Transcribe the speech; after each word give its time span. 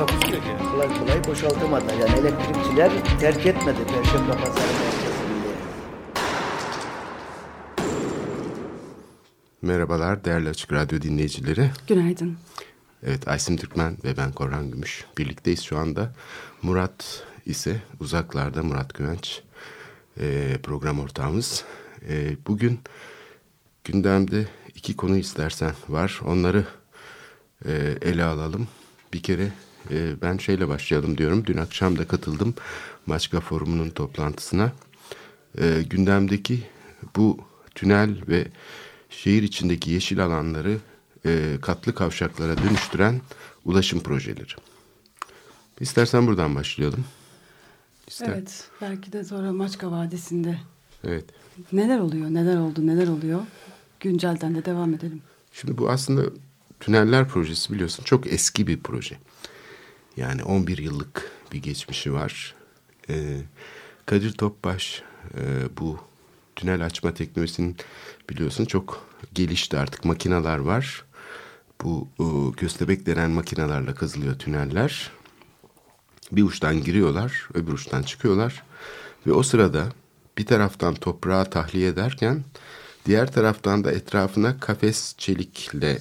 Takusuyor 0.00 0.42
ki. 0.42 0.48
kolay 0.72 0.98
kolay 0.98 1.24
boşaltamadılar. 1.24 1.94
Yani 1.94 2.20
elektrikçiler 2.20 3.18
terk 3.20 3.46
etmedi 3.46 3.78
Perşembe 3.86 4.32
Pazarı 4.32 4.72
merkezinde. 4.72 5.54
Merhabalar 9.62 10.24
değerli 10.24 10.48
Açık 10.48 10.72
Radyo 10.72 11.00
dinleyicileri. 11.00 11.70
Günaydın. 11.86 12.38
Evet 13.02 13.28
Aysim 13.28 13.56
Türkmen 13.56 13.96
ve 14.04 14.16
ben 14.16 14.32
Korhan 14.32 14.70
Gümüş. 14.70 15.04
Birlikteyiz 15.18 15.62
şu 15.62 15.78
anda. 15.78 16.14
Murat 16.62 17.24
ise 17.46 17.82
uzaklarda 18.00 18.62
Murat 18.62 18.94
Güvenç 18.94 19.42
e, 20.20 20.58
program 20.62 21.00
ortağımız. 21.00 21.64
E, 22.08 22.36
bugün 22.46 22.80
gündemde 23.84 24.46
iki 24.74 24.96
konu 24.96 25.16
istersen 25.16 25.74
var. 25.88 26.20
Onları 26.26 26.64
e, 27.66 27.72
ele 28.02 28.24
alalım. 28.24 28.68
Bir 29.12 29.22
kere 29.22 29.52
e, 29.90 30.22
ben 30.22 30.36
şeyle 30.38 30.68
başlayalım 30.68 31.18
diyorum. 31.18 31.46
Dün 31.46 31.56
akşam 31.56 31.98
da 31.98 32.08
katıldım 32.08 32.54
Maçka 33.06 33.40
Forumu'nun 33.40 33.90
toplantısına. 33.90 34.72
E, 35.58 35.82
gündemdeki 35.90 36.62
bu 37.16 37.38
tünel 37.74 38.16
ve 38.28 38.46
şehir 39.10 39.42
içindeki 39.42 39.90
yeşil 39.90 40.24
alanları 40.24 40.78
e, 41.26 41.58
katlı 41.62 41.94
kavşaklara 41.94 42.58
dönüştüren 42.58 43.20
ulaşım 43.64 44.00
projeleri. 44.00 44.54
İstersen 45.80 46.26
buradan 46.26 46.54
başlayalım. 46.54 47.04
İster. 48.08 48.28
Evet, 48.28 48.68
belki 48.80 49.12
de 49.12 49.24
sonra 49.24 49.52
Maçka 49.52 49.90
Vadisi'nde 49.90 50.58
Evet. 51.04 51.24
neler 51.72 51.98
oluyor, 51.98 52.30
neler 52.30 52.56
oldu, 52.56 52.86
neler 52.86 53.08
oluyor? 53.08 53.42
Güncelden 54.00 54.54
de 54.54 54.64
devam 54.64 54.94
edelim. 54.94 55.22
Şimdi 55.52 55.78
bu 55.78 55.90
aslında 55.90 56.22
tüneller 56.80 57.28
projesi 57.28 57.72
biliyorsun 57.72 58.04
çok 58.04 58.26
eski 58.26 58.66
bir 58.66 58.80
proje. 58.80 59.18
Yani 60.16 60.42
11 60.42 60.78
yıllık 60.78 61.30
bir 61.52 61.62
geçmişi 61.62 62.12
var. 62.12 62.54
Ee, 63.10 63.40
Kadir 64.06 64.32
Topbaş 64.32 65.02
e, 65.38 65.42
bu 65.80 65.98
tünel 66.56 66.86
açma 66.86 67.14
teknolojisinin 67.14 67.76
biliyorsun 68.30 68.64
çok 68.64 69.06
gelişti 69.34 69.78
artık 69.78 70.04
makineler 70.04 70.58
var. 70.58 71.04
Bu 71.82 72.08
e, 72.20 72.56
köstebek 72.56 73.06
denen 73.06 73.30
makinelerle 73.30 73.94
kazılıyor 73.94 74.38
tüneller. 74.38 75.10
Bir 76.32 76.42
uçtan 76.42 76.84
giriyorlar, 76.84 77.48
öbür 77.54 77.72
uçtan 77.72 78.02
çıkıyorlar. 78.02 78.62
Ve 79.26 79.32
o 79.32 79.42
sırada 79.42 79.88
bir 80.38 80.46
taraftan 80.46 80.94
toprağı 80.94 81.50
tahliye 81.50 81.88
ederken 81.88 82.44
diğer 83.06 83.32
taraftan 83.32 83.84
da 83.84 83.92
etrafına 83.92 84.60
kafes 84.60 85.14
çelikle 85.18 85.98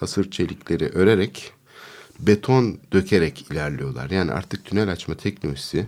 hasır 0.00 0.30
çelikleri 0.30 0.88
örerek 0.88 1.52
beton 2.22 2.78
dökerek 2.92 3.50
ilerliyorlar. 3.50 4.10
Yani 4.10 4.32
artık 4.32 4.64
tünel 4.64 4.92
açma 4.92 5.14
teknolojisi 5.14 5.86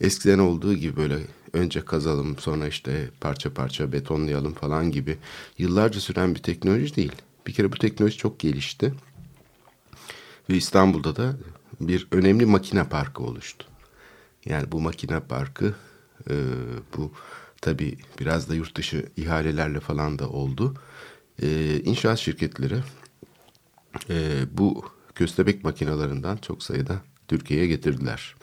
eskiden 0.00 0.38
olduğu 0.38 0.74
gibi 0.74 0.96
böyle 0.96 1.18
önce 1.52 1.84
kazalım 1.84 2.38
sonra 2.38 2.68
işte 2.68 3.10
parça 3.20 3.54
parça 3.54 3.92
betonlayalım 3.92 4.54
falan 4.54 4.90
gibi 4.90 5.18
yıllarca 5.58 6.00
süren 6.00 6.34
bir 6.34 6.42
teknoloji 6.42 6.96
değil. 6.96 7.12
Bir 7.46 7.52
kere 7.52 7.72
bu 7.72 7.76
teknoloji 7.76 8.16
çok 8.16 8.40
gelişti. 8.40 8.94
Ve 10.50 10.54
İstanbul'da 10.54 11.16
da 11.16 11.36
bir 11.80 12.08
önemli 12.10 12.46
makine 12.46 12.84
parkı 12.84 13.22
oluştu. 13.22 13.66
Yani 14.44 14.72
bu 14.72 14.80
makine 14.80 15.20
parkı 15.20 15.74
e, 16.30 16.34
bu 16.96 17.12
tabi 17.60 17.98
biraz 18.20 18.48
da 18.48 18.54
yurt 18.54 18.76
dışı 18.76 19.06
ihalelerle 19.16 19.80
falan 19.80 20.18
da 20.18 20.28
oldu. 20.28 20.74
E, 21.42 21.80
inşaat 21.80 22.18
şirketleri 22.18 22.78
e, 24.10 24.44
bu 24.50 24.84
köstebek 25.14 25.64
makinalarından 25.64 26.36
çok 26.36 26.62
sayıda 26.62 27.02
Türkiye'ye 27.28 27.66
getirdiler. 27.66 28.34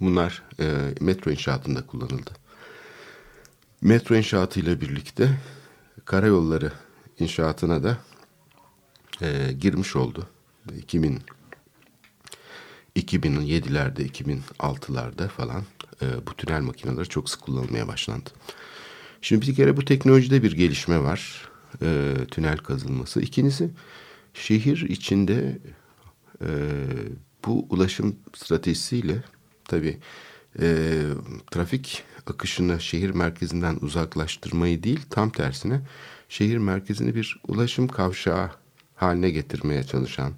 Bunlar 0.00 0.42
e, 0.60 0.94
metro 1.00 1.30
inşaatında 1.30 1.86
kullanıldı. 1.86 2.30
Metro 3.80 4.14
inşaatıyla 4.14 4.80
birlikte 4.80 5.38
karayolları 6.04 6.72
inşaatına 7.18 7.82
da 7.82 7.98
e, 9.22 9.52
girmiş 9.52 9.96
oldu. 9.96 10.28
2000 10.78 11.20
2007'lerde, 12.96 14.10
2006'larda 14.58 15.28
falan 15.28 15.62
e, 16.02 16.26
bu 16.26 16.34
tünel 16.34 16.60
makineleri 16.60 17.08
çok 17.08 17.30
sık 17.30 17.40
kullanılmaya 17.42 17.88
başlandı. 17.88 18.30
Şimdi 19.20 19.46
bir 19.46 19.54
kere 19.54 19.76
bu 19.76 19.84
teknolojide 19.84 20.42
bir 20.42 20.52
gelişme 20.52 21.02
var. 21.02 21.48
E, 21.82 22.14
tünel 22.30 22.56
kazılması. 22.56 23.20
İkincisi 23.20 23.70
şehir 24.36 24.80
içinde 24.88 25.58
e, 26.42 26.48
bu 27.46 27.66
ulaşım 27.70 28.16
stratejisiyle 28.34 29.22
tabii 29.64 29.98
e, 30.60 30.98
trafik 31.50 32.04
akışını 32.26 32.80
şehir 32.80 33.10
merkezinden 33.10 33.78
uzaklaştırmayı 33.80 34.82
değil 34.82 35.00
tam 35.10 35.30
tersine 35.30 35.80
şehir 36.28 36.58
merkezini 36.58 37.14
bir 37.14 37.40
ulaşım 37.48 37.88
kavşağı 37.88 38.50
haline 38.96 39.30
getirmeye 39.30 39.84
çalışan, 39.84 40.34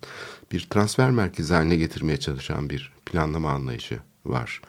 bir 0.53 0.67
transfer 0.71 1.11
merkezi 1.11 1.55
haline 1.55 1.77
getirmeye 1.77 2.17
çalışan 2.17 2.71
bir 2.71 2.93
planlama 3.07 3.51
anlayışı 3.51 3.99
var. 4.25 4.61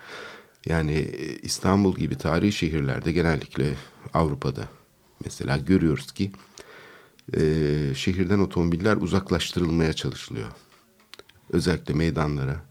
Yani 0.66 0.94
e, 0.94 1.38
İstanbul 1.38 1.96
gibi 1.96 2.18
tarihi 2.18 2.52
şehirlerde 2.52 3.12
genellikle 3.12 3.74
Avrupa'da 4.14 4.70
mesela 5.26 5.58
görüyoruz 5.58 6.12
ki 6.12 6.32
e, 7.38 7.42
şehirden 7.96 8.40
otomobiller 8.40 8.98
uzaklaştırılmaya 8.98 9.94
çalışılıyor. 9.94 10.48
Özellikle 11.50 11.94
meydanlara. 11.94 12.62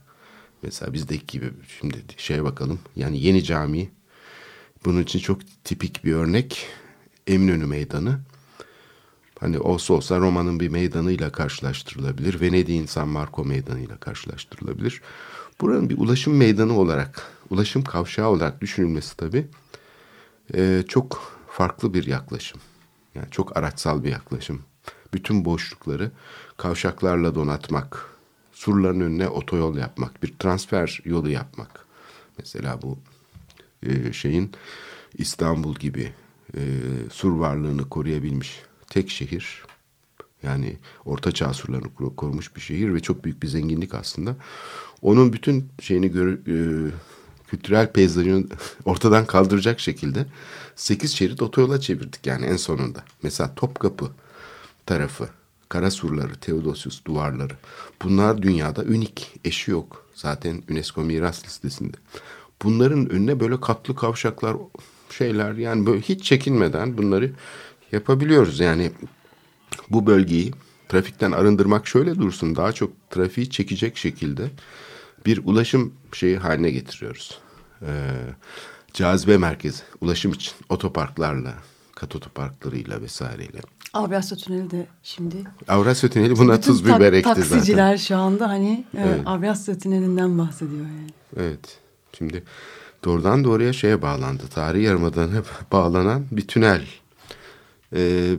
Mesela 0.62 0.92
bizdeki 0.92 1.26
gibi 1.26 1.52
şimdi 1.78 1.96
şeye 2.16 2.44
bakalım. 2.44 2.78
Yani 2.96 3.22
yeni 3.22 3.44
cami 3.44 3.90
bunun 4.84 5.02
için 5.02 5.18
çok 5.18 5.40
tipik 5.64 6.04
bir 6.04 6.12
örnek 6.12 6.66
Eminönü 7.26 7.66
Meydanı. 7.66 8.20
Hani 9.40 9.58
olsa 9.58 9.94
olsa 9.94 10.18
Roma'nın 10.18 10.60
bir 10.60 10.68
meydanıyla 10.68 11.32
karşılaştırılabilir. 11.32 12.40
Venedik'in 12.40 12.86
San 12.86 13.08
Marco 13.08 13.44
meydanıyla 13.44 13.96
karşılaştırılabilir. 13.96 15.02
Buranın 15.60 15.90
bir 15.90 15.98
ulaşım 15.98 16.36
meydanı 16.36 16.78
olarak, 16.78 17.22
ulaşım 17.50 17.84
kavşağı 17.84 18.28
olarak 18.28 18.60
düşünülmesi 18.60 19.16
tabii 19.16 19.46
e, 20.54 20.84
çok 20.88 21.38
farklı 21.50 21.94
bir 21.94 22.06
yaklaşım. 22.06 22.60
Yani 23.18 23.30
çok 23.30 23.56
araçsal 23.56 24.04
bir 24.04 24.10
yaklaşım. 24.10 24.62
Bütün 25.14 25.44
boşlukları 25.44 26.10
kavşaklarla 26.56 27.34
donatmak, 27.34 28.06
surların 28.52 29.00
önüne 29.00 29.28
otoyol 29.28 29.76
yapmak, 29.76 30.22
bir 30.22 30.34
transfer 30.38 31.00
yolu 31.04 31.30
yapmak. 31.30 31.86
Mesela 32.38 32.82
bu 32.82 32.98
e, 33.82 34.12
şeyin 34.12 34.52
İstanbul 35.14 35.74
gibi 35.74 36.12
e, 36.54 36.60
sur 37.10 37.32
varlığını 37.32 37.88
koruyabilmiş 37.88 38.62
tek 38.90 39.10
şehir. 39.10 39.62
Yani 40.42 40.76
orta 41.04 41.32
çağ 41.32 41.52
surlarını 41.52 42.16
korumuş 42.16 42.56
bir 42.56 42.60
şehir 42.60 42.94
ve 42.94 43.00
çok 43.00 43.24
büyük 43.24 43.42
bir 43.42 43.48
zenginlik 43.48 43.94
aslında. 43.94 44.36
Onun 45.02 45.32
bütün 45.32 45.68
şeyini 45.80 46.10
gör, 46.10 46.32
e, 46.32 46.90
kültürel 47.50 47.92
peyzajını 47.92 48.46
ortadan 48.84 49.26
kaldıracak 49.26 49.80
şekilde 49.80 50.26
8 50.76 51.14
şerit 51.14 51.42
otoyola 51.42 51.80
çevirdik 51.80 52.26
yani 52.26 52.46
en 52.46 52.56
sonunda. 52.56 53.04
Mesela 53.22 53.54
Topkapı 53.54 54.10
tarafı, 54.86 55.28
kara 55.68 55.90
surları, 55.90 56.34
Theodosius 56.34 57.04
duvarları. 57.04 57.54
Bunlar 58.02 58.42
dünyada 58.42 58.82
unik, 58.82 59.34
eşi 59.44 59.70
yok. 59.70 60.06
Zaten 60.14 60.62
UNESCO 60.70 61.04
miras 61.04 61.44
listesinde. 61.44 61.96
Bunların 62.62 63.10
önüne 63.10 63.40
böyle 63.40 63.60
katlı 63.60 63.96
kavşaklar, 63.96 64.56
şeyler 65.10 65.52
yani 65.52 65.86
böyle 65.86 66.00
hiç 66.00 66.24
çekinmeden 66.24 66.98
bunları 66.98 67.32
yapabiliyoruz. 67.92 68.60
Yani 68.60 68.92
bu 69.90 70.06
bölgeyi 70.06 70.52
trafikten 70.88 71.32
arındırmak 71.32 71.86
şöyle 71.86 72.14
dursun 72.14 72.56
daha 72.56 72.72
çok 72.72 73.10
trafiği 73.10 73.50
çekecek 73.50 73.96
şekilde 73.96 74.50
bir 75.26 75.40
ulaşım 75.44 75.92
şeyi 76.12 76.38
haline 76.38 76.70
getiriyoruz. 76.70 77.38
Ee, 77.82 77.86
cazibe 78.92 79.36
merkezi 79.36 79.82
ulaşım 80.00 80.32
için 80.32 80.52
otoparklarla, 80.68 81.54
kat 81.94 82.16
otoparklarıyla 82.16 83.02
vesaireyle 83.02 83.58
Avrasya 83.92 84.36
Tüneli 84.38 84.70
de 84.70 84.86
şimdi. 85.02 85.36
Avrasya 85.68 86.10
Tüneli 86.10 86.36
buna 86.36 86.60
tuz 86.60 86.84
biber 86.84 87.12
ekti 87.12 87.34
Taksiciler 87.34 87.84
zaten. 87.84 87.96
şu 87.96 88.16
anda 88.16 88.48
hani 88.48 88.84
e, 88.96 89.00
Evet. 89.00 89.20
Avrasya 89.26 89.78
Tüneli'nden 89.78 90.38
bahsediyor 90.38 90.80
yani. 90.86 91.10
Evet. 91.36 91.78
Şimdi 92.18 92.44
doğrudan 93.04 93.44
doğruya 93.44 93.72
şeye 93.72 94.02
bağlandı. 94.02 94.42
Tarihi 94.54 94.84
Yarımada'na 94.84 95.42
bağlanan 95.72 96.24
bir 96.30 96.46
tünel. 96.48 96.84
Ee, 97.94 98.34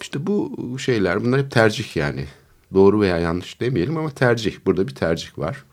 işte 0.00 0.26
bu 0.26 0.56
şeyler 0.78 1.24
bunlar 1.24 1.40
hep 1.40 1.50
tercih 1.50 1.96
yani. 1.96 2.24
Doğru 2.74 3.00
veya 3.00 3.18
yanlış 3.18 3.60
demeyelim 3.60 3.96
ama 3.96 4.10
tercih. 4.10 4.56
Burada 4.66 4.88
bir 4.88 4.94
tercih 4.94 5.38
var. 5.38 5.64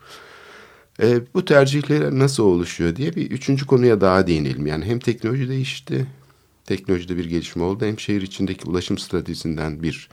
Ee, 1.00 1.20
bu 1.34 1.44
tercihler 1.44 2.10
nasıl 2.10 2.42
oluşuyor 2.42 2.96
diye 2.96 3.16
bir 3.16 3.30
üçüncü 3.30 3.66
konuya 3.66 4.00
daha 4.00 4.26
değinelim. 4.26 4.66
Yani 4.66 4.84
hem 4.84 4.98
teknoloji 4.98 5.48
değişti, 5.48 6.06
teknolojide 6.64 7.16
bir 7.16 7.24
gelişme 7.24 7.62
oldu. 7.62 7.84
Hem 7.84 7.98
şehir 7.98 8.22
içindeki 8.22 8.68
ulaşım 8.68 8.98
stratejisinden 8.98 9.82
bir 9.82 10.08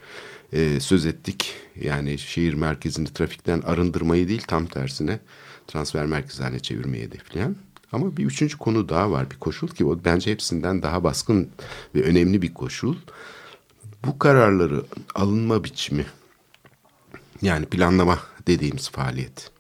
e, 0.54 0.80
söz 0.80 1.06
ettik. 1.06 1.54
Yani 1.82 2.18
şehir 2.18 2.54
merkezini 2.54 3.14
trafikten 3.14 3.62
arındırmayı 3.62 4.28
değil 4.28 4.44
tam 4.48 4.66
tersine 4.66 5.20
transfer 5.68 6.06
merkezi 6.06 6.44
haline 6.44 6.60
çevirmeyi 6.60 7.04
hedefleyen. 7.04 7.56
Ama 7.92 8.18
bir 8.18 8.26
üçüncü 8.26 8.58
konu 8.58 8.90
daha 8.90 9.12
var. 9.12 9.32
Bir 9.32 9.36
koşul 9.36 9.68
ki 9.68 9.86
o 9.86 10.00
bence 10.06 10.32
hepsinden 10.32 10.82
daha 10.82 11.04
baskın 11.04 11.50
ve 11.96 12.04
önemli 12.04 12.42
bir 12.42 12.54
koşul. 12.54 12.96
Bu 14.06 14.20
kararları 14.20 14.84
alınma 15.16 15.64
biçimi 15.64 16.06
yani 17.42 17.66
planlama 17.66 18.20
dediğimiz 18.48 18.90
faaliyet. 18.90 19.59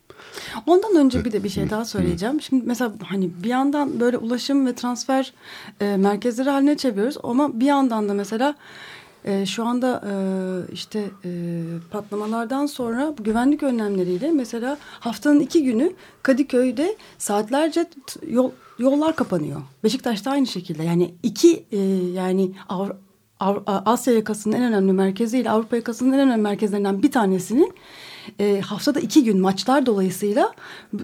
Ondan 0.67 0.95
önce 0.95 1.25
bir 1.25 1.31
de 1.31 1.43
bir 1.43 1.49
şey 1.49 1.69
daha 1.69 1.85
söyleyeceğim. 1.85 2.41
Şimdi 2.41 2.65
mesela 2.65 2.91
hani 3.03 3.31
bir 3.43 3.49
yandan 3.49 3.99
böyle 3.99 4.17
ulaşım 4.17 4.65
ve 4.65 4.75
transfer 4.75 5.33
e, 5.81 5.97
merkezleri 5.97 6.49
haline 6.49 6.77
çeviriyoruz 6.77 7.17
ama 7.23 7.59
bir 7.59 7.65
yandan 7.65 8.09
da 8.09 8.13
mesela 8.13 8.55
e, 9.25 9.45
şu 9.45 9.65
anda 9.65 10.03
e, 10.09 10.13
işte 10.73 11.09
e, 11.25 11.61
patlamalardan 11.91 12.65
sonra 12.65 13.13
güvenlik 13.19 13.63
önlemleriyle 13.63 14.31
mesela 14.31 14.77
haftanın 14.99 15.39
iki 15.39 15.63
günü 15.63 15.93
Kadıköy'de 16.23 16.95
saatlerce 17.17 17.85
yol, 18.27 18.51
yollar 18.79 19.15
kapanıyor. 19.15 19.61
Beşiktaş'ta 19.83 20.31
aynı 20.31 20.47
şekilde 20.47 20.83
yani 20.83 21.13
iki 21.23 21.65
e, 21.71 21.77
yani 22.13 22.51
Avru- 22.69 22.95
Avru- 23.39 23.63
Asya 23.85 24.13
yakasının 24.13 24.55
en 24.55 24.63
önemli 24.63 24.93
merkeziyle 24.93 25.49
Avrupa 25.49 25.75
yakasının 25.75 26.13
en 26.13 26.19
önemli 26.19 26.41
merkezlerinden 26.41 27.03
bir 27.03 27.11
tanesinin 27.11 27.73
e, 28.39 28.61
haftada 28.61 28.99
iki 28.99 29.23
gün 29.23 29.41
maçlar 29.41 29.85
dolayısıyla 29.85 30.53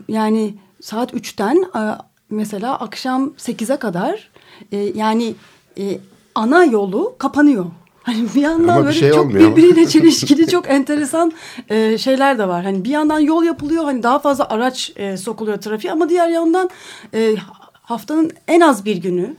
yani 0.07 0.53
saat 0.81 1.13
üçten 1.13 1.65
e, 1.75 1.81
mesela 2.29 2.79
akşam 2.79 3.33
sekize 3.37 3.77
kadar 3.77 4.29
e, 4.71 4.77
yani 4.77 5.35
e, 5.77 5.99
ana 6.35 6.63
yolu 6.63 7.15
kapanıyor. 7.17 7.65
Hani 8.05 8.27
bir 8.35 8.41
yandan 8.41 8.67
Ama 8.67 8.81
bir 8.81 8.85
böyle 8.85 8.99
şey 8.99 9.11
çok 9.11 9.25
olmuyor 9.25 9.51
birbiriyle 9.51 9.87
çelişkili 9.87 10.47
çok 10.47 10.69
enteresan 10.69 11.33
e, 11.69 11.97
şeyler 11.97 12.37
de 12.37 12.47
var. 12.47 12.63
Hani 12.63 12.83
bir 12.83 12.89
yandan 12.89 13.19
yol 13.19 13.43
yapılıyor 13.43 13.83
hani 13.83 14.03
daha 14.03 14.19
fazla 14.19 14.49
araç 14.49 14.93
e, 14.95 15.17
sokuluyor 15.17 15.61
trafiğe 15.61 15.93
ama 15.93 16.09
diğer 16.09 16.29
yandan 16.29 16.69
e, 17.13 17.35
haftanın 17.81 18.31
en 18.47 18.61
az 18.61 18.85
bir 18.85 18.97
günü 18.97 19.35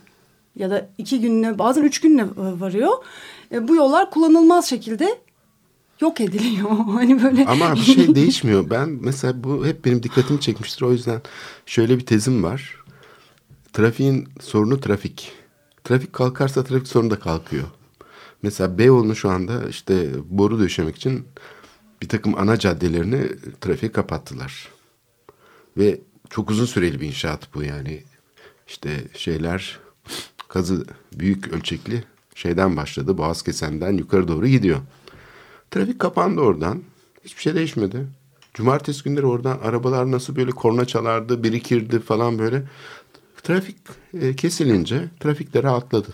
ya 0.56 0.70
da 0.70 0.88
iki 0.98 1.20
gününe 1.20 1.58
bazen 1.58 1.82
üç 1.82 2.00
gününe 2.00 2.22
e, 2.22 2.60
varıyor. 2.60 2.92
E, 3.52 3.68
bu 3.68 3.74
yollar 3.74 4.10
kullanılmaz 4.10 4.68
şekilde 4.68 5.18
yok 6.00 6.20
ediliyor. 6.20 6.70
hani 6.87 7.22
böyle 7.22 7.46
Ama 7.46 7.75
bir 7.75 7.81
şey 7.81 8.14
değişmiyor. 8.14 8.70
Ben 8.70 8.88
mesela 8.88 9.44
bu 9.44 9.66
hep 9.66 9.84
benim 9.84 10.02
dikkatimi 10.02 10.40
çekmiştir. 10.40 10.82
O 10.82 10.93
yüzden 10.93 11.22
şöyle 11.66 11.98
bir 11.98 12.06
tezim 12.06 12.43
var. 12.43 12.76
Trafiğin 13.72 14.28
sorunu 14.40 14.81
trafik. 14.81 15.32
Trafik 15.84 16.12
kalkarsa 16.12 16.64
trafik 16.64 16.88
sorunu 16.88 17.10
da 17.10 17.19
kalkıyor. 17.19 17.64
Mesela 18.43 18.78
Beyoğlu'nu 18.78 19.16
şu 19.16 19.31
anda 19.31 19.69
işte 19.69 20.10
boru 20.31 20.58
döşemek 20.58 20.96
için 20.96 21.25
bir 22.02 22.08
takım 22.08 22.38
ana 22.38 22.58
caddelerini 22.58 23.28
trafiğe 23.60 23.92
kapattılar. 23.92 24.69
Ve 25.76 26.00
çok 26.31 26.50
uzun 26.50 26.64
süreli 26.64 27.00
bir 27.00 27.06
inşaat 27.06 27.54
bu 27.54 27.62
yani. 27.62 28.02
İşte 28.69 29.04
şeyler 29.14 29.78
kazı 30.49 30.87
büyük 31.12 31.49
ölçekli 31.49 32.04
şeyden 32.34 32.76
başladı. 32.76 33.19
Boğaz 33.19 33.42
kesenden 33.42 33.92
yukarı 33.92 34.28
doğru 34.28 34.46
gidiyor. 34.46 34.78
Trafik 35.70 35.98
kapandı 35.98 36.40
oradan. 36.40 36.82
Hiçbir 37.24 37.42
şey 37.42 37.54
değişmedi. 37.54 38.06
Cumartesi 38.54 39.04
günleri 39.04 39.26
oradan 39.26 39.58
arabalar 39.58 40.10
nasıl 40.10 40.36
böyle 40.36 40.50
korna 40.50 40.84
çalardı, 40.84 41.42
birikirdi 41.42 42.00
falan 42.00 42.38
böyle. 42.38 42.62
Trafik 43.42 43.76
e, 44.14 44.36
kesilince 44.36 45.04
trafik 45.20 45.54
de 45.54 45.62
rahatladı. 45.62 46.08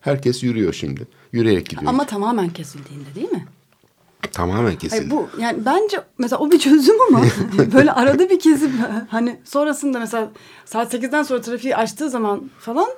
Herkes 0.00 0.42
yürüyor 0.42 0.72
şimdi. 0.72 1.08
Yürüyerek 1.32 1.66
gidiyor. 1.66 1.90
ama 1.90 2.06
tamamen 2.06 2.48
kesildiğinde 2.48 3.14
değil 3.14 3.30
mi? 3.30 3.46
Tamamen 4.32 4.76
kesildi. 4.76 4.98
Hayır, 4.98 5.10
bu 5.10 5.28
yani 5.40 5.64
bence 5.66 6.00
mesela 6.18 6.38
o 6.40 6.50
bir 6.50 6.58
çözüm 6.58 6.96
ama 7.08 7.24
böyle 7.74 7.92
arada 7.92 8.30
bir 8.30 8.40
kesip 8.40 8.70
hani 9.08 9.40
sonrasında 9.44 9.98
mesela 9.98 10.30
saat 10.64 10.94
8'den 10.94 11.22
sonra 11.22 11.40
trafiği 11.40 11.76
açtığı 11.76 12.10
zaman 12.10 12.50
falan 12.58 12.88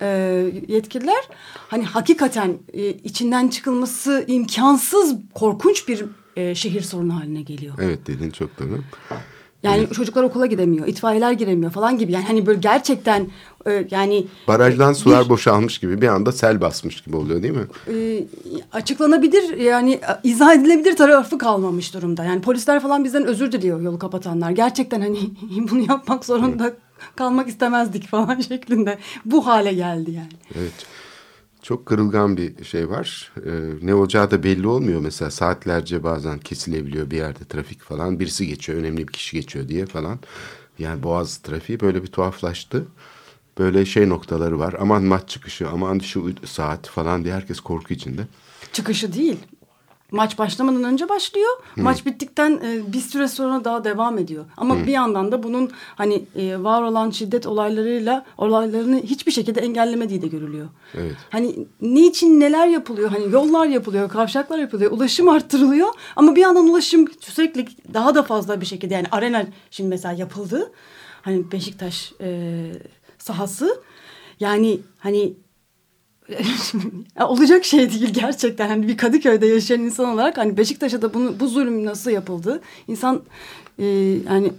e, 0.00 0.06
yetkililer 0.68 1.28
hani 1.68 1.84
hakikaten 1.84 2.58
e, 2.72 2.88
içinden 2.88 3.48
çıkılması 3.48 4.24
imkansız 4.26 5.14
korkunç 5.34 5.88
bir 5.88 6.04
e, 6.36 6.54
şehir 6.54 6.80
sorunu 6.80 7.16
haline 7.20 7.42
geliyor. 7.42 7.74
Evet 7.80 8.06
dediğin 8.06 8.30
çok 8.30 8.58
doğru. 8.58 8.80
Yani 9.62 9.90
çocuklar 9.90 10.22
okula 10.22 10.46
gidemiyor, 10.46 10.86
itfaiyeler 10.86 11.32
giremiyor 11.32 11.72
falan 11.72 11.98
gibi. 11.98 12.12
Yani 12.12 12.24
hani 12.24 12.46
böyle 12.46 12.58
gerçekten 12.60 13.28
e, 13.66 13.86
yani 13.90 14.26
Barajdan 14.48 14.92
sular 14.92 15.24
bir- 15.24 15.28
boşalmış 15.30 15.78
gibi 15.78 16.00
bir 16.02 16.08
anda 16.08 16.32
sel 16.32 16.60
basmış 16.60 17.00
gibi 17.00 17.16
oluyor 17.16 17.42
değil 17.42 17.54
mi? 17.54 17.66
e, 17.94 18.24
açıklanabilir 18.72 19.56
yani 19.56 19.92
e, 19.92 20.00
izah 20.24 20.54
edilebilir 20.54 20.96
tarafı 20.96 21.38
kalmamış 21.38 21.94
durumda. 21.94 22.24
Yani 22.24 22.40
polisler 22.40 22.80
falan 22.82 23.04
bizden 23.04 23.24
özür 23.24 23.52
diliyor 23.52 23.80
yolu 23.80 23.98
kapatanlar. 23.98 24.50
Gerçekten 24.50 25.00
hani 25.00 25.18
bunu 25.70 25.80
yapmak 25.88 26.24
zorunda 26.24 26.72
kalmak 27.16 27.48
istemezdik 27.48 28.08
falan 28.08 28.40
şeklinde. 28.48 28.98
Bu 29.24 29.46
hale 29.46 29.72
geldi 29.72 30.10
yani. 30.10 30.32
Evet. 30.54 30.86
Çok 31.62 31.86
kırılgan 31.86 32.36
bir 32.36 32.64
şey 32.64 32.90
var. 32.90 33.32
Ee, 33.46 33.50
ne 33.82 33.94
olacağı 33.94 34.30
da 34.30 34.42
belli 34.42 34.66
olmuyor. 34.66 35.00
Mesela 35.00 35.30
saatlerce 35.30 36.02
bazen 36.02 36.38
kesilebiliyor 36.38 37.10
bir 37.10 37.16
yerde 37.16 37.44
trafik 37.48 37.82
falan. 37.82 38.20
Birisi 38.20 38.46
geçiyor, 38.46 38.78
önemli 38.78 39.08
bir 39.08 39.12
kişi 39.12 39.36
geçiyor 39.36 39.68
diye 39.68 39.86
falan. 39.86 40.18
Yani 40.78 41.02
boğaz 41.02 41.36
trafiği 41.38 41.80
böyle 41.80 42.02
bir 42.02 42.06
tuhaflaştı. 42.06 42.86
Böyle 43.58 43.84
şey 43.84 44.08
noktaları 44.08 44.58
var. 44.58 44.74
Aman 44.80 45.02
maç 45.02 45.28
çıkışı, 45.28 45.68
aman 45.68 45.98
şu 45.98 46.32
saat 46.44 46.88
falan 46.88 47.24
diye 47.24 47.34
herkes 47.34 47.60
korku 47.60 47.94
içinde. 47.94 48.22
Çıkışı 48.72 49.12
değil. 49.12 49.36
Maç 50.12 50.38
başlamadan 50.38 50.84
önce 50.84 51.08
başlıyor. 51.08 51.50
Maç 51.76 52.06
bittikten 52.06 52.60
e, 52.64 52.92
bir 52.92 53.00
süre 53.00 53.28
sonra 53.28 53.64
daha 53.64 53.84
devam 53.84 54.18
ediyor. 54.18 54.44
Ama 54.56 54.86
bir 54.86 54.92
yandan 54.92 55.32
da 55.32 55.42
bunun 55.42 55.70
hani 55.94 56.24
e, 56.36 56.62
var 56.62 56.82
olan 56.82 57.10
şiddet 57.10 57.46
olaylarıyla 57.46 58.26
olaylarını 58.38 59.02
hiçbir 59.02 59.32
şekilde 59.32 59.60
engellemediği 59.60 60.22
de 60.22 60.26
görülüyor. 60.26 60.68
Evet. 60.94 61.16
Hani 61.30 61.66
niçin 61.80 62.40
neler 62.40 62.66
yapılıyor? 62.66 63.10
Hani 63.10 63.32
yollar 63.32 63.66
yapılıyor, 63.66 64.08
kavşaklar 64.08 64.58
yapılıyor, 64.58 64.90
ulaşım 64.90 65.28
arttırılıyor. 65.36 65.88
Ama 66.16 66.36
bir 66.36 66.40
yandan 66.40 66.68
ulaşım 66.68 67.08
sürekli 67.20 67.66
daha 67.94 68.14
da 68.14 68.22
fazla 68.22 68.60
bir 68.60 68.66
şekilde 68.66 68.94
yani 68.94 69.06
arena 69.12 69.46
şimdi 69.70 69.88
mesela 69.88 70.14
yapıldı. 70.14 70.72
Hani 71.22 71.52
Beşiktaş 71.52 72.12
e, 72.20 72.72
sahası. 73.18 73.82
Yani 74.40 74.80
hani 74.98 75.34
olacak 77.20 77.64
şey 77.64 77.90
değil 77.90 78.14
gerçekten. 78.14 78.68
Hani 78.68 78.88
bir 78.88 78.96
Kadıköy'de 78.96 79.46
yaşayan 79.46 79.80
insan 79.80 80.14
olarak 80.14 80.38
hani 80.38 80.56
Beşiktaş'a 80.56 81.02
da 81.02 81.14
bunu, 81.14 81.40
bu 81.40 81.48
zulüm 81.48 81.84
nasıl 81.84 82.10
yapıldı? 82.10 82.62
İnsan 82.88 83.22
e, 83.78 83.86
yani 84.28 84.52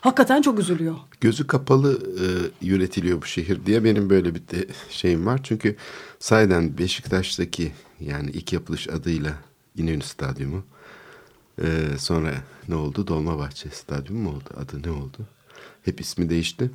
hakikaten 0.00 0.42
çok 0.42 0.58
üzülüyor. 0.58 0.96
Gözü 1.20 1.46
kapalı 1.46 1.92
e, 1.94 2.26
yönetiliyor 2.66 3.22
bu 3.22 3.26
şehir 3.26 3.66
diye 3.66 3.84
benim 3.84 4.10
böyle 4.10 4.34
bir 4.34 4.40
de 4.40 4.66
şeyim 4.90 5.26
var. 5.26 5.40
Çünkü 5.42 5.76
sayeden 6.18 6.78
Beşiktaş'taki 6.78 7.72
yani 8.00 8.30
ilk 8.30 8.52
yapılış 8.52 8.88
adıyla 8.88 9.32
İnönü 9.76 10.02
Stadyumu. 10.02 10.64
e, 11.62 11.66
sonra 11.98 12.34
ne 12.68 12.74
oldu? 12.74 13.06
Dolmabahçe 13.06 13.68
Stadyumu 13.70 14.22
mu 14.22 14.28
oldu? 14.30 14.50
Adı 14.56 14.82
ne 14.88 14.90
oldu? 14.90 15.18
Hep 15.82 16.00
ismi 16.00 16.30
değişti. 16.30 16.70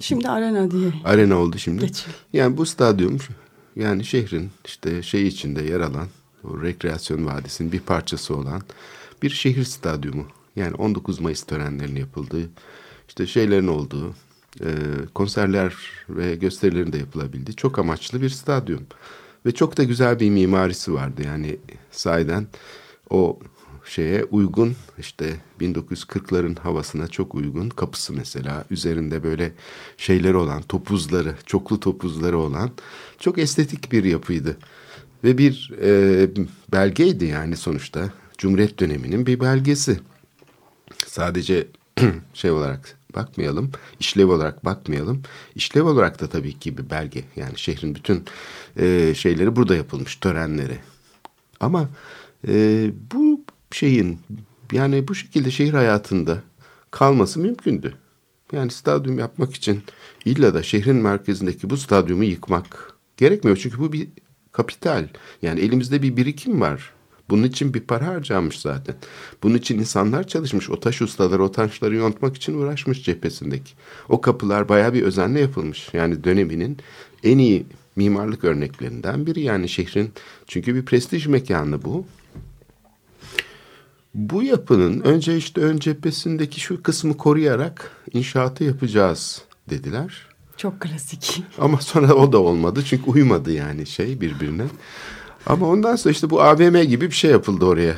Şimdi 0.00 0.28
arena 0.28 0.70
diye. 0.70 0.92
Arena 1.04 1.36
oldu 1.36 1.58
şimdi. 1.58 1.86
Geçiyor. 1.86 2.16
Yani 2.32 2.56
bu 2.56 2.66
stadyum 2.66 3.18
yani 3.76 4.04
şehrin 4.04 4.50
işte 4.64 5.02
şey 5.02 5.26
içinde 5.26 5.62
yer 5.62 5.80
alan 5.80 6.08
o 6.44 6.62
rekreasyon 6.62 7.26
vadisinin 7.26 7.72
bir 7.72 7.80
parçası 7.80 8.36
olan 8.36 8.62
bir 9.22 9.30
şehir 9.30 9.64
stadyumu. 9.64 10.26
Yani 10.56 10.74
19 10.74 11.20
Mayıs 11.20 11.42
törenlerinin 11.42 12.00
yapıldığı 12.00 12.48
işte 13.08 13.26
şeylerin 13.26 13.66
olduğu 13.66 14.14
e, 14.60 14.70
konserler 15.14 15.74
ve 16.08 16.34
gösterilerin 16.34 16.92
de 16.92 16.98
yapılabildiği 16.98 17.56
çok 17.56 17.78
amaçlı 17.78 18.22
bir 18.22 18.30
stadyum. 18.30 18.86
Ve 19.46 19.54
çok 19.54 19.76
da 19.76 19.84
güzel 19.84 20.20
bir 20.20 20.30
mimarisi 20.30 20.92
vardı 20.92 21.22
yani 21.24 21.56
sahiden 21.90 22.46
o 23.10 23.38
şeye 23.86 24.24
uygun 24.24 24.76
işte 24.98 25.36
1940'ların 25.60 26.60
havasına 26.60 27.08
çok 27.08 27.34
uygun 27.34 27.68
kapısı 27.68 28.12
mesela 28.12 28.64
üzerinde 28.70 29.22
böyle 29.22 29.52
şeyleri 29.96 30.36
olan 30.36 30.62
topuzları 30.62 31.34
çoklu 31.46 31.80
topuzları 31.80 32.38
olan 32.38 32.70
çok 33.18 33.38
estetik 33.38 33.92
bir 33.92 34.04
yapıydı. 34.04 34.56
Ve 35.24 35.38
bir 35.38 35.72
e, 35.82 36.28
belgeydi 36.72 37.24
yani 37.24 37.56
sonuçta. 37.56 38.10
Cumhuriyet 38.38 38.78
döneminin 38.78 39.26
bir 39.26 39.40
belgesi. 39.40 40.00
Sadece 41.06 41.66
şey 42.34 42.50
olarak 42.50 42.98
bakmayalım, 43.14 43.70
işlev 44.00 44.28
olarak 44.28 44.64
bakmayalım. 44.64 45.22
İşlev 45.54 45.84
olarak 45.84 46.20
da 46.20 46.26
tabii 46.26 46.58
ki 46.58 46.78
bir 46.78 46.90
belge. 46.90 47.24
Yani 47.36 47.58
şehrin 47.58 47.94
bütün 47.94 48.24
e, 48.76 49.14
şeyleri 49.14 49.56
burada 49.56 49.76
yapılmış, 49.76 50.16
törenleri. 50.16 50.78
Ama 51.60 51.88
e, 52.48 52.90
bu 53.12 53.35
şeyin 53.70 54.18
yani 54.72 55.08
bu 55.08 55.14
şekilde 55.14 55.50
şehir 55.50 55.74
hayatında 55.74 56.42
kalması 56.90 57.40
mümkündü. 57.40 57.94
Yani 58.52 58.70
stadyum 58.70 59.18
yapmak 59.18 59.54
için 59.54 59.82
illa 60.24 60.54
da 60.54 60.62
şehrin 60.62 60.96
merkezindeki 60.96 61.70
bu 61.70 61.76
stadyumu 61.76 62.24
yıkmak 62.24 62.94
gerekmiyor. 63.16 63.56
Çünkü 63.56 63.78
bu 63.78 63.92
bir 63.92 64.08
kapital. 64.52 65.08
Yani 65.42 65.60
elimizde 65.60 66.02
bir 66.02 66.16
birikim 66.16 66.60
var. 66.60 66.92
Bunun 67.30 67.42
için 67.42 67.74
bir 67.74 67.80
para 67.80 68.06
harcanmış 68.06 68.60
zaten. 68.60 68.94
Bunun 69.42 69.54
için 69.54 69.78
insanlar 69.78 70.26
çalışmış. 70.26 70.70
O 70.70 70.80
taş 70.80 71.02
ustaları 71.02 71.42
o 71.44 71.52
taşları 71.52 71.94
yontmak 71.94 72.36
için 72.36 72.58
uğraşmış 72.58 73.04
cephesindeki. 73.04 73.72
O 74.08 74.20
kapılar 74.20 74.68
bayağı 74.68 74.94
bir 74.94 75.02
özenle 75.02 75.40
yapılmış. 75.40 75.88
Yani 75.92 76.24
döneminin 76.24 76.78
en 77.24 77.38
iyi 77.38 77.66
mimarlık 77.96 78.44
örneklerinden 78.44 79.26
biri. 79.26 79.40
Yani 79.40 79.68
şehrin 79.68 80.12
çünkü 80.46 80.74
bir 80.74 80.84
prestij 80.84 81.26
mekanı 81.26 81.84
bu. 81.84 82.06
Bu 84.16 84.42
yapının 84.42 85.00
önce 85.00 85.36
işte 85.36 85.60
ön 85.60 85.76
cephesindeki 85.78 86.60
şu 86.60 86.82
kısmı 86.82 87.16
koruyarak 87.16 87.90
inşaatı 88.12 88.64
yapacağız 88.64 89.42
dediler. 89.70 90.26
Çok 90.56 90.80
klasik. 90.80 91.42
Ama 91.58 91.80
sonra 91.80 92.14
o 92.14 92.32
da 92.32 92.38
olmadı 92.38 92.82
çünkü 92.86 93.10
uymadı 93.10 93.52
yani 93.52 93.86
şey 93.86 94.20
birbirine. 94.20 94.62
Ama 95.46 95.68
ondan 95.68 95.96
sonra 95.96 96.12
işte 96.12 96.30
bu 96.30 96.42
AVM 96.42 96.82
gibi 96.82 97.06
bir 97.06 97.14
şey 97.14 97.30
yapıldı 97.30 97.64
oraya. 97.64 97.94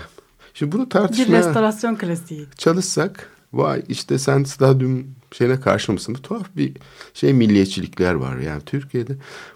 Şimdi 0.55 0.73
bunu 0.73 0.85
Bir 0.85 0.91
tartışmaya 0.91 1.39
restorasyon 1.39 1.97
klasiği. 1.97 2.47
çalışsak 2.57 3.31
vay 3.53 3.83
işte 3.89 4.19
sen 4.19 4.45
stadyum 4.45 5.07
şeyine 5.33 5.61
karşı 5.61 5.93
mısın? 5.93 6.15
Bu 6.19 6.23
tuhaf 6.23 6.57
bir 6.57 6.73
şey 7.15 7.33
milliyetçilikler 7.33 8.15
var. 8.15 8.37
Yani 8.39 8.63
Türkiye'de 8.67 9.13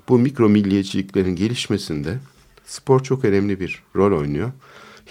bu 0.09 0.19
mikro 0.19 0.49
milliyetçiliklerin 0.49 1.37
gelişmesinde 1.37 2.19
spor 2.67 3.01
çok 3.03 3.25
önemli 3.25 3.61
bir 3.61 3.83
rol 3.97 4.19
oynuyor. 4.21 4.53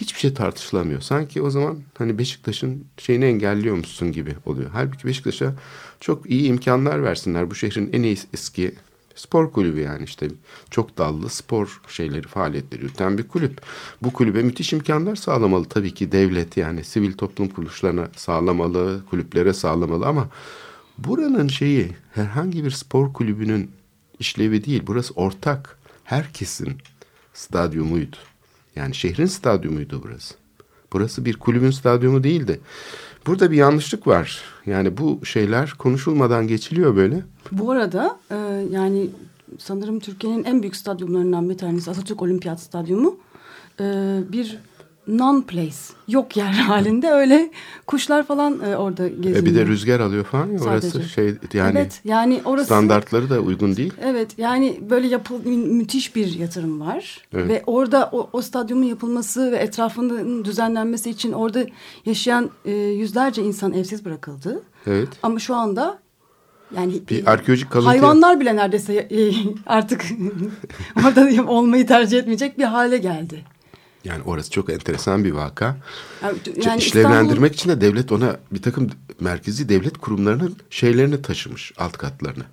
Hiçbir 0.02 0.20
şey 0.20 0.34
tartışılamıyor. 0.34 1.02
Sanki 1.02 1.42
o 1.42 1.50
zaman 1.50 1.80
hani 1.98 2.18
Beşiktaş'ın 2.18 2.86
şeyini 2.98 3.26
engelliyormuşsun 3.26 4.12
gibi 4.12 4.36
oluyor. 4.46 4.70
Halbuki 4.74 5.08
Beşiktaş'a 5.08 5.54
çok 6.00 6.30
iyi 6.30 6.44
imkanlar 6.44 7.04
versinler. 7.04 7.52
Bu 7.52 7.56
şehrin 7.56 7.90
en 7.94 8.04
iyi 8.04 8.18
eski 8.34 8.76
spor 9.16 9.52
kulübü 9.52 9.80
yani 9.80 10.04
işte 10.04 10.28
çok 10.70 10.98
dallı 10.98 11.30
spor 11.30 11.82
şeyleri 11.88 12.28
faaliyetleri 12.28 12.82
yürüten 12.82 13.18
bir 13.18 13.28
kulüp. 13.28 13.62
Bu 14.02 14.14
kulübe 14.14 14.44
müthiş 14.44 14.74
imkanlar 14.74 15.16
sağlamalı 15.16 15.66
tabii 15.66 15.94
ki 15.94 16.12
devlet 16.12 16.58
yani 16.58 16.84
sivil 16.84 17.14
toplum 17.14 17.48
kuruluşlarına 17.48 18.08
sağlamalı, 18.16 19.02
kulüplere 19.10 19.54
sağlamalı 19.54 20.06
ama 20.06 20.28
buranın 20.98 21.48
şeyi 21.48 21.96
herhangi 22.14 22.64
bir 22.64 22.72
spor 22.72 23.14
kulübünün 23.14 23.72
işlevi 24.20 24.66
değil. 24.66 24.84
Burası 24.88 25.14
ortak. 25.14 25.78
Herkesin 26.04 26.78
stadyumuydu. 27.34 28.18
Yani 28.76 28.96
şehrin 28.96 29.26
stadyumuydu 29.26 30.02
burası. 30.04 30.36
Burası 30.94 31.26
bir 31.26 31.38
kulübün 31.38 31.72
stadyumu 31.72 32.24
değildi. 32.24 32.60
Burada 33.28 33.52
bir 33.52 33.58
yanlışlık 33.58 34.08
var. 34.08 34.42
Yani 34.66 34.98
bu 34.98 35.26
şeyler 35.26 35.74
konuşulmadan 35.78 36.48
geçiliyor 36.48 36.96
böyle. 36.96 37.24
Bu 37.52 37.72
arada 37.72 38.20
e, 38.32 38.36
yani 38.72 39.10
sanırım 39.60 40.00
Türkiye'nin 40.00 40.44
en 40.44 40.62
büyük 40.62 40.76
stadyumlarından 40.76 41.50
bir 41.50 41.58
tanesi 41.58 41.92
Atatürk 41.92 42.22
Olimpiyat 42.22 42.60
Stadyumu. 42.60 43.18
E, 43.80 43.84
bir 44.32 44.60
non-place, 45.08 45.94
yok 46.08 46.38
yer 46.38 46.46
halinde 46.52 47.12
öyle 47.12 47.52
kuşlar 47.88 48.24
falan 48.24 48.60
e, 48.60 48.78
orada 48.78 49.08
geziniyor. 49.08 49.38
E 49.38 49.46
bir 49.46 49.56
de 49.56 49.66
rüzgar 49.66 50.00
alıyor 50.00 50.24
falan 50.26 50.48
ya 50.48 50.60
orası 50.60 50.90
Sadece. 50.90 51.10
şey 51.10 51.34
yani 51.54 51.78
evet, 51.80 52.02
yani 52.06 52.42
orası 52.46 52.66
standartları 52.66 53.30
da 53.30 53.40
uygun 53.40 53.76
değil. 53.76 53.94
Evet 54.02 54.32
yani 54.38 54.80
böyle 54.90 55.08
yapıl 55.08 55.46
mü- 55.46 55.68
müthiş 55.74 56.16
bir 56.16 56.34
yatırım 56.34 56.80
var 56.82 57.22
Evet. 57.34 57.50
ve 57.50 57.64
orada 57.68 58.10
o, 58.12 58.30
o 58.34 58.42
stadyumun 58.42 58.84
yapılması 58.84 59.52
ve 59.52 59.58
etrafının 59.58 60.46
düzenlenmesi 60.46 61.10
için 61.10 61.32
orada 61.32 61.66
yaşayan 62.06 62.50
e, 62.66 62.72
yüzlerce 62.72 63.44
insan 63.44 63.74
evsiz 63.74 64.06
bırakıldı. 64.06 64.64
Evet. 64.88 65.10
Ama 65.24 65.40
şu 65.40 65.56
anda 65.56 66.00
yani 66.76 66.94
Bir 67.10 67.32
arkeolojik 67.32 67.72
kalıntı 67.72 67.90
hayvanlar 67.90 68.40
bile 68.40 68.56
neredeyse 68.56 68.94
e, 68.94 69.32
artık 69.66 70.06
orada 71.06 71.52
olmayı 71.52 71.88
tercih 71.88 72.20
etmeyecek 72.20 72.58
bir 72.58 72.64
hale 72.64 72.98
geldi. 72.98 73.44
Yani 74.04 74.24
orası 74.24 74.52
çok 74.52 74.70
enteresan 74.70 75.24
bir 75.24 75.32
vaka. 75.32 75.78
Yani, 76.24 76.38
Yani 76.66 76.80
işlevlendirmek 76.80 77.54
için 77.54 77.70
de 77.70 77.82
devlet 77.82 78.12
ona 78.12 78.40
bir 78.52 78.62
takım 78.62 78.90
merkezi 79.20 79.70
devlet 79.70 79.98
kurumlarının 79.98 80.56
şeylerini 80.70 81.22
taşımış 81.22 81.72
alt 81.78 81.98
katlarını. 81.98 82.44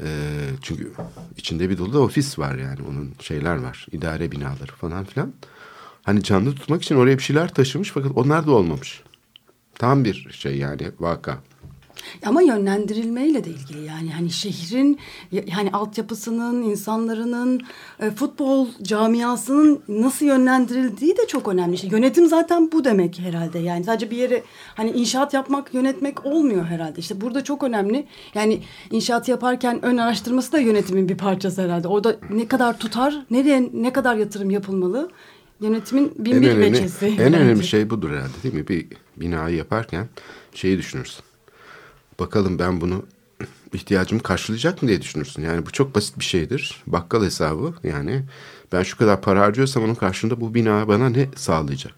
Ee, 0.00 0.06
çünkü 0.62 0.92
içinde 1.36 1.70
bir 1.70 1.78
dolu 1.78 1.92
da 1.92 2.00
ofis 2.00 2.38
var 2.38 2.54
yani 2.54 2.78
onun 2.90 3.14
şeyler 3.20 3.56
var 3.56 3.86
idare 3.92 4.32
binaları 4.32 4.72
falan 4.72 5.04
filan. 5.04 5.32
Hani 6.02 6.22
canlı 6.22 6.54
tutmak 6.54 6.82
için 6.82 6.96
oraya 6.96 7.18
bir 7.18 7.22
şeyler 7.22 7.54
taşımış 7.54 7.90
fakat 7.90 8.12
onlar 8.14 8.46
da 8.46 8.50
olmamış. 8.50 9.02
Tam 9.74 10.04
bir 10.04 10.28
şey 10.30 10.56
yani 10.56 10.90
vaka. 11.00 11.38
Ama 12.26 12.42
yönlendirilmeyle 12.42 13.44
de 13.44 13.50
ilgili 13.50 13.84
yani 13.86 14.10
hani 14.10 14.30
şehrin 14.30 14.98
ya- 15.32 15.42
yani 15.46 15.70
altyapısının, 15.72 16.62
insanların, 16.62 17.62
e, 18.00 18.10
futbol 18.10 18.68
camiasının 18.82 19.80
nasıl 19.88 20.26
yönlendirildiği 20.26 21.16
de 21.16 21.26
çok 21.28 21.48
önemli. 21.48 21.74
İşte 21.74 21.88
yönetim 21.88 22.26
zaten 22.26 22.72
bu 22.72 22.84
demek 22.84 23.18
herhalde. 23.18 23.58
Yani 23.58 23.84
sadece 23.84 24.10
bir 24.10 24.16
yere 24.16 24.42
hani 24.74 24.90
inşaat 24.90 25.34
yapmak, 25.34 25.74
yönetmek 25.74 26.26
olmuyor 26.26 26.64
herhalde. 26.64 27.00
İşte 27.00 27.20
burada 27.20 27.44
çok 27.44 27.62
önemli. 27.62 28.06
Yani 28.34 28.60
inşaat 28.90 29.28
yaparken 29.28 29.84
ön 29.84 29.96
araştırması 29.96 30.52
da 30.52 30.58
yönetimin 30.58 31.08
bir 31.08 31.16
parçası 31.16 31.62
herhalde. 31.62 31.88
Orada 31.88 32.16
ne 32.30 32.48
kadar 32.48 32.78
tutar, 32.78 33.22
nereye 33.30 33.70
ne 33.74 33.92
kadar 33.92 34.16
yatırım 34.16 34.50
yapılmalı? 34.50 35.10
Yönetimin 35.60 36.12
bin 36.18 36.32
En 36.32 36.42
bir 36.42 36.48
önemli, 36.50 36.72
veçesi. 36.72 37.06
en 37.06 37.18
bence. 37.18 37.36
önemli 37.38 37.64
şey 37.66 37.90
budur 37.90 38.10
herhalde 38.10 38.32
değil 38.42 38.54
mi? 38.54 38.68
Bir 38.68 38.86
binayı 39.16 39.56
yaparken 39.56 40.08
şeyi 40.54 40.78
düşünürsün. 40.78 41.24
Bakalım 42.20 42.58
ben 42.58 42.80
bunu 42.80 43.02
ihtiyacımı 43.72 44.22
karşılayacak 44.22 44.82
mı 44.82 44.88
diye 44.88 45.02
düşünürsün. 45.02 45.42
Yani 45.42 45.66
bu 45.66 45.70
çok 45.70 45.94
basit 45.94 46.18
bir 46.18 46.24
şeydir. 46.24 46.82
Bakkal 46.86 47.24
hesabı 47.24 47.74
yani 47.84 48.22
ben 48.72 48.82
şu 48.82 48.96
kadar 48.96 49.20
para 49.20 49.40
harcıyorsam 49.40 49.84
onun 49.84 49.94
karşılığında 49.94 50.40
bu 50.40 50.54
bina 50.54 50.88
bana 50.88 51.08
ne 51.08 51.28
sağlayacak? 51.36 51.94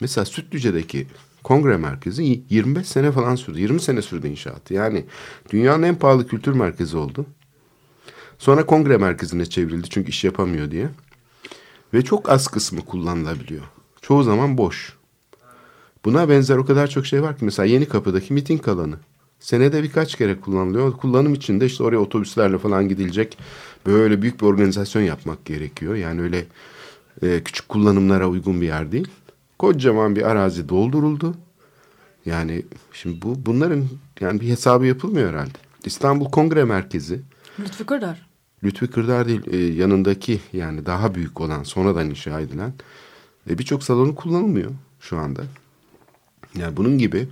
Mesela 0.00 0.24
Sütlüce'deki 0.24 1.06
kongre 1.44 1.76
merkezi 1.76 2.42
25 2.50 2.88
sene 2.88 3.12
falan 3.12 3.34
sürdü. 3.34 3.60
20 3.60 3.80
sene 3.80 4.02
sürdü 4.02 4.28
inşaatı. 4.28 4.74
Yani 4.74 5.04
dünyanın 5.50 5.82
en 5.82 5.94
pahalı 5.94 6.26
kültür 6.26 6.52
merkezi 6.52 6.96
oldu. 6.96 7.26
Sonra 8.38 8.66
kongre 8.66 8.96
merkezine 8.96 9.46
çevrildi 9.46 9.88
çünkü 9.88 10.10
iş 10.10 10.24
yapamıyor 10.24 10.70
diye. 10.70 10.88
Ve 11.94 12.02
çok 12.02 12.30
az 12.30 12.48
kısmı 12.48 12.84
kullanılabiliyor. 12.84 13.64
Çoğu 14.02 14.22
zaman 14.22 14.58
boş. 14.58 14.98
Buna 16.04 16.28
benzer 16.28 16.56
o 16.56 16.64
kadar 16.64 16.86
çok 16.86 17.06
şey 17.06 17.22
var 17.22 17.38
ki 17.38 17.44
mesela 17.44 17.66
Yeni 17.66 17.88
Kapı'daki 17.88 18.32
miting 18.32 18.68
alanı. 18.68 18.96
Senede 19.40 19.82
birkaç 19.82 20.14
kere 20.14 20.40
kullanılıyor. 20.40 20.92
Kullanım 20.92 21.34
için 21.34 21.60
de 21.60 21.66
işte 21.66 21.84
oraya 21.84 21.98
otobüslerle 21.98 22.58
falan 22.58 22.88
gidilecek. 22.88 23.38
Böyle 23.86 24.22
büyük 24.22 24.40
bir 24.40 24.46
organizasyon 24.46 25.02
yapmak 25.02 25.44
gerekiyor. 25.44 25.94
Yani 25.94 26.20
öyle 26.20 26.44
e, 27.22 27.42
küçük 27.44 27.68
kullanımlara 27.68 28.28
uygun 28.28 28.60
bir 28.60 28.66
yer 28.66 28.92
değil. 28.92 29.08
Kocaman 29.58 30.16
bir 30.16 30.22
arazi 30.22 30.68
dolduruldu. 30.68 31.34
Yani 32.26 32.62
şimdi 32.92 33.22
bu 33.22 33.46
bunların 33.46 33.84
yani 34.20 34.40
bir 34.40 34.48
hesabı 34.48 34.86
yapılmıyor 34.86 35.30
herhalde. 35.30 35.58
İstanbul 35.84 36.30
Kongre 36.30 36.64
Merkezi 36.64 37.20
Lütfü 37.60 37.86
Kırdar. 37.86 38.28
Lütfi 38.64 38.86
Kırdar 38.86 39.28
değil 39.28 39.42
e, 39.52 39.56
yanındaki 39.56 40.40
yani 40.52 40.86
daha 40.86 41.14
büyük 41.14 41.40
olan 41.40 41.62
sonradan 41.62 42.10
inşa 42.10 42.40
edilen 42.40 42.72
e, 43.50 43.58
birçok 43.58 43.82
salonu 43.82 44.14
kullanılmıyor 44.14 44.70
şu 45.00 45.18
anda. 45.18 45.42
Yani 46.58 46.76
bunun 46.76 46.98
gibi 46.98 47.28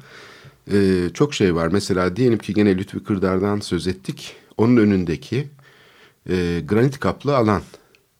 e, 0.72 1.08
çok 1.14 1.34
şey 1.34 1.54
var. 1.54 1.68
Mesela 1.68 2.16
diyelim 2.16 2.38
ki 2.38 2.54
gene 2.54 2.76
Lütfi 2.78 3.04
Kırdar'dan 3.04 3.60
söz 3.60 3.86
ettik. 3.86 4.36
Onun 4.56 4.76
önündeki 4.76 5.48
e, 6.30 6.60
granit 6.68 7.00
kaplı 7.00 7.36
alan 7.36 7.62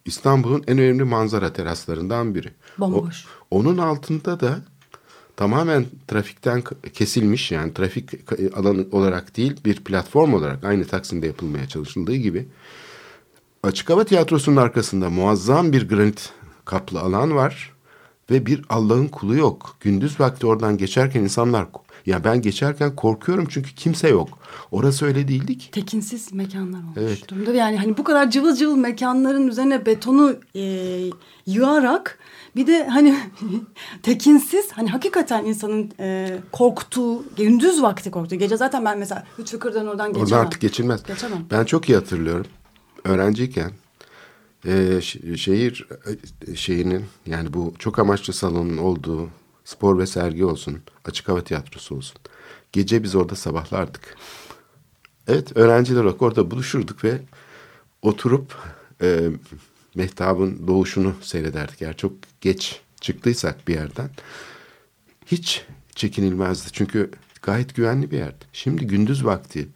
İstanbul'un 0.04 0.64
en 0.66 0.78
önemli 0.78 1.04
manzara 1.04 1.52
teraslarından 1.52 2.34
biri. 2.34 2.50
Bomboş. 2.78 3.24
O- 3.50 3.58
onun 3.58 3.78
altında 3.78 4.40
da 4.40 4.58
tamamen 5.36 5.86
trafikten 6.08 6.62
kesilmiş 6.92 7.52
yani 7.52 7.74
trafik 7.74 8.10
alanı 8.54 8.86
olarak 8.92 9.36
değil 9.36 9.56
bir 9.64 9.76
platform 9.84 10.34
olarak 10.34 10.64
aynı 10.64 10.84
Taksim'de 10.86 11.26
yapılmaya 11.26 11.68
çalışıldığı 11.68 12.14
gibi 12.16 12.48
Açık 13.62 13.90
Hava 13.90 14.04
Tiyatrosu'nun 14.04 14.56
arkasında 14.56 15.10
muazzam 15.10 15.72
bir 15.72 15.88
granit 15.88 16.30
kaplı 16.64 17.00
alan 17.00 17.34
var 17.34 17.72
ve 18.30 18.46
bir 18.46 18.62
Allah'ın 18.68 19.06
kulu 19.08 19.36
yok. 19.36 19.76
Gündüz 19.80 20.20
vakti 20.20 20.46
oradan 20.46 20.78
geçerken 20.78 21.20
insanlar 21.20 21.66
Ya 22.06 22.24
ben 22.24 22.42
geçerken 22.42 22.96
korkuyorum 22.96 23.46
çünkü 23.50 23.74
kimse 23.74 24.08
yok. 24.08 24.38
Orası 24.70 25.06
öyle 25.06 25.28
değildi 25.28 25.58
ki. 25.58 25.70
Tekinsiz 25.70 26.32
mekanlar 26.32 26.78
olmuş 26.78 26.96
Evet. 26.96 27.28
durumda. 27.28 27.52
Yani 27.52 27.76
hani 27.78 27.96
bu 27.98 28.04
kadar 28.04 28.30
cıvıl 28.30 28.56
cıvıl 28.56 28.76
mekanların 28.76 29.48
üzerine 29.48 29.86
betonu 29.86 30.36
e, 30.56 30.60
yığarak 31.46 32.18
bir 32.56 32.66
de 32.66 32.88
hani 32.88 33.16
tekinsiz 34.02 34.72
hani 34.72 34.90
hakikaten 34.90 35.44
insanın 35.44 35.90
e, 36.00 36.38
korktuğu 36.52 37.24
gündüz 37.36 37.82
vakti 37.82 38.10
korktuğu 38.10 38.36
gece 38.36 38.56
zaten 38.56 38.84
ben 38.84 38.98
mesela 38.98 39.26
Lütfü 39.38 39.58
Kırdan 39.58 39.86
oradan 39.86 40.08
geçemem. 40.08 40.26
Oradan 40.26 40.46
artık 40.46 40.60
geçilmez. 40.60 41.02
Geçemem. 41.02 41.46
Ben 41.50 41.64
çok 41.64 41.88
iyi 41.88 41.94
hatırlıyorum. 41.94 42.46
Öğrenciyken 43.04 43.70
e, 44.66 45.00
şehir 45.36 45.88
e, 46.46 46.56
şeyinin 46.56 47.04
yani 47.26 47.52
bu 47.52 47.74
çok 47.78 47.98
amaçlı 47.98 48.32
salonun 48.32 48.76
olduğu 48.76 49.28
spor 49.66 49.98
ve 49.98 50.06
sergi 50.06 50.44
olsun, 50.44 50.82
açık 51.04 51.28
hava 51.28 51.44
tiyatrosu 51.44 51.96
olsun. 51.96 52.16
Gece 52.72 53.02
biz 53.02 53.14
orada 53.14 53.36
sabahlardık. 53.36 54.16
Evet 55.28 55.56
öğrenciler 55.56 56.04
olarak 56.04 56.22
orada 56.22 56.50
buluşurduk 56.50 57.04
ve 57.04 57.20
oturup 58.02 58.54
e, 59.02 59.28
mehtabın 59.94 60.66
doğuşunu 60.66 61.14
seyrederdik. 61.22 61.82
Eğer 61.82 61.96
çok 61.96 62.12
geç 62.40 62.80
çıktıysak 63.00 63.68
bir 63.68 63.74
yerden 63.74 64.10
hiç 65.26 65.64
çekinilmezdi. 65.94 66.68
Çünkü 66.72 67.10
gayet 67.42 67.74
güvenli 67.74 68.10
bir 68.10 68.18
yerdi. 68.18 68.44
Şimdi 68.52 68.86
gündüz 68.86 69.24
vakti 69.24 69.68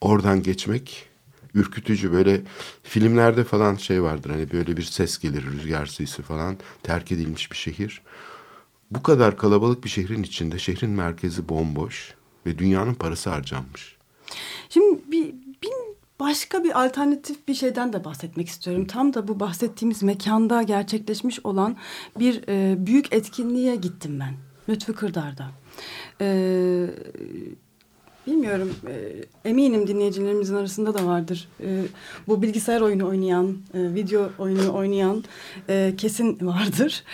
oradan 0.00 0.42
geçmek 0.42 1.08
ürkütücü. 1.54 2.12
Böyle 2.12 2.42
filmlerde 2.82 3.44
falan 3.44 3.74
şey 3.74 4.02
vardır. 4.02 4.30
Hani 4.30 4.52
böyle 4.52 4.76
bir 4.76 4.82
ses 4.82 5.18
gelir, 5.18 5.44
rüzgar 5.46 5.86
sesi 5.86 6.22
falan. 6.22 6.56
Terk 6.82 7.12
edilmiş 7.12 7.50
bir 7.52 7.56
şehir. 7.56 8.02
Bu 8.90 9.02
kadar 9.02 9.36
kalabalık 9.36 9.84
bir 9.84 9.88
şehrin 9.88 10.22
içinde 10.22 10.58
şehrin 10.58 10.90
merkezi 10.90 11.48
bomboş 11.48 12.14
ve 12.46 12.58
dünyanın 12.58 12.94
parası 12.94 13.30
harcanmış. 13.30 13.96
Şimdi 14.68 15.00
bir, 15.06 15.34
bir 15.62 15.72
başka 16.20 16.64
bir 16.64 16.84
alternatif 16.84 17.48
bir 17.48 17.54
şeyden 17.54 17.92
de 17.92 18.04
bahsetmek 18.04 18.48
istiyorum. 18.48 18.86
Tam 18.86 19.14
da 19.14 19.28
bu 19.28 19.40
bahsettiğimiz 19.40 20.02
mekanda 20.02 20.62
gerçekleşmiş 20.62 21.40
olan 21.44 21.76
bir 22.18 22.42
e, 22.48 22.86
büyük 22.86 23.12
etkinliğe 23.12 23.76
gittim 23.76 24.20
ben. 24.20 24.34
Lütfü 24.68 24.94
Kırdar'da. 24.94 25.50
E, 26.20 26.26
bilmiyorum 28.28 28.74
e, 28.86 29.24
eminim 29.48 29.86
dinleyicilerimizin 29.86 30.54
arasında 30.54 30.94
da 30.94 31.06
vardır. 31.06 31.48
E, 31.60 31.82
bu 32.28 32.42
bilgisayar 32.42 32.80
oyunu 32.80 33.08
oynayan, 33.08 33.56
e, 33.74 33.94
video 33.94 34.30
oyunu 34.38 34.74
oynayan 34.74 35.24
kesin 35.96 36.38
vardır. 36.46 37.04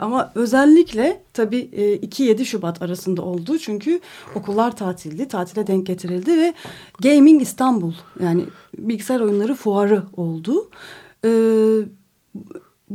Ama 0.00 0.32
özellikle 0.34 1.22
tabii 1.34 1.68
e, 1.72 1.96
2-7 1.96 2.44
Şubat 2.44 2.82
arasında 2.82 3.22
oldu. 3.22 3.58
Çünkü 3.58 4.00
okullar 4.34 4.76
tatildi, 4.76 5.28
tatile 5.28 5.66
denk 5.66 5.86
getirildi 5.86 6.30
ve 6.38 6.54
Gaming 7.02 7.42
İstanbul 7.42 7.92
yani 8.22 8.44
bilgisayar 8.78 9.20
oyunları 9.20 9.54
fuarı 9.54 10.02
oldu. 10.16 10.70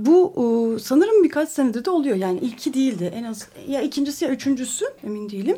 Bu 0.06 0.34
e, 0.36 0.80
sanırım 0.80 1.24
birkaç 1.24 1.50
senedir 1.50 1.86
de 1.86 1.89
oluyor. 1.89 2.16
Yani 2.16 2.39
ilki 2.39 2.74
değildi. 2.74 3.13
En 3.16 3.24
az 3.24 3.48
ya 3.68 3.82
ikincisi 3.82 4.25
ya 4.25 4.32
üçüncüsü 4.32 4.86
emin 5.04 5.30
değilim. 5.30 5.58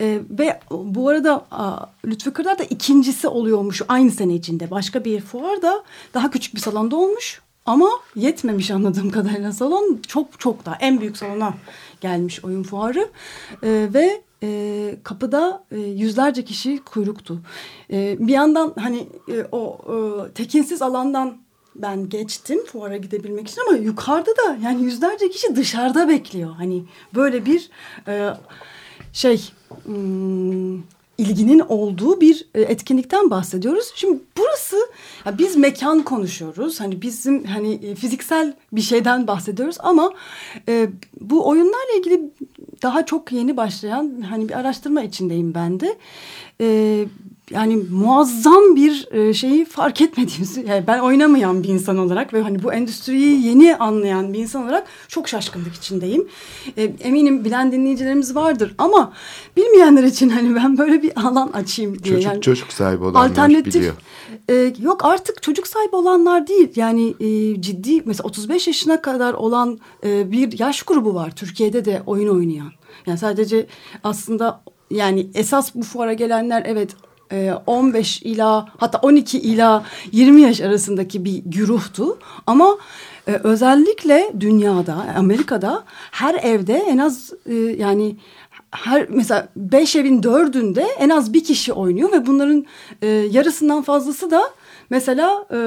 E, 0.00 0.20
ve 0.30 0.60
bu 0.70 1.08
arada 1.08 1.46
Lütfü 2.04 2.32
Kırdar 2.32 2.58
da 2.58 2.64
ikincisi 2.64 3.28
oluyormuş 3.28 3.82
aynı 3.88 4.10
sene 4.10 4.34
içinde. 4.34 4.70
Başka 4.70 5.04
bir 5.04 5.20
fuar 5.20 5.62
da 5.62 5.84
daha 6.14 6.30
küçük 6.30 6.54
bir 6.54 6.60
salonda 6.60 6.96
olmuş. 6.96 7.40
Ama 7.66 7.90
yetmemiş 8.16 8.70
anladığım 8.70 9.10
kadarıyla 9.10 9.52
salon. 9.52 10.00
Çok 10.08 10.40
çok 10.40 10.66
daha 10.66 10.76
en 10.80 11.00
büyük 11.00 11.16
salona 11.16 11.54
gelmiş 12.00 12.44
oyun 12.44 12.62
fuarı. 12.62 13.08
E, 13.62 13.88
ve 13.94 14.22
e, 14.42 14.96
kapıda 15.02 15.64
e, 15.70 15.78
yüzlerce 15.78 16.44
kişi 16.44 16.80
kuyruktu. 16.84 17.40
E, 17.92 18.16
bir 18.20 18.32
yandan 18.32 18.74
hani 18.78 19.08
e, 19.28 19.46
o 19.52 19.78
e, 19.88 20.32
tekinsiz 20.32 20.82
alandan 20.82 21.36
ben 21.82 22.08
geçtim 22.08 22.64
fuara 22.66 22.96
gidebilmek 22.96 23.48
için 23.48 23.62
ama 23.68 23.76
yukarıda 23.76 24.30
da 24.30 24.58
yani 24.64 24.82
yüzlerce 24.82 25.30
kişi 25.30 25.56
dışarıda 25.56 26.08
bekliyor. 26.08 26.50
Hani 26.50 26.84
böyle 27.14 27.46
bir 27.46 27.70
e, 28.08 28.34
şey 29.12 29.50
hmm, 29.84 30.82
ilginin 31.20 31.60
olduğu 31.60 32.20
bir 32.20 32.46
e, 32.54 32.60
etkinlikten 32.60 33.30
bahsediyoruz. 33.30 33.92
Şimdi 33.94 34.20
burası 34.36 34.76
ya 35.26 35.38
biz 35.38 35.56
mekan 35.56 36.02
konuşuyoruz. 36.02 36.80
Hani 36.80 37.02
bizim 37.02 37.44
hani 37.44 37.72
e, 37.74 37.94
fiziksel 37.94 38.54
bir 38.72 38.80
şeyden 38.80 39.26
bahsediyoruz 39.26 39.76
ama 39.78 40.12
e, 40.68 40.88
bu 41.20 41.48
oyunlarla 41.48 41.98
ilgili 41.98 42.30
daha 42.82 43.06
çok 43.06 43.32
yeni 43.32 43.56
başlayan 43.56 44.20
hani 44.30 44.48
bir 44.48 44.58
araştırma 44.58 45.02
içindeyim 45.02 45.54
ben 45.54 45.80
de. 45.80 45.98
E, 46.60 47.04
yani 47.50 47.76
muazzam 47.90 48.76
bir 48.76 49.08
e, 49.12 49.34
şeyi 49.34 49.64
fark 49.64 50.00
etmediğimizi 50.00 50.60
yani 50.68 50.86
ben 50.86 50.98
oynamayan 50.98 51.62
bir 51.62 51.68
insan 51.68 51.98
olarak 51.98 52.34
ve 52.34 52.42
hani 52.42 52.62
bu 52.62 52.72
endüstriyi 52.72 53.46
yeni 53.46 53.76
anlayan 53.76 54.32
bir 54.32 54.38
insan 54.38 54.64
olarak 54.64 54.86
çok 55.08 55.28
şaşkınlık 55.28 55.74
içindeyim. 55.74 56.28
E, 56.76 56.82
eminim 56.82 57.44
bilen 57.44 57.72
dinleyicilerimiz 57.72 58.34
vardır 58.34 58.74
ama 58.78 59.12
bilmeyenler 59.56 60.04
için 60.04 60.28
hani 60.28 60.54
ben 60.54 60.78
böyle 60.78 61.02
bir 61.02 61.12
alan 61.20 61.48
açayım 61.48 62.02
diye. 62.02 62.14
Çocuk, 62.14 62.32
yani, 62.32 62.40
çocuk 62.40 62.72
sahibi 62.72 63.04
olanlar 63.04 63.48
biliyor. 63.48 63.94
E, 64.48 64.72
yok 64.78 65.04
artık 65.04 65.42
çocuk 65.42 65.66
sahibi 65.66 65.96
olanlar 65.96 66.46
değil 66.46 66.72
yani 66.76 67.14
e, 67.20 67.60
ciddi 67.62 68.02
mesela 68.04 68.26
35 68.26 68.66
yaşına 68.66 69.02
kadar 69.02 69.34
olan 69.34 69.78
e, 70.04 70.32
bir 70.32 70.58
yaş 70.58 70.82
grubu 70.82 71.14
var 71.14 71.30
Türkiye'de 71.30 71.84
de 71.84 72.02
oyun 72.06 72.28
oynayan. 72.28 72.72
Yani 73.06 73.18
sadece 73.18 73.66
aslında 74.04 74.62
yani 74.90 75.30
esas 75.34 75.74
bu 75.74 75.82
fuara 75.82 76.12
gelenler 76.12 76.62
evet 76.66 76.90
15 77.66 78.22
ila 78.22 78.68
hatta 78.78 78.98
12 78.98 79.38
ila 79.38 79.84
20 80.12 80.40
yaş 80.40 80.60
arasındaki 80.60 81.24
bir 81.24 81.42
güruhtu. 81.46 82.18
Ama 82.46 82.78
e, 83.28 83.32
özellikle 83.44 84.32
dünyada, 84.40 85.06
Amerika'da 85.16 85.84
her 86.10 86.34
evde 86.34 86.74
en 86.74 86.98
az 86.98 87.32
e, 87.46 87.54
yani 87.54 88.16
her 88.70 89.06
mesela 89.08 89.48
beş 89.56 89.96
evin 89.96 90.22
dördünde 90.22 90.82
en 90.82 91.08
az 91.08 91.32
bir 91.32 91.44
kişi 91.44 91.72
oynuyor 91.72 92.12
ve 92.12 92.26
bunların 92.26 92.66
e, 93.02 93.06
yarısından 93.06 93.82
fazlası 93.82 94.30
da 94.30 94.50
mesela 94.90 95.46
e, 95.52 95.58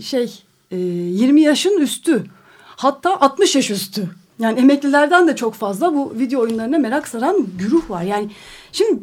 şey 0.00 0.42
e, 0.70 0.76
20 0.76 1.40
yaşın 1.40 1.80
üstü 1.80 2.24
hatta 2.64 3.20
60 3.20 3.56
yaş 3.56 3.70
üstü. 3.70 4.08
Yani 4.38 4.60
emeklilerden 4.60 5.28
de 5.28 5.36
çok 5.36 5.54
fazla 5.54 5.94
bu 5.94 6.12
video 6.18 6.40
oyunlarına 6.40 6.78
merak 6.78 7.08
saran 7.08 7.46
güruh 7.58 7.90
var. 7.90 8.02
Yani 8.02 8.30
şimdi 8.72 9.02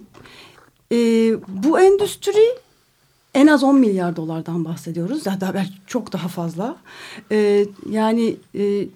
e, 0.92 0.96
bu 1.48 1.80
endüstri 1.80 2.56
en 3.34 3.48
az 3.48 3.64
10 3.64 3.76
milyar 3.76 4.16
dolardan 4.16 4.66
bahsediyoruz. 4.66 5.28
Hatta 5.28 5.54
belki 5.54 5.74
çok 5.88 6.14
daha 6.14 6.28
fazla. 6.28 6.78
E, 7.32 7.66
yani 7.90 8.36
e, 8.56 8.88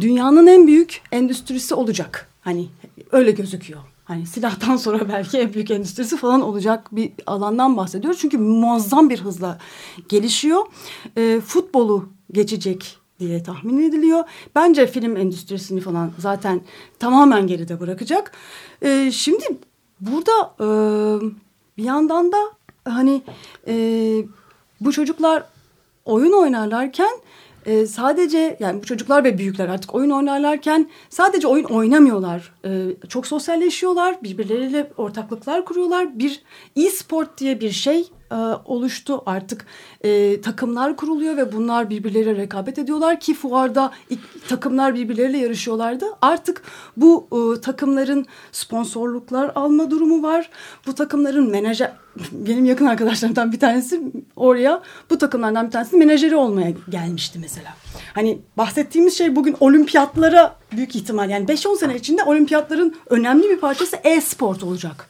dünyanın 0.00 0.46
en 0.46 0.66
büyük 0.66 1.02
endüstrisi 1.12 1.74
olacak. 1.74 2.28
Hani 2.40 2.66
öyle 3.12 3.30
gözüküyor. 3.30 3.80
Hani 4.04 4.26
silahtan 4.26 4.76
sonra 4.76 5.08
belki 5.12 5.38
en 5.38 5.54
büyük 5.54 5.70
endüstrisi 5.70 6.16
falan 6.16 6.40
olacak 6.40 6.88
bir 6.96 7.12
alandan 7.26 7.76
bahsediyoruz. 7.76 8.20
Çünkü 8.20 8.38
muazzam 8.38 9.10
bir 9.10 9.20
hızla 9.20 9.58
gelişiyor. 10.08 10.66
E, 11.16 11.40
futbolu 11.46 12.08
geçecek 12.32 12.98
diye 13.20 13.42
tahmin 13.42 13.88
ediliyor. 13.88 14.24
Bence 14.54 14.86
film 14.86 15.16
endüstrisini 15.16 15.80
falan 15.80 16.12
zaten 16.18 16.60
tamamen 16.98 17.46
geride 17.46 17.80
bırakacak. 17.80 18.32
E, 18.82 19.10
şimdi 19.12 19.44
burada 20.00 20.54
e, 20.60 20.66
bir 21.78 21.84
yandan 21.84 22.32
da 22.32 22.38
hani 22.84 23.22
e, 23.68 23.74
bu 24.80 24.92
çocuklar 24.92 25.44
oyun 26.04 26.32
oynarlarken 26.32 27.20
e, 27.66 27.86
sadece 27.86 28.56
yani 28.60 28.82
bu 28.82 28.86
çocuklar 28.86 29.24
ve 29.24 29.38
büyükler 29.38 29.68
artık 29.68 29.94
oyun 29.94 30.10
oynarlarken 30.10 30.90
sadece 31.10 31.48
oyun 31.48 31.64
oynamıyorlar. 31.64 32.52
E, 32.64 32.96
çok 33.08 33.26
sosyalleşiyorlar, 33.26 34.22
birbirleriyle 34.22 34.90
ortaklıklar 34.96 35.64
kuruyorlar. 35.64 36.18
Bir 36.18 36.42
e-sport 36.76 37.38
diye 37.38 37.60
bir 37.60 37.70
şey 37.70 38.10
e, 38.30 38.34
oluştu. 38.64 39.22
Artık 39.26 39.66
e, 40.00 40.40
takımlar 40.40 40.96
kuruluyor 40.96 41.36
ve 41.36 41.52
bunlar 41.52 41.90
birbirleriyle 41.90 42.36
rekabet 42.36 42.78
ediyorlar 42.78 43.20
ki 43.20 43.34
fuarda 43.34 43.92
ilk, 44.10 44.48
takımlar 44.48 44.94
birbirleriyle 44.94 45.38
yarışıyorlardı. 45.38 46.04
Artık 46.22 46.62
bu 46.96 47.28
e, 47.32 47.60
takımların 47.60 48.26
sponsorluklar 48.52 49.52
alma 49.54 49.90
durumu 49.90 50.22
var. 50.22 50.50
Bu 50.86 50.94
takımların 50.94 51.50
menajer 51.50 51.92
benim 52.32 52.64
yakın 52.64 52.86
arkadaşlarımdan 52.86 53.52
bir 53.52 53.60
tanesi 53.60 54.00
oraya 54.36 54.82
bu 55.10 55.18
takımlardan 55.18 55.66
bir 55.66 55.70
tanesi 55.70 55.96
menajeri 55.96 56.36
olmaya 56.36 56.72
gelmişti 56.90 57.38
mesela. 57.38 57.74
Hani 58.14 58.38
bahsettiğimiz 58.56 59.18
şey 59.18 59.36
bugün 59.36 59.56
olimpiyatlara 59.60 60.56
büyük 60.72 60.96
ihtimal 60.96 61.30
yani 61.30 61.46
5-10 61.46 61.78
sene 61.78 61.96
içinde 61.96 62.22
olimpiyatların 62.24 62.96
önemli 63.10 63.50
bir 63.50 63.56
parçası 63.56 63.96
e-sport 64.04 64.62
olacak. 64.62 65.08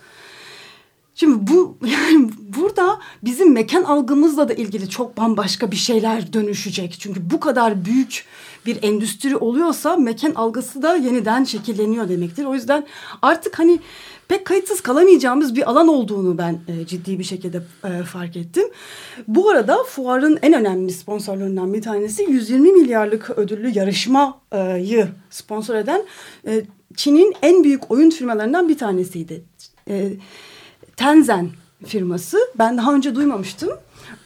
Şimdi 1.16 1.52
bu 1.52 1.78
yani 1.86 2.30
burada 2.56 2.98
bizim 3.24 3.52
mekan 3.52 3.82
algımızla 3.82 4.48
da 4.48 4.52
ilgili 4.52 4.88
çok 4.88 5.16
bambaşka 5.16 5.70
bir 5.70 5.76
şeyler 5.76 6.32
dönüşecek. 6.32 6.96
Çünkü 7.00 7.30
bu 7.30 7.40
kadar 7.40 7.84
büyük 7.84 8.24
bir 8.66 8.82
endüstri 8.82 9.36
oluyorsa 9.36 9.96
mekan 9.96 10.34
algısı 10.34 10.82
da 10.82 10.96
yeniden 10.96 11.44
şekilleniyor 11.44 12.08
demektir. 12.08 12.44
O 12.44 12.54
yüzden 12.54 12.86
artık 13.22 13.58
hani 13.58 13.78
pek 14.28 14.44
kayıtsız 14.44 14.80
kalamayacağımız 14.80 15.54
bir 15.54 15.70
alan 15.70 15.88
olduğunu 15.88 16.38
ben 16.38 16.58
e, 16.68 16.86
ciddi 16.86 17.18
bir 17.18 17.24
şekilde 17.24 17.62
e, 17.84 18.02
fark 18.02 18.36
ettim. 18.36 18.64
Bu 19.28 19.50
arada 19.50 19.82
fuarın 19.82 20.38
en 20.42 20.52
önemli 20.52 20.92
sponsorlarından 20.92 21.74
bir 21.74 21.82
tanesi 21.82 22.22
120 22.22 22.72
milyarlık 22.72 23.30
ödüllü 23.30 23.78
yarışmayı 23.78 25.08
sponsor 25.30 25.74
eden 25.74 26.02
e, 26.46 26.62
Çin'in 26.96 27.34
en 27.42 27.64
büyük 27.64 27.90
oyun 27.90 28.10
firmalarından 28.10 28.68
bir 28.68 28.78
tanesiydi. 28.78 29.44
E, 29.88 30.12
Tencent 30.96 31.50
firması. 31.86 32.38
Ben 32.58 32.78
daha 32.78 32.94
önce 32.94 33.14
duymamıştım. 33.14 33.70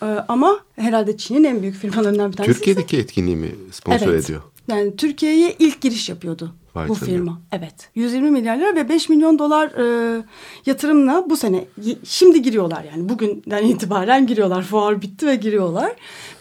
E, 0.03 0.07
ama 0.07 0.61
herhalde 0.77 1.17
Çin'in 1.17 1.45
en 1.45 1.63
büyük 1.63 1.77
firmalarından 1.77 2.33
bir 2.33 2.37
tanesi. 2.37 2.55
Türkiye'deki 2.55 2.99
etkinliği 2.99 3.37
mi 3.37 3.51
sponsor 3.73 4.09
Evet. 4.09 4.25
ediyor? 4.25 4.43
Yani 4.69 4.97
Türkiye'ye 4.97 5.55
ilk 5.59 5.81
giriş 5.81 6.09
yapıyordu 6.09 6.53
Vay 6.75 6.89
bu 6.89 6.95
canına. 6.95 7.07
firma. 7.07 7.41
Evet. 7.53 7.75
120 7.95 8.31
milyar 8.31 8.57
lira 8.57 8.75
ve 8.75 8.89
5 8.89 9.09
milyon 9.09 9.39
dolar 9.39 9.69
e, 9.69 10.23
yatırımla 10.67 11.31
bu 11.31 11.37
sene 11.37 11.65
şimdi 12.05 12.43
giriyorlar 12.43 12.85
yani 12.95 13.09
bugünden 13.09 13.65
itibaren 13.65 14.27
giriyorlar. 14.27 14.63
Fuar 14.63 15.03
bitti 15.03 15.27
ve 15.27 15.37
giriyorlar 15.37 15.93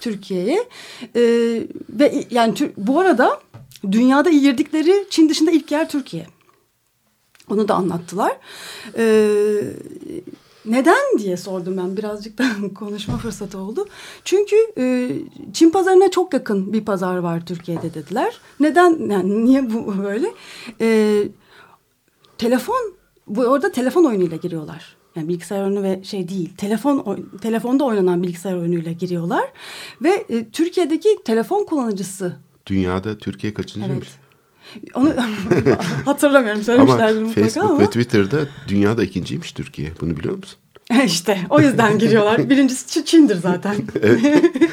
Türkiye'ye. 0.02 0.64
E, 1.16 1.22
ve 1.90 2.24
yani 2.32 2.54
bu 2.78 3.00
arada 3.00 3.40
dünyada 3.92 4.30
girdikleri 4.30 5.06
Çin 5.10 5.30
dışında 5.30 5.52
ilk 5.52 5.72
yer 5.72 5.90
Türkiye. 5.90 6.26
Onu 7.50 7.68
da 7.68 7.76
anlattılar. 7.76 8.38
Ee, 8.98 9.62
neden 10.66 11.18
diye 11.18 11.38
sordum 11.38 11.78
ben 11.78 11.98
birazcık 11.98 12.38
da 12.38 12.46
konuşma 12.76 13.18
fırsatı 13.18 13.58
oldu. 13.58 13.86
Çünkü 14.26 14.56
e, 14.78 15.12
Çin 15.54 15.70
pazarına 15.70 16.12
çok 16.12 16.34
yakın 16.34 16.74
bir 16.74 16.86
pazar 16.86 17.18
var 17.18 17.46
Türkiye'de 17.46 17.94
dediler. 17.94 18.40
Neden 18.60 19.10
yani 19.12 19.46
niye 19.46 19.74
bu 19.74 19.98
böyle? 20.04 20.28
Ee, 20.82 21.24
telefon 22.38 22.94
bu 23.28 23.42
orada 23.42 23.72
telefon 23.72 24.04
oyunuyla 24.04 24.38
giriyorlar. 24.38 25.00
Yani 25.16 25.28
bilgisayar 25.28 25.64
oyunu 25.64 25.84
ve 25.84 26.04
şey 26.04 26.30
değil. 26.30 26.56
Telefon 26.58 27.30
telefonda 27.42 27.84
oynanan 27.86 28.24
bilgisayar 28.24 28.56
oyunuyla 28.56 28.92
giriyorlar 28.92 29.52
ve 30.02 30.26
e, 30.30 30.50
Türkiye'deki 30.50 31.18
telefon 31.26 31.66
kullanıcısı 31.66 32.36
Dünyada 32.66 33.18
Türkiye 33.18 33.54
evet. 33.96 34.19
Onu 34.94 35.14
hatırlamıyorum 36.06 36.64
söylemişlerdir 36.64 37.22
mutlaka 37.22 37.42
Facebook 37.42 37.72
ama. 37.72 37.80
ve 37.80 37.86
Twitter'da 37.86 38.38
dünyada 38.68 39.04
ikinciymiş 39.04 39.52
Türkiye. 39.52 39.92
Bunu 40.02 40.18
biliyor 40.18 40.38
musun? 40.38 40.60
işte 41.06 41.38
o 41.50 41.60
yüzden 41.60 42.00
giriyorlar. 42.00 42.38
Birincisi 42.50 43.06
Çin'dir 43.06 43.36
zaten. 43.36 43.76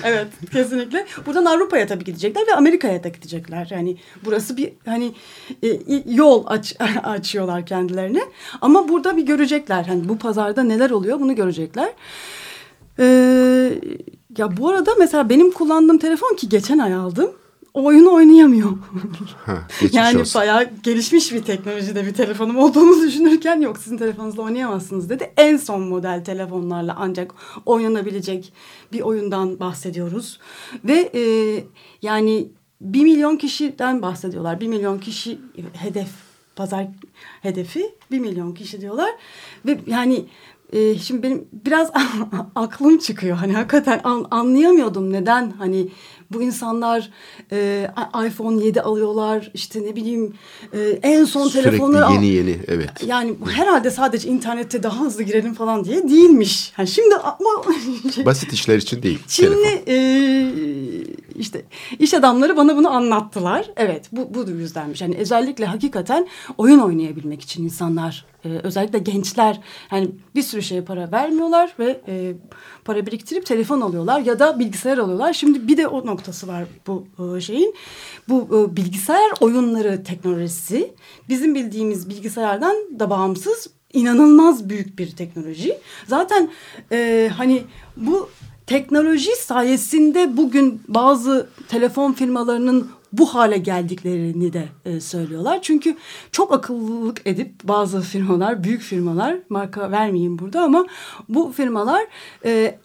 evet. 0.05 0.27
kesinlikle. 0.53 1.07
Buradan 1.27 1.45
Avrupa'ya 1.45 1.87
tabii 1.87 2.05
gidecekler 2.05 2.47
ve 2.47 2.55
Amerika'ya 2.55 3.05
da 3.05 3.09
gidecekler. 3.09 3.69
Yani 3.71 3.97
burası 4.25 4.57
bir 4.57 4.73
hani 4.87 5.13
e, 5.63 6.03
yol 6.07 6.45
aç, 6.47 6.77
açıyorlar 7.03 7.67
kendilerine. 7.67 8.21
Ama 8.61 8.89
burada 8.89 9.17
bir 9.17 9.27
görecekler. 9.27 9.85
Hani 9.85 10.09
bu 10.09 10.19
pazarda 10.19 10.63
neler 10.63 10.91
oluyor 10.91 11.21
bunu 11.21 11.35
görecekler. 11.35 11.93
Ee, 12.99 13.73
ya 14.39 14.57
bu 14.57 14.69
arada 14.69 14.91
mesela 14.99 15.29
benim 15.29 15.51
kullandığım 15.51 15.99
telefon 15.99 16.37
ki 16.37 16.49
geçen 16.49 16.79
ay 16.79 16.95
aldım. 16.95 17.31
O 17.77 17.85
oyunu 17.85 18.13
oynayamıyor. 18.13 18.71
Ha, 19.45 19.67
yani 19.93 20.21
olsun. 20.21 20.41
bayağı 20.41 20.71
gelişmiş 20.83 21.33
bir 21.33 21.43
teknolojide 21.43 22.07
bir 22.07 22.15
telefonum 22.15 22.57
olduğunu 22.57 23.03
düşünürken 23.07 23.61
yok 23.61 23.79
sizin 23.79 23.99
telefonunuzla 23.99 24.43
oynayamazsınız 24.43 25.11
dedi. 25.11 25.33
En 25.37 25.57
son 25.57 25.83
model 25.83 26.25
telefonlarla 26.25 26.97
ancak 26.99 27.35
oynanabilecek 27.67 28.53
bir 28.93 29.01
oyundan 29.01 29.61
bahsediyoruz. 29.61 30.41
Ve 30.85 31.11
e, 31.15 31.21
yani 32.03 32.49
bir 32.81 33.03
milyon 33.03 33.37
kişiden 33.37 34.03
bahsediyorlar. 34.03 34.61
Bir 34.61 34.69
milyon 34.69 34.99
kişi 34.99 35.39
hedef 35.73 36.09
pazar 36.57 36.87
hedefi 37.43 37.95
bir 38.11 38.19
milyon 38.19 38.53
kişi 38.55 38.81
diyorlar. 38.81 39.11
Ve 39.67 39.79
yani 39.87 40.25
e, 40.73 40.99
şimdi 40.99 41.23
benim 41.23 41.49
biraz 41.53 41.91
aklım 42.55 42.99
çıkıyor. 42.99 43.37
Hani 43.37 43.53
hakikaten 43.53 44.01
an- 44.05 44.27
anlayamıyordum 44.31 45.13
neden 45.13 45.51
hani 45.51 45.89
bu 46.33 46.43
insanlar 46.43 47.11
e, 47.53 47.89
iPhone 48.27 48.65
7 48.65 48.81
alıyorlar 48.81 49.51
işte 49.55 49.83
ne 49.83 49.97
bileyim 49.97 50.35
e, 50.73 50.81
en 51.03 51.25
son 51.25 51.49
Sürekli 51.49 51.71
telefonları 51.71 52.07
al- 52.07 52.15
yeni 52.15 52.27
yeni 52.27 52.59
evet. 52.67 52.91
yani 53.07 53.35
herhalde 53.51 53.91
sadece 53.91 54.29
internette 54.29 54.83
daha 54.83 55.01
hızlı 55.01 55.23
girelim 55.23 55.55
falan 55.55 55.85
diye 55.85 56.09
değilmiş. 56.09 56.73
Yani 56.79 56.89
şimdi 56.89 57.15
ama 57.17 57.65
Basit 58.27 58.53
işler 58.53 58.77
için 58.77 59.03
değil. 59.03 59.19
Çinli 59.29 59.83
e, 59.89 59.97
işte 61.39 61.65
iş 61.99 62.15
adamları 62.15 62.57
bana 62.57 62.77
bunu 62.77 62.91
anlattılar. 62.91 63.71
Evet 63.77 64.09
bu 64.13 64.35
bu 64.35 64.51
yüzdenmiş. 64.51 65.01
Yani 65.01 65.17
özellikle 65.17 65.67
hakikaten 65.67 66.29
oyun 66.59 66.79
oynayabilmek 66.79 67.43
için 67.43 67.65
insanlar 67.65 68.27
e, 68.45 68.49
özellikle 68.49 68.99
gençler 68.99 69.61
yani 69.93 70.11
bir 70.35 70.43
sürü 70.43 70.63
şeye 70.63 70.83
para 70.83 71.13
vermiyorlar 71.13 71.75
ve 71.79 72.01
e, 72.09 72.35
para 72.85 73.07
biriktirip 73.07 73.47
telefon 73.47 73.81
alıyorlar 73.81 74.21
ya 74.21 74.39
da 74.39 74.59
bilgisayar 74.59 74.99
alıyorlar. 74.99 75.33
Şimdi 75.33 75.69
bir 75.69 75.77
de 75.77 75.87
o 75.87 76.07
noktası 76.07 76.49
var 76.49 76.65
bu 76.87 77.07
e, 77.37 77.41
şeyin. 77.41 77.75
Bu 78.29 78.69
e, 78.73 78.77
bilgisayar 78.77 79.31
oyunları 79.41 80.05
teknolojisi 80.05 80.95
bizim 81.29 81.55
bildiğimiz 81.55 82.09
bilgisayardan 82.09 82.77
da 82.99 83.11
bağımsız 83.11 83.71
inanılmaz 83.93 84.69
büyük 84.69 84.99
bir 84.99 85.11
teknoloji. 85.11 85.79
Zaten 86.07 86.51
e, 86.93 87.31
hani 87.37 87.63
bu 87.97 88.31
teknoloji 88.67 89.37
sayesinde 89.37 90.37
bugün 90.37 90.83
bazı 90.89 91.49
telefon 91.69 92.13
firmalarının 92.13 92.91
bu 93.13 93.35
hale 93.35 93.59
geldiklerini 93.59 94.53
de 94.53 94.69
e, 94.85 95.01
söylüyorlar. 95.01 95.59
Çünkü 95.63 95.97
çok 96.33 96.53
akıllılık 96.53 97.23
edip 97.27 97.53
bazı 97.65 98.01
firmalar, 98.01 98.65
büyük 98.65 98.83
firmalar, 98.83 99.37
marka 99.49 99.91
vermeyeyim 99.91 100.39
burada 100.39 100.63
ama 100.63 100.87
bu 101.29 101.53
firmalar 101.57 102.07
e, 102.45 102.79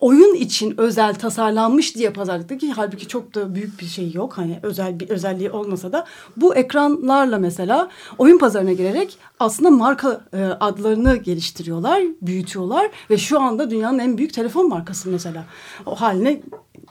oyun 0.00 0.34
için 0.34 0.74
özel 0.80 1.14
tasarlanmış 1.14 1.96
diye 1.96 2.10
pazarlıktaki 2.10 2.72
halbuki 2.72 3.08
çok 3.08 3.34
da 3.34 3.54
büyük 3.54 3.80
bir 3.80 3.86
şey 3.86 4.12
yok. 4.12 4.38
Hani 4.38 4.60
özel 4.62 5.00
bir 5.00 5.08
özelliği 5.08 5.50
olmasa 5.50 5.92
da 5.92 6.06
bu 6.36 6.54
ekranlarla 6.54 7.38
mesela 7.38 7.90
oyun 8.18 8.38
pazarına 8.38 8.72
girerek 8.72 9.18
aslında 9.40 9.70
marka 9.70 10.20
e, 10.32 10.44
adlarını 10.44 11.16
geliştiriyorlar, 11.16 12.02
büyütüyorlar 12.22 12.90
ve 13.10 13.18
şu 13.18 13.40
anda 13.40 13.70
dünyanın 13.70 13.98
en 13.98 14.18
büyük 14.18 14.34
telefon 14.34 14.68
markası 14.68 15.10
mesela 15.10 15.44
o 15.86 15.94
haline 15.94 16.42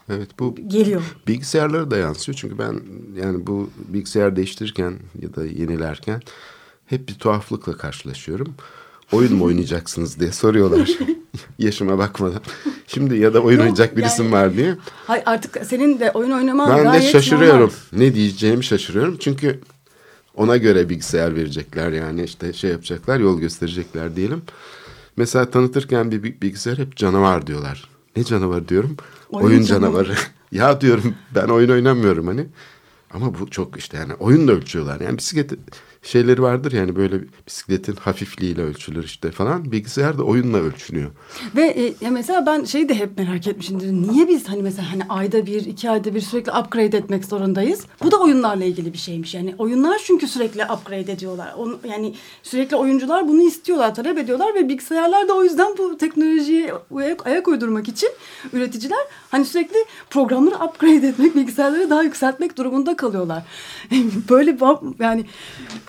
Evet 0.10 0.40
bu 0.40 0.56
geliyor. 0.68 1.16
bilgisayarlara 1.28 1.92
da 1.92 1.98
yansıyor. 1.98 2.38
Çünkü 2.42 2.58
ben 2.58 2.80
yani 3.22 3.48
bu 3.48 3.70
bilgisayar 3.88 4.36
değiştirirken 4.36 4.94
ya 5.22 5.36
da 5.36 5.46
yenilerken 5.46 6.22
hep 6.86 7.10
bir 7.10 7.14
tuhaflıkla 7.14 7.78
karşılaşıyorum. 7.78 8.56
Oyun 9.12 9.36
mu 9.36 9.44
oynayacaksınız 9.46 10.20
diye 10.20 10.32
soruyorlar. 10.32 10.90
Yaşıma 11.60 11.98
bakmadan. 11.98 12.42
Şimdi 12.88 13.18
ya 13.18 13.34
da 13.34 13.40
oyun 13.40 13.58
Yok, 13.58 13.62
oynayacak 13.66 13.98
birisim 13.98 14.26
yani- 14.26 14.34
var 14.34 14.54
diye. 14.58 14.76
Hayır 15.08 15.24
artık 15.26 15.66
senin 15.66 16.00
de 16.00 16.12
oyun 16.12 16.32
oynaman 16.32 16.70
Ben 16.70 16.80
de 16.80 16.84
gayet 16.84 17.12
şaşırıyorum. 17.12 17.60
normal. 17.60 17.74
Ne 17.94 18.16
diyeceğimi 18.16 18.64
şaşırıyorum. 18.64 19.18
Çünkü 19.20 19.60
ona 20.36 20.58
göre 20.58 20.90
bilgisayar 20.90 21.36
verecekler 21.36 21.92
yani 21.92 22.24
işte 22.24 22.54
şey 22.54 22.72
yapacaklar, 22.72 23.20
yol 23.20 23.40
gösterecekler 23.40 24.16
diyelim. 24.16 24.42
Mesela 25.18 25.50
tanıtırken 25.50 26.12
bir 26.12 26.24
bi- 26.24 26.42
bilgisayar 26.42 26.78
hep 26.78 26.96
canavar 26.96 27.48
diyorlar. 27.48 27.90
Ne 28.16 28.24
canavar 28.24 28.68
diyorum? 28.68 28.98
Oyun 29.30 29.46
Oyun, 29.48 29.64
canavarı. 29.64 30.14
ya 30.52 30.82
diyorum 30.82 31.16
ben 31.36 31.48
oyun 31.48 31.70
oynamıyorum 31.70 32.28
hani. 32.28 32.48
Ama 33.14 33.40
bu 33.40 33.50
çok 33.50 33.78
işte 33.78 33.98
yani 33.98 34.14
oyunla 34.14 34.52
ölçüyorlar. 34.52 35.02
Yani 35.02 35.18
bisiklet 35.18 35.52
şeyleri 36.06 36.42
vardır 36.42 36.72
yani 36.72 36.96
böyle 36.96 37.16
bisikletin 37.48 37.96
hafifliğiyle 37.96 38.62
ölçülür 38.62 39.04
işte 39.04 39.32
falan. 39.32 39.72
Bilgisayar 39.72 40.18
da 40.18 40.24
oyunla 40.24 40.58
ölçülüyor. 40.58 41.12
Ve 41.56 41.66
e, 41.66 42.06
ya 42.06 42.12
mesela 42.12 42.46
ben 42.46 42.64
şeyi 42.64 42.90
de 42.90 42.96
hep 42.96 43.18
merak 43.18 43.48
etmişimdir. 43.48 43.92
Niye 43.92 44.28
biz 44.28 44.50
hani 44.50 44.62
mesela 44.62 44.92
hani 44.92 45.04
ayda 45.10 45.46
bir, 45.46 45.66
iki 45.66 45.90
ayda 45.90 46.16
bir 46.16 46.22
sürekli 46.22 46.52
upgrade 46.52 46.98
etmek 46.98 47.26
zorundayız? 47.26 47.86
Bu 48.04 48.12
da 48.12 48.18
oyunlarla 48.18 48.64
ilgili 48.64 48.94
bir 48.94 48.98
şeymiş. 48.98 49.34
Yani 49.34 49.56
oyunlar 49.58 50.02
çünkü 50.04 50.28
sürekli 50.28 50.64
upgrade 50.64 51.12
ediyorlar. 51.12 51.54
Onu, 51.58 51.80
yani 51.90 52.16
sürekli 52.44 52.76
oyuncular 52.76 53.28
bunu 53.28 53.42
istiyorlar, 53.42 53.96
talep 53.96 54.18
ediyorlar 54.18 54.56
ve 54.56 54.70
bilgisayarlar 54.70 55.28
da 55.28 55.34
o 55.34 55.44
yüzden 55.44 55.78
bu 55.78 55.98
teknolojiye 55.98 56.74
ayak, 56.96 57.28
ayak 57.28 57.48
uydurmak 57.48 57.88
için 57.88 58.10
üreticiler 58.54 59.00
hani 59.32 59.46
sürekli 59.46 59.78
programları 60.10 60.56
upgrade 60.56 61.08
etmek, 61.08 61.36
bilgisayarları 61.36 61.90
daha 61.90 62.04
yükseltmek 62.04 62.58
durumunda 62.58 62.96
kalıyorlar. 62.96 63.44
Böyle 64.30 64.58
yani 65.00 65.26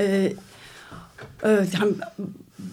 e, 0.00 0.05
Evet, 1.42 1.68
yani 1.80 1.92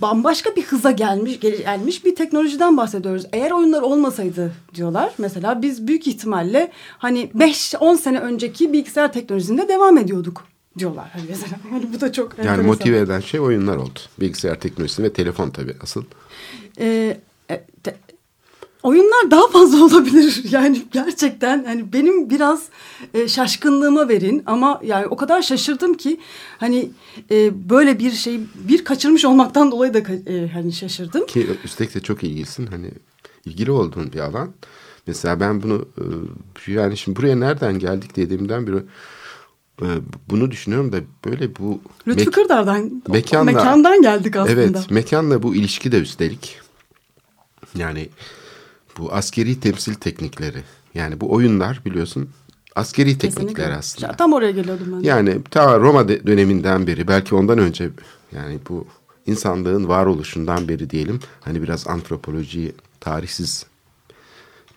bambaşka 0.02 0.56
bir 0.56 0.63
hıza 0.63 0.91
gelmiş 0.91 1.39
gelmiş 1.39 2.06
bir 2.06 2.15
teknolojiden 2.15 2.78
bahsediyoruz. 2.78 3.26
Eğer 3.34 3.52
oyunlar 3.52 3.82
olmasaydı 3.82 4.54
diyorlar 4.76 5.12
mesela 5.17 5.62
biz 5.62 5.88
büyük 5.88 6.08
ihtimalle 6.08 6.72
hani 6.98 7.32
5-10 7.38 7.98
sene 7.98 8.19
önceki 8.19 8.74
bilgisayar 8.74 9.13
teknolojisinde 9.13 9.67
devam 9.67 9.98
ediyorduk 9.98 10.43
diyorlar. 10.80 11.10
Hani 11.13 11.24
mesela 11.30 11.56
yani 11.74 11.86
bu 11.93 12.02
da 12.02 12.12
çok 12.13 12.32
Yani 12.38 12.48
enteresan. 12.48 12.65
motive 12.65 12.98
eden 12.98 13.19
şey 13.19 13.39
oyunlar 13.39 13.76
oldu. 13.78 14.00
Bilgisayar 14.19 14.60
teknolojisi 14.60 15.04
ve 15.04 15.13
telefon 15.13 15.50
tabii 15.50 15.76
asıl. 15.84 16.04
Ee, 16.80 17.17
e, 17.50 17.63
te- 17.84 17.96
oyunlar 18.84 19.32
daha 19.32 19.48
fazla 19.48 19.84
olabilir. 19.86 20.43
Yani 20.52 20.82
gerçekten 20.91 21.63
hani 21.63 21.93
benim 21.93 22.30
biraz 22.30 22.63
e, 23.13 23.28
şaşkınlığıma 23.28 24.10
verin 24.10 24.43
ama 24.46 24.82
yani 24.84 25.08
o 25.08 25.15
kadar 25.17 25.41
şaşırdım 25.41 25.93
ki 25.93 26.19
hani 26.58 26.89
e, 27.32 27.69
böyle 27.69 28.00
bir 28.00 28.12
şey 28.12 28.39
bir 28.56 28.84
kaçırmış 28.86 29.26
olmaktan 29.26 29.72
dolayı 29.72 29.93
da 29.93 30.00
e, 30.00 30.48
hani 30.48 30.74
şaşırdım. 30.74 31.26
Ki 31.26 31.48
üstelik 31.63 31.96
de 31.96 32.00
çok 32.00 32.24
ilgilisin. 32.24 32.67
Hani 32.67 32.91
ilgili 33.46 33.72
olduğun 33.72 34.13
bir 34.13 34.19
alan. 34.19 34.52
Mesela 35.08 35.39
ben 35.39 35.63
bunu 35.63 35.86
e, 36.67 36.72
yani 36.72 36.98
şimdi 36.98 37.17
buraya 37.19 37.36
nereden 37.36 37.80
geldik 37.80 38.15
dediğimden 38.15 38.67
beri 38.67 38.76
e, 39.82 39.88
bunu 40.30 40.52
düşünüyorum 40.52 40.91
da 40.91 40.98
böyle 41.26 41.56
bu 41.56 41.80
Lütfü 42.08 42.24
mek- 42.26 42.32
Kırdar'dan 42.32 43.02
mekanla- 43.10 43.43
mekandan 43.46 44.02
geldik 44.02 44.36
aslında. 44.36 44.62
Evet 44.62 44.91
mekanla 44.91 45.43
bu 45.43 45.56
ilişki 45.56 45.91
de 45.91 46.00
üstelik 46.00 46.60
yani 47.78 48.10
bu 48.98 49.14
askeri 49.14 49.60
temsil 49.60 49.94
teknikleri 49.94 50.64
yani 50.94 51.22
bu 51.22 51.34
oyunlar 51.34 51.82
biliyorsun 51.86 52.30
askeri 52.76 53.18
teknikler 53.18 53.46
Kesinlikle. 53.46 53.76
aslında. 53.76 54.12
Tam 54.14 54.34
oraya 54.34 54.52
geliyordum 54.52 54.88
ben. 54.92 55.04
de. 55.04 55.08
Yani 55.08 55.44
ta 55.52 55.80
Roma 55.80 56.08
de- 56.08 56.28
döneminden 56.28 56.88
beri 56.88 57.08
belki 57.08 57.36
ondan 57.36 57.58
önce 57.58 57.90
yani 58.32 58.60
bu 58.70 58.88
insanlığın 59.26 59.88
varoluşundan 59.88 60.68
beri 60.68 60.90
diyelim 60.90 61.20
hani 61.42 61.62
biraz 61.64 61.88
antropolojiyi 61.88 62.76
tarihsiz 63.00 63.66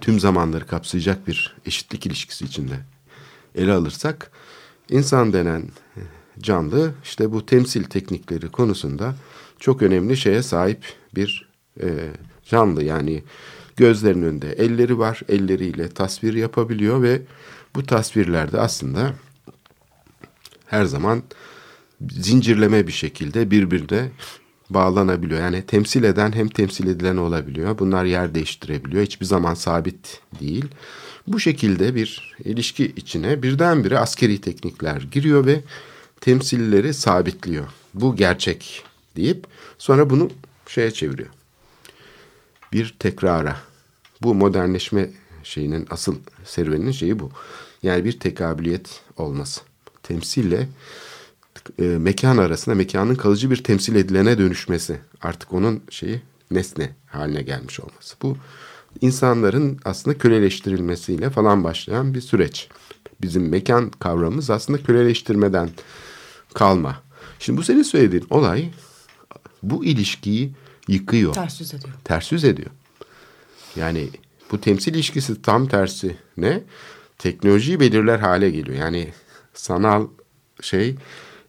tüm 0.00 0.20
zamanları 0.20 0.66
kapsayacak 0.66 1.26
bir 1.28 1.56
eşitlik 1.66 2.06
ilişkisi 2.06 2.44
içinde 2.44 2.74
ele 3.54 3.72
alırsak 3.72 4.30
insan 4.90 5.32
denen 5.32 5.62
canlı 6.40 6.94
işte 7.04 7.32
bu 7.32 7.46
temsil 7.46 7.84
teknikleri 7.84 8.48
konusunda 8.48 9.14
çok 9.58 9.82
önemli 9.82 10.16
şeye 10.16 10.42
sahip 10.42 10.84
bir 11.14 11.48
e, 11.80 11.86
canlı 12.44 12.84
yani 12.84 13.22
gözlerinin 13.76 14.22
önünde 14.22 14.52
elleri 14.52 14.98
var 14.98 15.20
elleriyle 15.28 15.88
tasvir 15.88 16.34
yapabiliyor 16.34 17.02
ve 17.02 17.22
bu 17.74 17.86
tasvirlerde 17.86 18.60
aslında 18.60 19.14
her 20.66 20.84
zaman 20.84 21.22
zincirleme 22.10 22.86
bir 22.86 22.92
şekilde 22.92 23.50
birbirine 23.50 24.10
bağlanabiliyor. 24.70 25.40
Yani 25.40 25.62
temsil 25.62 26.04
eden 26.04 26.32
hem 26.32 26.48
temsil 26.48 26.86
edilen 26.86 27.16
olabiliyor. 27.16 27.78
Bunlar 27.78 28.04
yer 28.04 28.34
değiştirebiliyor. 28.34 29.02
Hiçbir 29.02 29.26
zaman 29.26 29.54
sabit 29.54 30.20
değil. 30.40 30.64
Bu 31.26 31.40
şekilde 31.40 31.94
bir 31.94 32.36
ilişki 32.44 32.92
içine 32.96 33.42
birdenbire 33.42 33.98
askeri 33.98 34.40
teknikler 34.40 35.02
giriyor 35.12 35.46
ve 35.46 35.60
temsilleri 36.20 36.94
sabitliyor. 36.94 37.66
Bu 37.94 38.16
gerçek 38.16 38.82
deyip 39.16 39.46
sonra 39.78 40.10
bunu 40.10 40.30
şeye 40.68 40.90
çeviriyor. 40.90 41.35
Bir 42.76 42.94
tekrara. 42.98 43.56
Bu 44.22 44.34
modernleşme 44.34 45.10
şeyinin 45.42 45.86
asıl 45.90 46.16
serüveninin 46.44 46.92
şeyi 46.92 47.18
bu. 47.18 47.30
Yani 47.82 48.04
bir 48.04 48.20
tekabiliyet 48.20 49.00
olması. 49.16 49.60
Temsille 50.02 50.68
e, 51.78 51.82
mekan 51.82 52.38
arasında 52.38 52.74
mekanın 52.74 53.14
kalıcı 53.14 53.50
bir 53.50 53.64
temsil 53.64 53.94
edilene 53.94 54.38
dönüşmesi. 54.38 54.98
Artık 55.22 55.52
onun 55.52 55.82
şeyi 55.90 56.22
nesne 56.50 56.90
haline 57.06 57.42
gelmiş 57.42 57.80
olması. 57.80 58.16
Bu 58.22 58.36
insanların 59.00 59.78
aslında 59.84 60.18
köleleştirilmesiyle 60.18 61.30
falan 61.30 61.64
başlayan 61.64 62.14
bir 62.14 62.20
süreç. 62.20 62.68
Bizim 63.20 63.48
mekan 63.48 63.90
kavramımız 63.90 64.50
aslında 64.50 64.82
köleleştirmeden 64.82 65.70
kalma. 66.54 67.02
Şimdi 67.38 67.58
bu 67.58 67.62
senin 67.62 67.82
söylediğin 67.82 68.26
olay 68.30 68.70
bu 69.62 69.84
ilişkiyi 69.84 70.52
yıkıyor. 70.88 71.34
Ters 71.34 71.60
yüz 71.60 71.74
ediyor. 71.74 71.94
Ters 72.04 72.32
yüz 72.32 72.44
ediyor. 72.44 72.70
Yani 73.76 74.08
bu 74.52 74.60
temsil 74.60 74.94
ilişkisi 74.94 75.42
tam 75.42 75.68
tersi 75.68 76.16
ne? 76.36 76.62
Teknolojiyi 77.18 77.80
belirler 77.80 78.18
hale 78.18 78.50
geliyor. 78.50 78.78
Yani 78.78 79.12
sanal 79.54 80.06
şey 80.60 80.96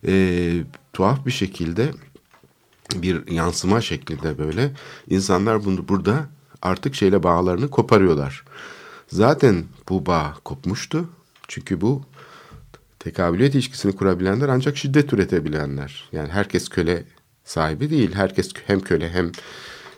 e, 0.07 0.53
tuhaf 0.93 1.25
bir 1.25 1.31
şekilde 1.31 1.91
bir 2.95 3.31
yansıma 3.31 3.81
şeklinde 3.81 4.37
böyle 4.37 4.71
insanlar 5.09 5.65
bunu 5.65 5.87
burada 5.87 6.25
artık 6.61 6.95
şeyle 6.95 7.23
bağlarını 7.23 7.69
koparıyorlar. 7.69 8.43
Zaten 9.07 9.65
bu 9.89 10.05
bağ 10.05 10.33
kopmuştu. 10.43 11.09
Çünkü 11.47 11.81
bu 11.81 12.01
tekabiliyet 12.99 13.55
ilişkisini 13.55 13.95
kurabilenler 13.95 14.49
ancak 14.49 14.77
şiddet 14.77 15.13
üretebilenler. 15.13 16.09
Yani 16.11 16.29
herkes 16.29 16.69
köle 16.69 17.03
sahibi 17.47 17.89
değil. 17.89 18.13
Herkes 18.13 18.51
hem 18.67 18.79
köle 18.79 19.09
hem 19.09 19.31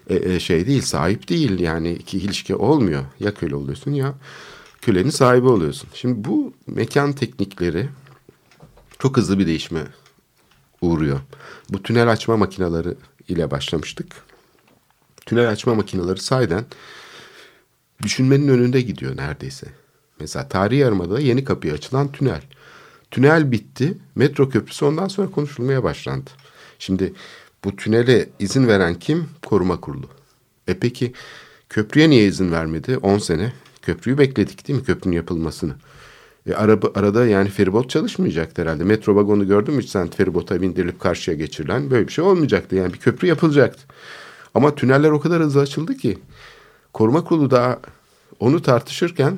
e, 0.09 0.15
e, 0.15 0.39
şey 0.39 0.67
değil, 0.67 0.81
sahip 0.81 1.29
değil. 1.29 1.59
Yani 1.59 1.91
iki 1.91 2.17
ilişki 2.17 2.55
olmuyor. 2.55 3.05
Ya 3.19 3.33
köle 3.33 3.55
oluyorsun 3.55 3.91
ya 3.91 4.13
kölenin 4.81 5.09
sahibi 5.09 5.47
oluyorsun. 5.47 5.89
Şimdi 5.93 6.29
bu 6.29 6.53
mekan 6.67 7.13
teknikleri 7.13 7.89
çok 8.99 9.17
hızlı 9.17 9.39
bir 9.39 9.47
değişime 9.47 9.83
uğruyor. 10.81 11.19
Bu 11.69 11.83
tünel 11.83 12.11
açma 12.11 12.37
makineleri 12.37 12.93
ile 13.27 13.51
başlamıştık. 13.51 14.15
Tünel 15.25 15.49
açma 15.49 15.75
makineleri 15.75 16.19
sayeden 16.19 16.65
düşünmenin 18.01 18.47
önünde 18.47 18.81
gidiyor 18.81 19.17
neredeyse. 19.17 19.67
Mesela 20.19 20.47
tarihi 20.47 20.79
yarımada 20.79 21.19
yeni 21.19 21.43
kapıya 21.43 21.73
açılan 21.73 22.11
tünel. 22.11 22.41
Tünel 23.11 23.51
bitti. 23.51 23.97
Metro 24.15 24.49
köprüsü 24.49 24.85
ondan 24.85 25.07
sonra 25.07 25.31
konuşulmaya 25.31 25.83
başlandı. 25.83 26.29
Şimdi 26.79 27.13
bu 27.63 27.75
tünele 27.75 28.29
izin 28.39 28.67
veren 28.67 28.95
kim? 28.95 29.29
Koruma 29.45 29.81
kurulu. 29.81 30.09
E 30.67 30.79
peki 30.79 31.13
köprüye 31.69 32.09
niye 32.09 32.25
izin 32.25 32.51
vermedi? 32.51 32.97
10 32.97 33.17
sene. 33.17 33.53
Köprüyü 33.81 34.17
bekledik 34.17 34.67
değil 34.67 34.79
mi? 34.79 34.85
Köprünün 34.85 35.15
yapılmasını. 35.15 35.75
E 36.47 36.53
araba, 36.53 36.91
arada 36.95 37.25
yani 37.25 37.49
feribot 37.49 37.89
çalışmayacaktı 37.89 38.61
herhalde. 38.61 38.83
Metro 38.83 39.15
vagonu 39.15 39.47
gördün 39.47 39.73
mü 39.73 39.83
sen 39.83 40.07
feribota 40.07 40.61
bindirilip 40.61 40.99
karşıya 40.99 41.37
geçirilen? 41.37 41.91
Böyle 41.91 42.07
bir 42.07 42.11
şey 42.11 42.25
olmayacaktı. 42.25 42.75
Yani 42.75 42.93
bir 42.93 42.99
köprü 42.99 43.27
yapılacaktı. 43.27 43.81
Ama 44.55 44.75
tüneller 44.75 45.09
o 45.09 45.19
kadar 45.19 45.43
hızlı 45.43 45.61
açıldı 45.61 45.97
ki 45.97 46.17
koruma 46.93 47.23
kurulu 47.23 47.51
daha 47.51 47.79
onu 48.39 48.61
tartışırken 48.61 49.37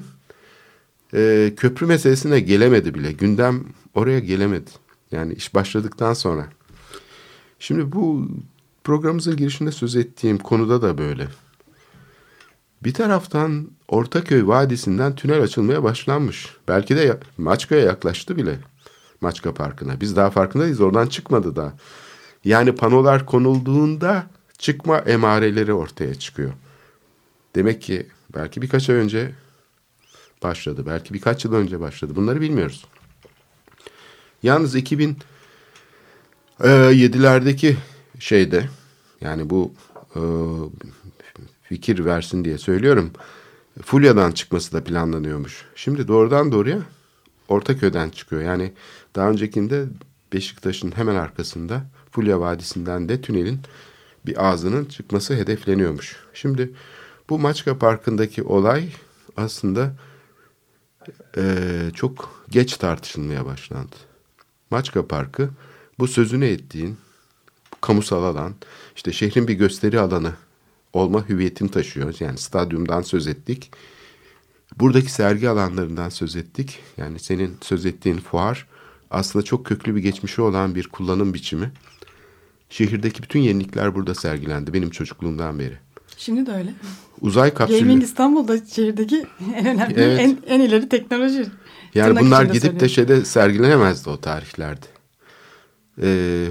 e, 1.13 1.53
köprü 1.57 1.85
meselesine 1.85 2.39
gelemedi 2.39 2.93
bile. 2.93 3.11
Gündem 3.11 3.63
oraya 3.95 4.19
gelemedi. 4.19 4.69
Yani 5.11 5.33
iş 5.33 5.55
başladıktan 5.55 6.13
sonra. 6.13 6.47
Şimdi 7.61 7.91
bu 7.91 8.27
programımızın 8.83 9.37
girişinde 9.37 9.71
söz 9.71 9.95
ettiğim 9.95 10.37
konuda 10.37 10.81
da 10.81 10.97
böyle. 10.97 11.27
Bir 12.83 12.93
taraftan 12.93 13.67
Ortaköy 13.87 14.47
Vadisi'nden 14.47 15.15
tünel 15.15 15.41
açılmaya 15.41 15.83
başlanmış. 15.83 16.55
Belki 16.67 16.95
de 16.95 17.19
Maçka'ya 17.37 17.81
yaklaştı 17.81 18.37
bile. 18.37 18.59
Maçka 19.21 19.53
Parkı'na. 19.53 20.01
Biz 20.01 20.15
daha 20.15 20.29
farkındayız. 20.29 20.81
Oradan 20.81 21.07
çıkmadı 21.07 21.55
da. 21.55 21.73
Yani 22.45 22.75
panolar 22.75 23.25
konulduğunda 23.25 24.27
çıkma 24.57 24.97
emareleri 24.97 25.73
ortaya 25.73 26.15
çıkıyor. 26.15 26.51
Demek 27.55 27.81
ki 27.81 28.07
belki 28.35 28.61
birkaç 28.61 28.89
ay 28.89 28.95
önce 28.95 29.31
başladı. 30.43 30.83
Belki 30.85 31.13
birkaç 31.13 31.45
yıl 31.45 31.53
önce 31.53 31.79
başladı. 31.79 32.15
Bunları 32.15 32.41
bilmiyoruz. 32.41 32.85
Yalnız 34.43 34.75
2007'lerdeki 36.61 37.75
şeyde 38.19 38.69
yani 39.21 39.49
bu 39.49 39.73
e, 40.15 40.21
fikir 41.63 42.05
versin 42.05 42.45
diye 42.45 42.57
söylüyorum. 42.57 43.11
Fulya'dan 43.81 44.31
çıkması 44.31 44.73
da 44.73 44.83
planlanıyormuş. 44.83 45.65
Şimdi 45.75 46.07
doğrudan 46.07 46.51
doğruya 46.51 46.79
Ortaköy'den 47.47 48.09
çıkıyor. 48.09 48.41
Yani 48.41 48.73
daha 49.15 49.29
öncekinde 49.29 49.85
Beşiktaş'ın 50.33 50.91
hemen 50.91 51.15
arkasında 51.15 51.85
Fulya 52.11 52.39
Vadisi'nden 52.39 53.09
de 53.09 53.21
tünelin 53.21 53.59
bir 54.25 54.49
ağzının 54.49 54.85
çıkması 54.85 55.33
hedefleniyormuş. 55.33 56.15
Şimdi 56.33 56.71
bu 57.29 57.39
Maçka 57.39 57.77
Parkı'ndaki 57.77 58.43
olay 58.43 58.89
aslında 59.37 59.93
e, 61.37 61.43
çok 61.93 62.43
geç 62.49 62.77
tartışılmaya 62.77 63.45
başlandı. 63.45 63.95
Maçka 64.71 65.07
Parkı 65.07 65.49
bu 66.01 66.07
sözünü 66.07 66.45
ettiğin 66.45 66.97
kamusal 67.81 68.23
alan, 68.23 68.53
işte 68.95 69.13
şehrin 69.13 69.47
bir 69.47 69.53
gösteri 69.53 69.99
alanı 69.99 70.33
olma 70.93 71.29
hüviyetini 71.29 71.71
taşıyor. 71.71 72.15
Yani 72.19 72.37
stadyumdan 72.37 73.01
söz 73.01 73.27
ettik. 73.27 73.71
Buradaki 74.79 75.11
sergi 75.11 75.49
alanlarından 75.49 76.09
söz 76.09 76.35
ettik. 76.35 76.79
Yani 76.97 77.19
senin 77.19 77.57
söz 77.61 77.85
ettiğin 77.85 78.17
fuar 78.17 78.67
aslında 79.11 79.45
çok 79.45 79.65
köklü 79.65 79.95
bir 79.95 80.01
geçmişi 80.01 80.41
olan 80.41 80.75
bir 80.75 80.87
kullanım 80.87 81.33
biçimi. 81.33 81.71
Şehirdeki 82.69 83.23
bütün 83.23 83.39
yenilikler 83.39 83.95
burada 83.95 84.15
sergilendi 84.15 84.73
benim 84.73 84.89
çocukluğumdan 84.89 85.59
beri. 85.59 85.77
Şimdi 86.17 86.45
de 86.45 86.51
öyle. 86.51 86.73
Uzay 87.21 87.53
kapsülü. 87.53 87.79
Gaming 87.79 88.03
İstanbul'da 88.03 88.65
şehirdeki 88.65 89.25
en 89.55 89.65
önemli, 89.65 89.93
Evet. 89.97 90.19
en, 90.19 90.37
en 90.47 90.59
ileri 90.61 90.89
teknoloji. 90.89 91.45
Yani 91.95 92.07
Tırnak 92.07 92.23
bunlar 92.23 92.43
gidip 92.43 92.79
de 92.79 92.89
şeyde 92.89 93.25
sergilenemezdi 93.25 94.09
o 94.09 94.21
tarihlerde. 94.21 94.85
Ee, 96.01 96.47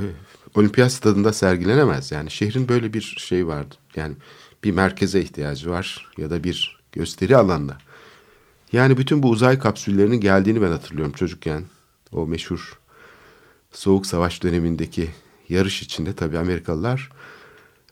olimpiyat 0.54 0.92
stadında 0.92 1.32
sergilenemez. 1.32 2.12
Yani 2.12 2.30
şehrin 2.30 2.68
böyle 2.68 2.92
bir 2.92 3.16
şey 3.18 3.46
vardı. 3.46 3.74
Yani 3.96 4.14
bir 4.64 4.72
merkeze 4.72 5.20
ihtiyacı 5.20 5.70
var 5.70 6.12
ya 6.18 6.30
da 6.30 6.44
bir 6.44 6.80
gösteri 6.92 7.36
alanına. 7.36 7.78
Yani 8.72 8.96
bütün 8.96 9.22
bu 9.22 9.30
uzay 9.30 9.58
kapsüllerinin 9.58 10.20
geldiğini 10.20 10.62
ben 10.62 10.70
hatırlıyorum 10.70 11.12
çocukken. 11.12 11.64
O 12.12 12.26
meşhur 12.26 12.78
Soğuk 13.72 14.06
Savaş 14.06 14.42
dönemindeki 14.42 15.10
yarış 15.48 15.82
içinde 15.82 16.12
tabii 16.12 16.38
Amerikalılar 16.38 17.10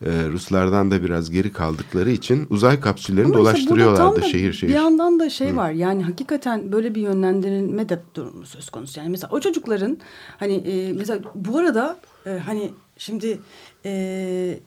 e, 0.07 0.29
Ruslardan 0.29 0.91
da 0.91 1.03
biraz 1.03 1.31
geri 1.31 1.53
kaldıkları 1.53 2.11
için 2.11 2.47
uzay 2.51 2.81
kapsüllerini 2.81 3.35
Ama 3.35 3.39
işte 3.39 3.45
dolaştırıyorlardı 3.45 4.23
da 4.23 4.27
şehir 4.27 4.53
şehir. 4.53 4.73
Bir 4.73 4.77
yandan 4.77 5.21
da 5.21 5.31
şey 5.31 5.57
var 5.57 5.71
yani 5.71 6.03
hakikaten 6.03 6.73
böyle 6.73 6.95
bir 6.95 7.01
yönlendirilme 7.01 7.89
de 7.89 8.03
durumu 8.15 8.47
söz 8.47 8.71
konusu. 8.71 9.01
Yani 9.01 9.09
mesela 9.09 9.31
o 9.33 9.41
çocukların 9.41 9.99
hani 10.39 10.55
e, 10.55 10.93
mesela 10.93 11.21
bu 11.35 11.59
arada 11.59 11.97
e, 12.27 12.31
hani 12.31 12.71
şimdi 12.99 13.39
e, 13.85 14.61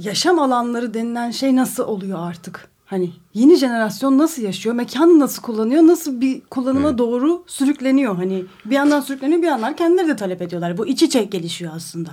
yaşam 0.00 0.38
alanları 0.38 0.94
denilen 0.94 1.30
şey 1.30 1.56
nasıl 1.56 1.84
oluyor 1.84 2.18
artık? 2.28 2.68
Hani 2.86 3.10
yeni 3.34 3.56
jenerasyon 3.56 4.18
nasıl 4.18 4.42
yaşıyor? 4.42 4.74
Mekanı 4.74 5.20
nasıl 5.20 5.42
kullanıyor? 5.42 5.82
Nasıl 5.82 6.20
bir 6.20 6.40
kullanıma 6.40 6.88
Evet. 6.88 6.98
doğru 6.98 7.44
sürükleniyor? 7.46 8.16
Hani 8.16 8.44
bir 8.64 8.74
yandan 8.74 9.00
sürükleniyor 9.00 9.42
bir 9.42 9.46
yandan 9.46 9.76
kendileri 9.76 10.08
de 10.08 10.16
talep 10.16 10.42
ediyorlar. 10.42 10.78
Bu 10.78 10.86
iç 10.86 11.02
içe 11.02 11.24
gelişiyor 11.24 11.72
aslında. 11.76 12.10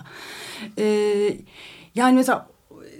Ee, 0.77 1.37
yani 1.95 2.15
mesela 2.15 2.47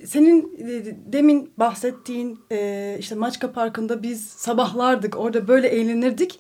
senin 0.06 0.58
e, 0.60 0.96
demin 1.14 1.54
bahsettiğin 1.58 2.40
e, 2.52 2.96
işte 3.00 3.16
Maçka 3.16 3.52
Parkı'nda 3.52 4.04
biz 4.04 4.28
sabahlardık. 4.28 5.18
Orada 5.18 5.48
böyle 5.48 5.68
eğlenirdik. 5.68 6.40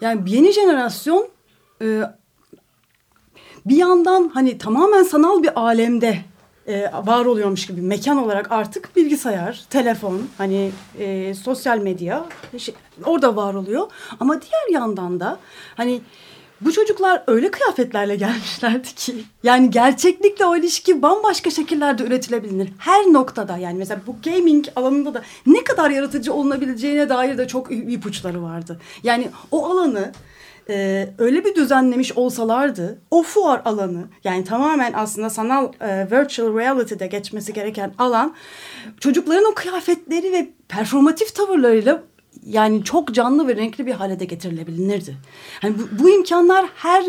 Yani 0.00 0.30
yeni 0.30 0.52
jenerasyon 0.52 1.28
e, 1.82 2.02
bir 3.66 3.76
yandan 3.76 4.30
hani 4.34 4.58
tamamen 4.58 5.02
sanal 5.02 5.42
bir 5.42 5.60
alemde 5.60 6.18
var 7.06 7.24
oluyormuş 7.24 7.66
gibi 7.66 7.82
mekan 7.82 8.16
olarak 8.16 8.52
artık 8.52 8.96
bilgisayar, 8.96 9.64
telefon, 9.70 10.22
hani 10.38 10.70
e, 10.98 11.34
sosyal 11.34 11.78
medya 11.78 12.26
şey, 12.58 12.74
orada 13.04 13.36
var 13.36 13.54
oluyor. 13.54 13.90
Ama 14.20 14.42
diğer 14.42 14.80
yandan 14.80 15.20
da 15.20 15.38
hani 15.76 16.00
bu 16.60 16.72
çocuklar 16.72 17.22
öyle 17.26 17.50
kıyafetlerle 17.50 18.16
gelmişlerdi 18.16 18.94
ki 18.94 19.14
yani 19.42 19.70
gerçeklikle 19.70 20.44
o 20.44 20.56
ilişki 20.56 21.02
bambaşka 21.02 21.50
şekillerde 21.50 22.04
üretilebilir. 22.04 22.68
Her 22.78 23.04
noktada 23.04 23.56
yani 23.56 23.78
mesela 23.78 24.00
bu 24.06 24.16
gaming 24.24 24.66
alanında 24.76 25.14
da 25.14 25.22
ne 25.46 25.64
kadar 25.64 25.90
yaratıcı 25.90 26.32
olunabileceğine 26.32 27.08
dair 27.08 27.38
de 27.38 27.48
çok 27.48 27.72
ipuçları 27.72 28.42
vardı. 28.42 28.80
Yani 29.02 29.28
o 29.50 29.66
alanı 29.66 30.12
e, 30.68 31.08
öyle 31.18 31.44
bir 31.44 31.54
düzenlemiş 31.54 32.12
olsalardı 32.12 32.98
o 33.10 33.22
fuar 33.22 33.62
alanı 33.64 34.04
yani 34.24 34.44
tamamen 34.44 34.92
aslında 34.92 35.30
sanal 35.30 35.72
e, 35.80 36.10
virtual 36.10 36.58
reality'de 36.58 37.06
geçmesi 37.06 37.52
gereken 37.52 37.92
alan 37.98 38.34
çocukların 39.00 39.44
o 39.44 39.54
kıyafetleri 39.54 40.32
ve 40.32 40.48
performatif 40.68 41.34
tavırlarıyla 41.34 42.02
yani 42.46 42.84
çok 42.84 43.14
canlı 43.14 43.48
ve 43.48 43.56
renkli 43.56 43.86
bir 43.86 43.92
hale 43.92 44.20
de 44.20 44.24
getirilebilirdi. 44.24 45.16
Hani 45.60 45.74
bu, 45.78 46.02
bu 46.02 46.10
imkanlar 46.10 46.66
her 46.74 47.04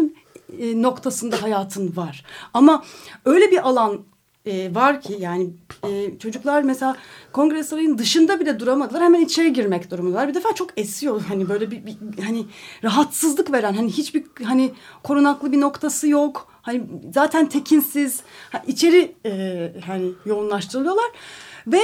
e, 0.59 0.81
noktasında 0.81 1.41
hayatın 1.41 1.95
var. 1.95 2.25
Ama 2.53 2.83
öyle 3.25 3.51
bir 3.51 3.67
alan 3.67 3.99
e, 4.45 4.75
var 4.75 5.01
ki 5.01 5.17
yani 5.19 5.49
e, 5.87 6.19
çocuklar 6.19 6.63
mesela 6.63 6.95
kongre 7.31 7.63
sarayının 7.63 7.97
dışında 7.97 8.39
bile 8.39 8.59
duramadılar. 8.59 9.03
Hemen 9.03 9.21
içeri 9.21 9.53
girmek 9.53 9.91
durumundalar. 9.91 10.27
Bir 10.27 10.33
defa 10.33 10.55
çok 10.55 10.79
esiyor 10.79 11.21
hani 11.27 11.49
böyle 11.49 11.71
bir, 11.71 11.85
bir 11.85 12.23
hani 12.23 12.45
rahatsızlık 12.83 13.51
veren 13.51 13.73
hani 13.73 13.91
hiçbir 13.91 14.23
hani 14.43 14.71
korunaklı 15.03 15.51
bir 15.51 15.61
noktası 15.61 16.07
yok. 16.07 16.47
Hani 16.61 16.83
zaten 17.13 17.49
tekinsiz. 17.49 18.21
Ha, 18.51 18.63
içeri 18.67 19.15
e, 19.25 19.71
hani 19.85 20.11
yoğunlaştırılıyorlar 20.25 21.11
ve 21.67 21.81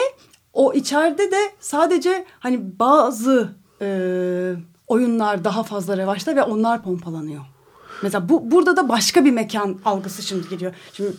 o 0.53 0.73
içeride 0.73 1.31
de 1.31 1.51
sadece 1.59 2.25
hani 2.39 2.79
bazı 2.79 3.55
e, 3.81 3.87
oyunlar 4.87 5.43
daha 5.43 5.63
fazla 5.63 5.97
revaçta 5.97 6.35
ve 6.35 6.43
onlar 6.43 6.83
pompalanıyor. 6.83 7.41
Mesela 8.03 8.29
bu 8.29 8.51
burada 8.51 8.77
da 8.77 8.89
başka 8.89 9.25
bir 9.25 9.31
mekan 9.31 9.79
algısı 9.85 10.21
şimdi 10.21 10.49
geliyor. 10.49 10.73
Şimdi 10.93 11.13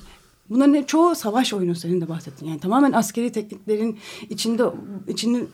bunların 0.51 0.83
çoğu 0.83 1.15
savaş 1.15 1.53
oyunu 1.53 1.75
senin 1.75 2.01
de 2.01 2.09
bahsettin. 2.09 2.47
Yani 2.47 2.61
tamamen 2.61 2.93
askeri 2.93 3.33
tekniklerin 3.33 3.99
içinde 4.31 4.63
içini 5.09 5.45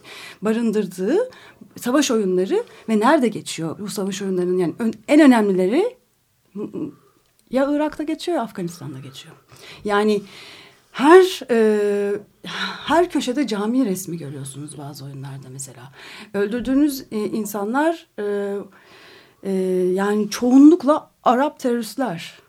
barındırdığı 0.43 1.31
savaş 1.77 2.11
oyunları 2.11 2.65
ve 2.89 3.01
nerede 3.01 3.29
geçiyor 3.29 3.79
bu 3.79 3.89
savaş 3.89 4.23
oyunlarının 4.23 4.59
yani 4.59 4.75
en 5.09 5.21
önemlileri 5.21 5.97
ya 7.51 7.71
Irak'ta 7.71 8.03
geçiyor 8.03 8.37
ya 8.39 8.43
Afganistan'da 8.43 8.99
geçiyor. 8.99 9.35
Yani 9.85 10.23
her 10.91 11.41
e, 11.51 12.13
her 12.87 13.11
köşede 13.11 13.47
cami 13.47 13.85
resmi 13.85 14.19
görüyorsunuz 14.19 14.79
bazı 14.79 15.05
oyunlarda 15.05 15.49
mesela. 15.53 15.93
Öldürdüğünüz 16.35 17.05
e, 17.11 17.17
insanlar 17.17 18.07
e, 18.19 18.57
e, 19.43 19.53
yani 19.93 20.31
çoğunlukla 20.31 21.11
Arap 21.23 21.61
teröristler. 21.61 22.40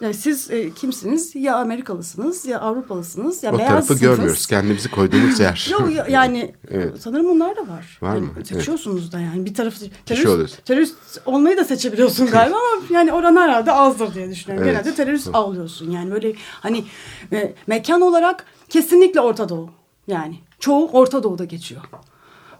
Yani 0.00 0.14
siz 0.14 0.50
e, 0.50 0.70
kimsiniz? 0.74 1.34
Ya 1.34 1.56
Amerikalısınız 1.56 2.46
ya 2.46 2.60
Avrupalısınız 2.60 3.42
ya 3.42 3.52
o 3.52 3.56
tarafı 3.56 3.72
beyazsınız. 3.72 4.00
görmüyoruz. 4.00 4.46
Kendimizi 4.46 4.90
koyduğumuz 4.90 5.40
yer. 5.40 5.68
Yok 5.70 5.94
ya- 5.94 6.06
yani 6.10 6.54
Evet. 6.70 6.94
sanırım 7.00 7.28
bunlar 7.28 7.56
da 7.56 7.60
var. 7.60 7.98
Var 8.02 8.14
Yani 8.14 8.26
mı? 8.26 8.32
Evet. 8.36 8.46
Seçiyorsunuz 8.46 9.12
da 9.12 9.20
yani 9.20 9.44
bir 9.46 9.54
tarafı 9.54 9.76
oluyorsun. 9.84 9.96
terörist, 10.06 10.64
terörist 10.64 10.96
olmayı 11.26 11.56
da 11.56 11.64
seçebiliyorsun 11.64 12.26
galiba 12.30 12.56
ama 12.56 12.84
yani 12.90 13.12
oran 13.12 13.36
herhalde 13.36 13.72
azdır 13.72 14.14
diye 14.14 14.30
düşünüyorum. 14.30 14.68
Evet. 14.68 14.76
Genelde 14.84 14.96
terörist 14.96 15.28
avlıyorsun 15.32 15.90
yani 15.90 16.10
böyle 16.10 16.32
hani 16.60 16.84
e, 17.32 17.54
mekan 17.66 18.00
olarak 18.00 18.44
kesinlikle 18.68 19.20
Orta 19.20 19.48
Doğu 19.48 19.70
yani 20.06 20.38
çoğu 20.60 20.88
Orta 20.92 21.22
Doğu'da 21.22 21.44
geçiyor. 21.44 21.80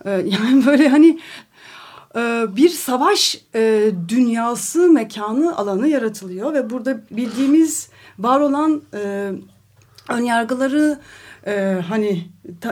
E, 0.04 0.10
yani 0.10 0.66
böyle 0.66 0.88
hani 0.88 1.08
e, 1.08 1.18
bir 2.56 2.68
savaş 2.68 3.40
e, 3.54 3.90
dünyası 4.08 4.88
mekanı 4.88 5.56
alanı 5.56 5.88
yaratılıyor 5.88 6.54
ve 6.54 6.70
burada 6.70 7.00
bildiğimiz 7.10 7.88
var 8.18 8.40
olan 8.40 8.82
e, 8.94 9.32
önyargıları 10.08 10.98
e, 11.46 11.82
hani 11.88 12.28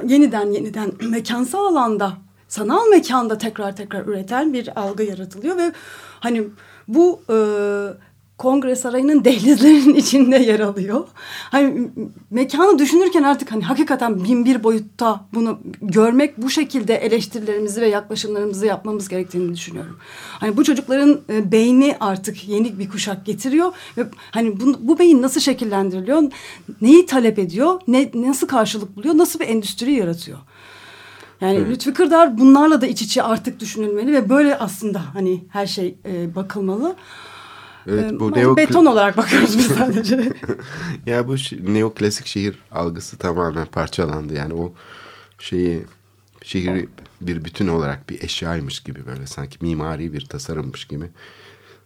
yeniden 0.07 0.50
yeniden 0.50 0.92
mekansal 1.11 1.64
alanda 1.64 2.12
sanal 2.48 2.88
mekanda 2.88 3.38
tekrar 3.38 3.76
tekrar 3.76 4.07
üreten 4.07 4.52
bir 4.52 4.80
algı 4.80 5.02
yaratılıyor 5.02 5.57
ve 5.57 5.72
hani 6.20 6.44
bu 6.88 7.22
kongre 8.38 8.77
sarayının 8.77 9.25
dehlizlerinin 9.25 9.94
içinde 9.94 10.37
yer 10.37 10.61
alıyor. 10.61 11.07
Hani 11.51 11.90
mekanı 12.31 12.79
düşünürken 12.79 13.23
artık 13.23 13.53
hani 13.53 13.64
hakikaten 13.64 14.25
bin 14.25 14.44
bir 14.44 14.64
boyutta 14.64 15.27
bunu 15.35 15.59
görmek 15.83 16.42
bu 16.42 16.51
şekilde 16.51 16.94
eleştirilerimizi 16.94 17.81
ve 17.81 17.88
yaklaşımlarımızı 17.88 18.66
yapmamız 18.66 19.09
gerektiğini 19.09 19.55
düşünüyorum. 19.55 19.99
Hani 20.31 20.57
bu 20.57 20.64
çocukların 20.64 21.20
e, 21.31 21.53
beyni 21.53 21.97
artık 22.01 22.49
yeni 22.49 22.79
bir 22.79 22.88
kuşak 22.88 23.27
getiriyor 23.27 23.73
ve 23.99 24.07
hani 24.31 24.61
bu, 24.61 24.77
bu 24.81 24.99
beyin 24.99 25.23
nasıl 25.23 25.40
şekillendiriliyor, 25.40 26.23
neyi 26.81 27.07
talep 27.07 27.38
ediyor, 27.38 27.81
ne 27.88 28.11
nasıl 28.14 28.47
karşılık 28.47 28.97
buluyor, 28.97 29.18
nasıl 29.18 29.40
bir 29.40 29.49
endüstri 29.49 29.92
yaratıyor. 29.92 30.38
Yani 31.40 31.70
Lütfi 31.70 31.92
Kırdar 31.92 32.38
bunlarla 32.38 32.81
da 32.81 32.87
iç 32.87 33.03
içe 33.03 33.23
artık 33.23 33.61
düşünülmeli 33.61 34.12
ve 34.12 34.29
böyle 34.29 34.59
aslında 34.59 35.03
hani 35.14 35.44
her 35.49 35.66
şey 35.66 35.99
e, 36.07 36.35
bakılmalı. 36.35 36.97
Evet, 37.87 38.12
E, 38.12 38.20
bu 38.20 38.31
neo- 38.31 38.57
beton 38.57 38.87
olarak 38.87 39.16
bakıyoruz 39.16 39.59
biz 39.59 39.66
sadece. 39.66 40.33
Ya 41.07 41.29
bu 41.29 41.35
neoklasik 41.73 42.27
şehir 42.27 42.59
algısı 42.73 43.16
tamamen 43.18 43.66
parçalandı. 43.66 44.35
Yani 44.35 44.55
o 44.55 44.73
şeyi 45.38 45.85
şehri 46.42 46.88
bir 47.20 47.44
bütün 47.44 47.68
olarak 47.68 48.11
bir 48.11 48.23
eşyaymış 48.23 48.81
gibi 48.81 49.07
böyle 49.07 49.27
sanki 49.27 49.59
mimari 49.61 50.12
bir 50.12 50.25
tasarımmış 50.27 50.85
gibi 50.85 51.07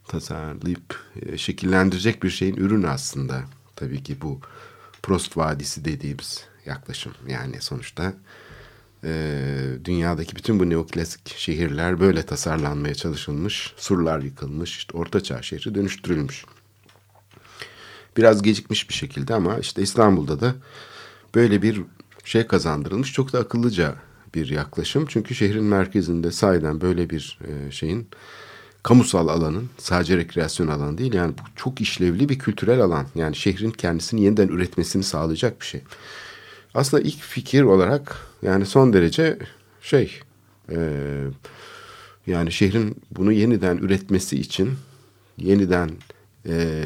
tasarlayıp 0.08 1.04
e, 1.22 1.38
şekillendirecek 1.38 2.22
bir 2.22 2.30
şeyin 2.30 2.56
ürünü 2.56 2.88
aslında. 2.88 3.42
Tabii 3.76 4.02
ki 4.02 4.16
bu 4.22 4.40
Prost 5.02 5.36
Vadisi 5.36 5.84
dediğimiz 5.84 6.44
yaklaşım. 6.66 7.12
Yani 7.28 7.60
sonuçta 7.60 8.12
e, 9.04 9.34
dünyadaki 9.84 10.36
bütün 10.36 10.60
bu 10.60 10.70
neoklasik 10.70 11.34
şehirler 11.36 12.00
böyle 12.00 12.22
tasarlanmaya 12.22 12.94
çalışılmış. 12.94 13.74
Surlar 13.76 14.20
yıkılmış. 14.20 14.76
işte 14.76 14.96
Ortaçağ 14.96 15.42
şehri 15.42 15.74
dönüştürülmüş 15.74 16.44
biraz 18.18 18.42
gecikmiş 18.42 18.88
bir 18.88 18.94
şekilde 18.94 19.34
ama 19.34 19.58
işte 19.58 19.82
İstanbul'da 19.82 20.40
da 20.40 20.54
böyle 21.34 21.62
bir 21.62 21.82
şey 22.24 22.46
kazandırılmış. 22.46 23.12
Çok 23.12 23.32
da 23.32 23.38
akıllıca 23.38 23.94
bir 24.34 24.48
yaklaşım. 24.48 25.06
Çünkü 25.08 25.34
şehrin 25.34 25.64
merkezinde 25.64 26.32
sahiden 26.32 26.80
böyle 26.80 27.10
bir 27.10 27.38
e, 27.44 27.70
şeyin 27.70 28.08
kamusal 28.82 29.28
alanın 29.28 29.70
sadece 29.78 30.16
rekreasyon 30.16 30.68
alanı 30.68 30.98
değil. 30.98 31.12
Yani 31.12 31.32
bu 31.32 31.42
çok 31.56 31.80
işlevli 31.80 32.28
bir 32.28 32.38
kültürel 32.38 32.80
alan. 32.80 33.06
Yani 33.14 33.36
şehrin 33.36 33.70
kendisini 33.70 34.22
yeniden 34.22 34.48
üretmesini 34.48 35.02
sağlayacak 35.02 35.60
bir 35.60 35.66
şey. 35.66 35.82
Aslında 36.74 37.02
ilk 37.02 37.20
fikir 37.20 37.62
olarak 37.62 38.27
yani 38.42 38.66
son 38.66 38.92
derece 38.92 39.38
şey 39.82 40.20
e, 40.70 40.78
yani 42.26 42.52
şehrin 42.52 42.96
bunu 43.10 43.32
yeniden 43.32 43.76
üretmesi 43.76 44.40
için 44.40 44.70
yeniden 45.38 45.90
e, 46.46 46.84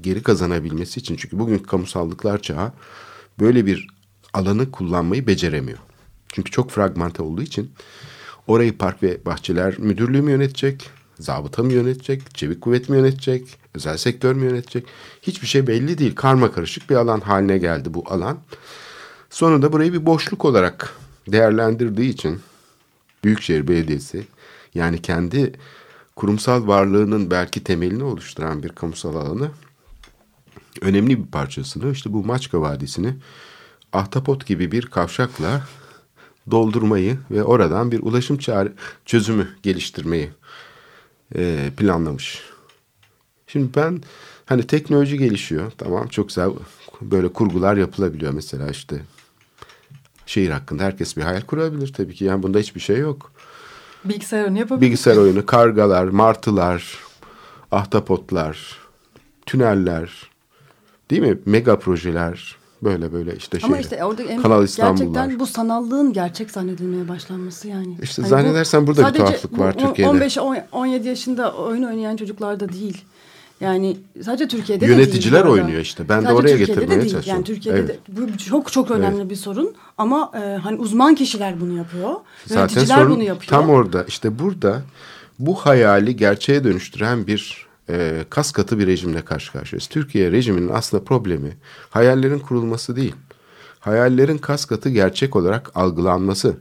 geri 0.00 0.22
kazanabilmesi 0.22 1.00
için 1.00 1.16
çünkü 1.16 1.38
bugün 1.38 1.58
kamusallıklar 1.58 2.42
çağı 2.42 2.72
böyle 3.40 3.66
bir 3.66 3.88
alanı 4.32 4.70
kullanmayı 4.70 5.26
beceremiyor. 5.26 5.78
Çünkü 6.32 6.50
çok 6.50 6.70
fragmente 6.70 7.22
olduğu 7.22 7.42
için 7.42 7.70
orayı 8.46 8.78
Park 8.78 9.02
ve 9.02 9.24
Bahçeler 9.26 9.78
Müdürlüğü 9.78 10.22
mü 10.22 10.30
yönetecek? 10.30 10.90
Zabıta 11.18 11.62
mı 11.62 11.72
yönetecek? 11.72 12.34
Çevik 12.34 12.60
kuvvet 12.60 12.88
mi 12.88 12.96
yönetecek? 12.96 13.58
Özel 13.74 13.96
sektör 13.96 14.34
mü 14.34 14.44
yönetecek? 14.44 14.86
Hiçbir 15.22 15.46
şey 15.46 15.66
belli 15.66 15.98
değil. 15.98 16.14
Karma 16.14 16.52
karışık 16.52 16.90
bir 16.90 16.94
alan 16.94 17.20
haline 17.20 17.58
geldi 17.58 17.94
bu 17.94 18.04
alan. 18.06 18.38
Sonunda 19.32 19.72
burayı 19.72 19.92
bir 19.92 20.06
boşluk 20.06 20.44
olarak 20.44 20.94
değerlendirdiği 21.28 22.10
için 22.10 22.40
Büyükşehir 23.24 23.68
Belediyesi 23.68 24.26
yani 24.74 25.02
kendi 25.02 25.52
kurumsal 26.16 26.66
varlığının 26.66 27.30
belki 27.30 27.64
temelini 27.64 28.04
oluşturan 28.04 28.62
bir 28.62 28.68
kamusal 28.68 29.16
alanı 29.16 29.50
önemli 30.80 31.24
bir 31.24 31.30
parçasını 31.30 31.92
işte 31.92 32.12
bu 32.12 32.24
Maçka 32.24 32.60
Vadisi'ni 32.60 33.14
ahtapot 33.92 34.46
gibi 34.46 34.72
bir 34.72 34.86
kavşakla 34.86 35.62
doldurmayı 36.50 37.18
ve 37.30 37.42
oradan 37.42 37.92
bir 37.92 38.00
ulaşım 38.02 38.38
çare, 38.38 38.72
çözümü 39.04 39.48
geliştirmeyi 39.62 40.30
e, 41.34 41.70
planlamış. 41.76 42.42
Şimdi 43.46 43.74
ben 43.76 44.02
hani 44.46 44.66
teknoloji 44.66 45.18
gelişiyor 45.18 45.72
tamam 45.78 46.08
çok 46.08 46.28
güzel 46.28 46.50
böyle 47.00 47.28
kurgular 47.28 47.76
yapılabiliyor 47.76 48.32
mesela 48.32 48.70
işte 48.70 49.02
şehir 50.32 50.50
hakkında 50.50 50.82
herkes 50.84 51.16
bir 51.16 51.22
hayal 51.22 51.40
kurabilir 51.40 51.92
tabii 51.92 52.14
ki 52.14 52.24
yani 52.24 52.42
bunda 52.42 52.58
hiçbir 52.58 52.80
şey 52.80 52.98
yok. 52.98 53.32
Bilgisayar 54.04 54.42
oyunu 54.42 54.58
yapabilir. 54.58 54.86
Bilgisayar 54.86 55.16
oyunu, 55.16 55.46
kargalar, 55.46 56.04
martılar, 56.04 56.98
ahtapotlar, 57.70 58.78
tüneller, 59.46 60.30
değil 61.10 61.22
mi? 61.22 61.38
Mega 61.46 61.78
projeler, 61.78 62.56
böyle 62.82 63.12
böyle 63.12 63.36
işte 63.36 63.60
şey. 63.60 63.66
Ama 63.66 63.78
işte 63.78 64.04
orada 64.04 64.22
en 64.22 64.42
Kanal 64.42 64.64
İstanbul'lar. 64.64 65.04
gerçekten 65.04 65.40
bu 65.40 65.46
sanallığın 65.46 66.12
gerçek 66.12 66.50
zannedilmeye 66.50 67.08
başlanması 67.08 67.68
yani. 67.68 67.98
İşte 68.02 68.22
Hani 68.22 68.30
zannedersen 68.30 68.86
burada 68.86 69.14
bir 69.14 69.18
tuhaflık 69.18 69.58
var 69.58 69.74
bu 69.74 69.78
Türkiye'de. 69.78 70.12
15-17 70.12 71.08
yaşında 71.08 71.54
oyun 71.54 71.82
oynayan 71.82 72.16
çocuklarda 72.16 72.72
değil. 72.72 73.04
Yani 73.62 73.96
sadece 74.22 74.48
Türkiye'de 74.48 74.84
de 74.84 74.88
değil. 74.88 74.98
Yöneticiler 74.98 75.40
bu 75.46 75.52
arada. 75.52 75.62
oynuyor 75.62 75.80
işte. 75.80 76.08
Ben 76.08 76.18
de 76.20 76.22
Sadece 76.26 76.34
oraya 76.40 76.48
Türkiye'de 76.56 76.68
de 76.70 76.74
getirmeye 76.80 77.00
değil. 77.00 77.12
çalışıyorum. 77.12 77.38
Yani 77.48 77.54
Türkiye'de 77.56 77.78
Evet. 77.78 77.88
de 77.88 77.98
bu 78.32 78.38
çok 78.38 78.72
çok 78.72 78.90
önemli 78.90 79.30
bir 79.30 79.36
sorun. 79.36 79.74
Ama 79.98 80.32
e, 80.34 80.56
hani 80.56 80.78
uzman 80.78 81.14
kişiler 81.14 81.60
bunu 81.60 81.76
yapıyor. 81.76 82.14
Zaten 82.46 82.60
Yöneticiler 82.60 82.96
sorun 82.96 83.14
bunu 83.14 83.22
yapıyor. 83.22 83.50
tam 83.50 83.70
orada. 83.70 84.04
İşte 84.08 84.38
burada 84.38 84.82
bu 85.38 85.54
hayali 85.54 86.16
gerçeğe 86.16 86.64
dönüştüren 86.64 87.26
bir 87.26 87.66
e, 87.90 88.24
kas 88.30 88.52
katı 88.52 88.78
bir 88.78 88.86
rejimle 88.86 89.22
karşı 89.24 89.52
karşıyayız. 89.52 89.86
Türkiye 89.86 90.32
rejiminin 90.32 90.70
aslında 90.72 91.04
problemi 91.04 91.56
hayallerin 91.90 92.38
kurulması 92.38 92.96
değil. 92.96 93.14
Hayallerin 93.80 94.38
kas 94.38 94.64
katı 94.64 94.88
gerçek 94.88 95.36
olarak 95.36 95.70
algılanması. 95.74 96.56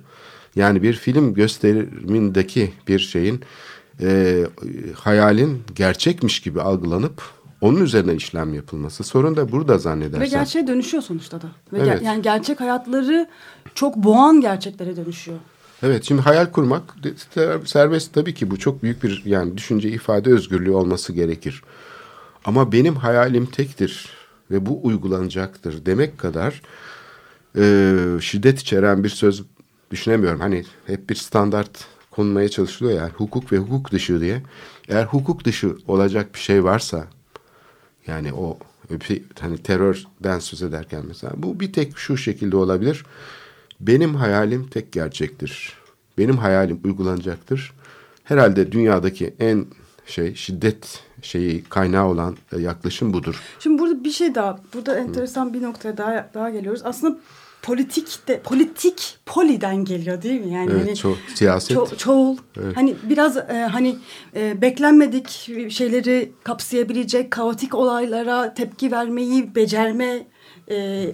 Yani 0.56 0.84
bir 0.84 0.94
film 0.94 1.34
gösterimindeki 1.34 2.74
bir 2.88 3.00
şeyin 3.00 3.42
e, 4.02 4.44
hayalin 4.96 5.64
gerçekmiş 5.76 6.40
gibi 6.40 6.62
algılanıp 6.62 7.22
onun 7.62 7.82
üzerine 7.82 8.16
işlem 8.16 8.54
yapılması. 8.54 9.04
Sorun 9.04 9.36
da 9.36 9.52
burada 9.52 9.78
zannedersen. 9.78 10.22
Ve 10.22 10.28
gerçeğe 10.28 10.68
dönüşüyor 10.68 11.04
sonuçta 11.04 11.42
da. 11.42 11.48
Ve 11.74 11.78
Evet. 11.80 11.88
ger- 12.02 12.04
yani 12.04 12.22
gerçek 12.22 12.62
hayatları 12.62 13.30
çok 13.76 13.96
boğan 13.98 14.42
gerçeklere 14.42 14.96
dönüşüyor. 14.98 15.38
Evet 15.84 16.04
şimdi 16.04 16.22
hayal 16.22 16.46
kurmak 16.46 16.96
serbest 17.66 18.14
tabii 18.14 18.34
ki 18.34 18.52
bu 18.52 18.60
çok 18.60 18.84
büyük 18.84 19.04
bir 19.04 19.22
yani 19.26 19.58
düşünce 19.58 19.90
ifade 19.90 20.34
özgürlüğü 20.34 20.72
olması 20.72 21.14
gerekir. 21.14 21.64
Ama 22.46 22.72
benim 22.72 22.96
hayalim 22.96 23.46
tektir 23.46 24.10
ve 24.52 24.66
bu 24.66 24.86
uygulanacaktır 24.86 25.86
demek 25.86 26.18
kadar 26.18 26.62
e, 27.58 27.94
şiddet 28.22 28.60
içeren 28.60 29.04
bir 29.04 29.10
söz 29.10 29.44
düşünemiyorum. 29.92 30.40
Hani 30.40 30.64
hep 30.88 31.10
bir 31.10 31.16
standart 31.16 31.86
konulmaya 32.12 32.50
çalışılıyor 32.50 32.98
ya 32.98 33.10
hukuk 33.10 33.52
ve 33.52 33.58
hukuk 33.58 33.92
dışı 33.92 34.22
diye. 34.22 34.42
Eğer 34.88 35.06
hukuk 35.06 35.46
dışı 35.46 35.78
olacak 35.88 36.34
bir 36.34 36.40
şey 36.40 36.64
varsa 36.64 37.08
yani 38.08 38.34
o 38.34 38.58
hani 39.40 39.58
terörden 39.58 40.40
söz 40.40 40.64
ederken 40.64 41.04
mesela 41.08 41.34
bu 41.38 41.60
bir 41.60 41.74
tek 41.74 41.98
şu 41.98 42.18
şekilde 42.18 42.58
olabilir. 42.58 43.06
Benim 43.80 44.16
hayalim 44.16 44.68
tek 44.68 44.92
gerçektir. 44.92 45.74
Benim 46.18 46.38
hayalim 46.38 46.80
uygulanacaktır. 46.84 47.74
Herhalde 48.24 48.72
dünyadaki 48.72 49.34
en 49.40 49.66
şey 50.06 50.36
şiddet 50.36 51.04
şeyi 51.22 51.64
kaynağı 51.64 52.08
olan 52.08 52.38
e, 52.52 52.60
yaklaşım 52.60 53.14
budur. 53.14 53.42
Şimdi 53.60 53.82
burada 53.82 54.04
bir 54.04 54.12
şey 54.12 54.36
daha, 54.36 54.60
burada 54.74 55.00
enteresan 55.00 55.54
bir 55.54 55.62
noktaya 55.62 55.98
daha, 55.98 56.30
daha 56.34 56.50
geliyoruz. 56.50 56.82
Aslında 56.84 57.18
politik 57.62 58.28
de, 58.28 58.40
politik 58.42 59.18
poliden 59.26 59.86
geliyor 59.86 60.22
değil 60.22 60.42
mi? 60.42 60.54
Yani 60.54 60.72
Evet, 60.72 60.82
hani 60.82 60.92
ço- 60.92 61.16
siyaset. 61.36 61.78
ço- 61.78 61.98
çoğul, 61.98 62.38
Evet. 62.62 62.78
hani 62.78 62.96
biraz 63.04 63.38
e, 63.38 63.68
hani 63.72 63.96
e, 64.36 64.62
beklenmedik 64.62 65.30
şeyleri 65.72 66.32
kapsayabilecek 66.44 67.32
kaotik 67.32 67.76
olaylara 67.76 68.54
tepki 68.54 68.92
vermeyi 68.92 69.56
becerme 69.56 70.28
e, 70.72 71.06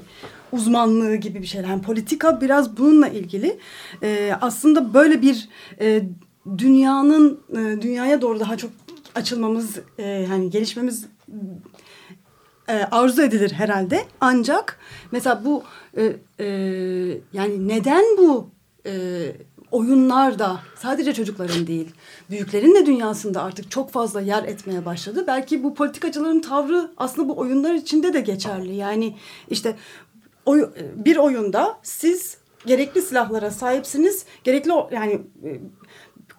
uzmanlığı 0.52 1.16
gibi 1.16 1.42
bir 1.42 1.48
şeyler. 1.48 1.68
Yani 1.68 1.82
politika 1.82 2.42
biraz 2.42 2.78
bununla 2.78 3.08
ilgili. 3.08 3.60
E, 4.04 4.32
aslında 4.42 4.94
böyle 4.94 5.22
bir 5.22 5.50
e, 5.82 6.04
dünyanın 6.58 7.40
e, 7.52 7.82
dünyaya 7.82 8.22
doğru 8.22 8.40
daha 8.40 8.58
çok 8.58 8.72
açılmamız, 9.16 9.78
e, 10.00 10.26
hani 10.30 10.50
gelişmemiz 10.50 11.06
e, 12.70 12.74
arzu 12.92 13.22
edilir 13.22 13.52
herhalde. 13.52 14.06
Ancak 14.22 14.80
mesela 15.12 15.46
bu 15.46 15.64
e, 15.98 16.16
e, 16.40 16.48
yani 17.34 17.68
neden 17.68 18.04
bu 18.18 18.50
e, 18.86 18.92
oyunlarda 19.72 20.60
sadece 20.76 21.14
çocukların 21.14 21.68
değil 21.68 21.88
büyüklerin 22.30 22.76
de 22.76 22.86
dünyasında 22.86 23.44
artık 23.44 23.72
çok 23.72 23.92
fazla 23.92 24.22
yer 24.22 24.44
etmeye 24.44 24.86
başladı. 24.86 25.24
Belki 25.28 25.64
bu 25.64 25.74
politikacıların 25.74 26.42
tavrı 26.42 26.92
aslında 26.98 27.30
bu 27.30 27.38
oyunlar 27.38 27.74
içinde 27.74 28.14
de 28.14 28.22
geçerli. 28.22 28.76
Yani 28.76 29.16
işte 29.50 29.76
oy, 30.46 30.70
bir 30.96 31.18
oyunda 31.18 31.80
siz 31.84 32.38
gerekli 32.66 33.02
silahlara 33.02 33.52
sahipsiniz. 33.52 34.26
Gerekli 34.44 34.72
yani 34.92 35.14
e, 35.44 35.60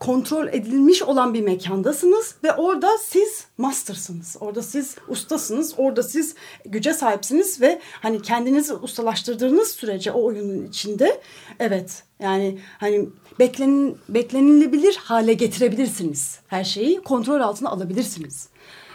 kontrol 0.01 0.49
edilmiş 0.49 1.03
olan 1.03 1.35
bir 1.35 1.41
mekandasınız 1.41 2.35
ve 2.45 2.53
orada 2.53 2.99
siz 2.99 3.47
mastersınız. 3.59 4.37
Orada 4.41 4.63
siz 4.63 4.97
ustasınız. 5.09 5.75
Orada 5.77 6.03
siz 6.03 6.35
güce 6.65 6.95
sahipsiniz 6.95 7.61
ve 7.61 7.81
hani 8.03 8.23
kendinizi 8.23 8.75
ustalaştırdığınız 8.75 9.69
sürece 9.71 10.13
o 10.13 10.25
oyunun 10.25 10.67
içinde 10.67 11.21
evet 11.59 12.03
yani 12.21 12.59
hani 12.79 13.09
beklen, 13.39 13.95
beklenilebilir 14.09 14.97
hale 14.97 15.33
getirebilirsiniz. 15.33 16.39
Her 16.49 16.65
şeyi 16.65 17.03
kontrol 17.03 17.41
altına 17.41 17.71
alabilirsiniz. 17.71 18.49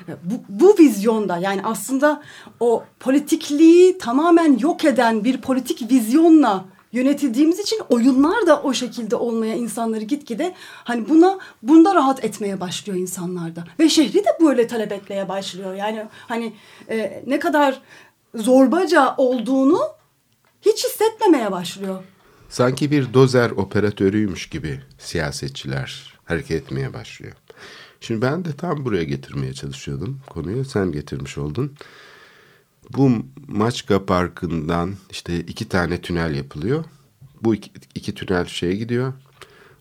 Bu, 0.07 0.33
bu 0.49 0.75
vizyonda 0.79 1.37
yani 1.37 1.61
aslında 1.63 2.21
o 2.59 2.83
politikliği 2.99 3.97
tamamen 3.97 4.57
yok 4.57 4.85
eden 4.85 5.23
bir 5.23 5.41
politik 5.41 5.91
vizyonla 5.91 6.65
yönetildiğimiz 6.93 7.59
için 7.59 7.81
oyunlar 7.89 8.47
da 8.47 8.61
o 8.61 8.73
şekilde 8.73 9.15
olmaya 9.15 9.55
insanları 9.55 10.03
gitgide 10.03 10.55
hani 10.83 11.09
buna 11.09 11.39
bunda 11.63 11.95
rahat 11.95 12.23
etmeye 12.25 12.59
başlıyor 12.59 12.97
insanlarda 12.99 13.63
ve 13.79 13.89
şehri 13.89 14.25
de 14.25 14.37
böyle 14.41 14.67
talep 14.67 14.91
etmeye 14.91 15.29
başlıyor 15.29 15.73
yani 15.73 16.05
hani 16.27 16.53
e, 16.89 17.23
ne 17.27 17.39
kadar 17.39 17.81
zorbaca 18.35 19.15
olduğunu 19.17 19.79
hiç 20.61 20.85
hissetmemeye 20.85 21.51
başlıyor. 21.51 22.03
Sanki 22.49 22.91
bir 22.91 23.13
dozer 23.13 23.51
operatörüymüş 23.51 24.49
gibi 24.49 24.81
siyasetçiler 24.97 26.13
hareket 26.25 26.63
etmeye 26.63 26.93
başlıyor. 26.93 27.33
Şimdi 28.01 28.21
ben 28.21 28.45
de 28.45 28.55
tam 28.55 28.85
buraya 28.85 29.03
getirmeye 29.03 29.53
çalışıyordum 29.53 30.19
konuyu. 30.29 30.65
Sen 30.65 30.91
getirmiş 30.91 31.37
oldun. 31.37 31.75
Bu 32.89 33.11
Maçka 33.47 34.05
Parkı'ndan 34.05 34.93
işte 35.11 35.39
iki 35.39 35.69
tane 35.69 36.01
tünel 36.01 36.35
yapılıyor. 36.35 36.85
Bu 37.41 37.55
iki, 37.55 37.71
iki 37.95 38.15
tünel 38.15 38.45
şeye 38.45 38.75
gidiyor. 38.75 39.13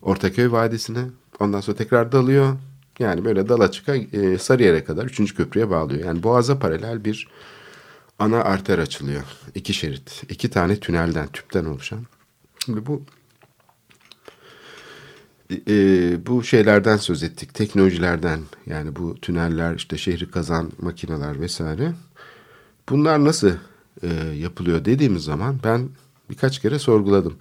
Ortaköy 0.01 0.51
Vadisi'ne. 0.51 1.05
Ondan 1.39 1.61
sonra 1.61 1.77
tekrar 1.77 2.11
dalıyor. 2.11 2.57
Yani 2.99 3.25
böyle 3.25 3.49
dala 3.49 3.71
çıka 3.71 3.95
e, 3.95 4.37
Sarıyer'e 4.37 4.83
kadar 4.83 5.05
üçüncü 5.05 5.35
köprüye 5.35 5.69
bağlıyor. 5.69 6.05
Yani 6.05 6.23
Boğaz'a 6.23 6.59
paralel 6.59 7.05
bir 7.05 7.27
ana 8.19 8.43
arter 8.43 8.79
açılıyor. 8.79 9.23
İki 9.55 9.73
şerit. 9.73 10.23
iki 10.29 10.49
tane 10.49 10.79
tünelden, 10.79 11.27
tüpten 11.27 11.65
oluşan. 11.65 12.05
Şimdi 12.65 12.85
bu 12.85 13.03
e, 15.67 16.25
bu 16.25 16.43
şeylerden 16.43 16.97
söz 16.97 17.23
ettik. 17.23 17.53
Teknolojilerden 17.53 18.39
yani 18.65 18.95
bu 18.95 19.15
tüneller 19.15 19.75
işte 19.75 19.97
şehri 19.97 20.31
kazan 20.31 20.71
makineler 20.81 21.41
vesaire. 21.41 21.93
Bunlar 22.89 23.25
nasıl 23.25 23.51
e, 24.03 24.07
yapılıyor 24.35 24.85
dediğimiz 24.85 25.23
zaman 25.23 25.59
ben 25.63 25.89
birkaç 26.29 26.59
kere 26.59 26.79
sorguladım. 26.79 27.37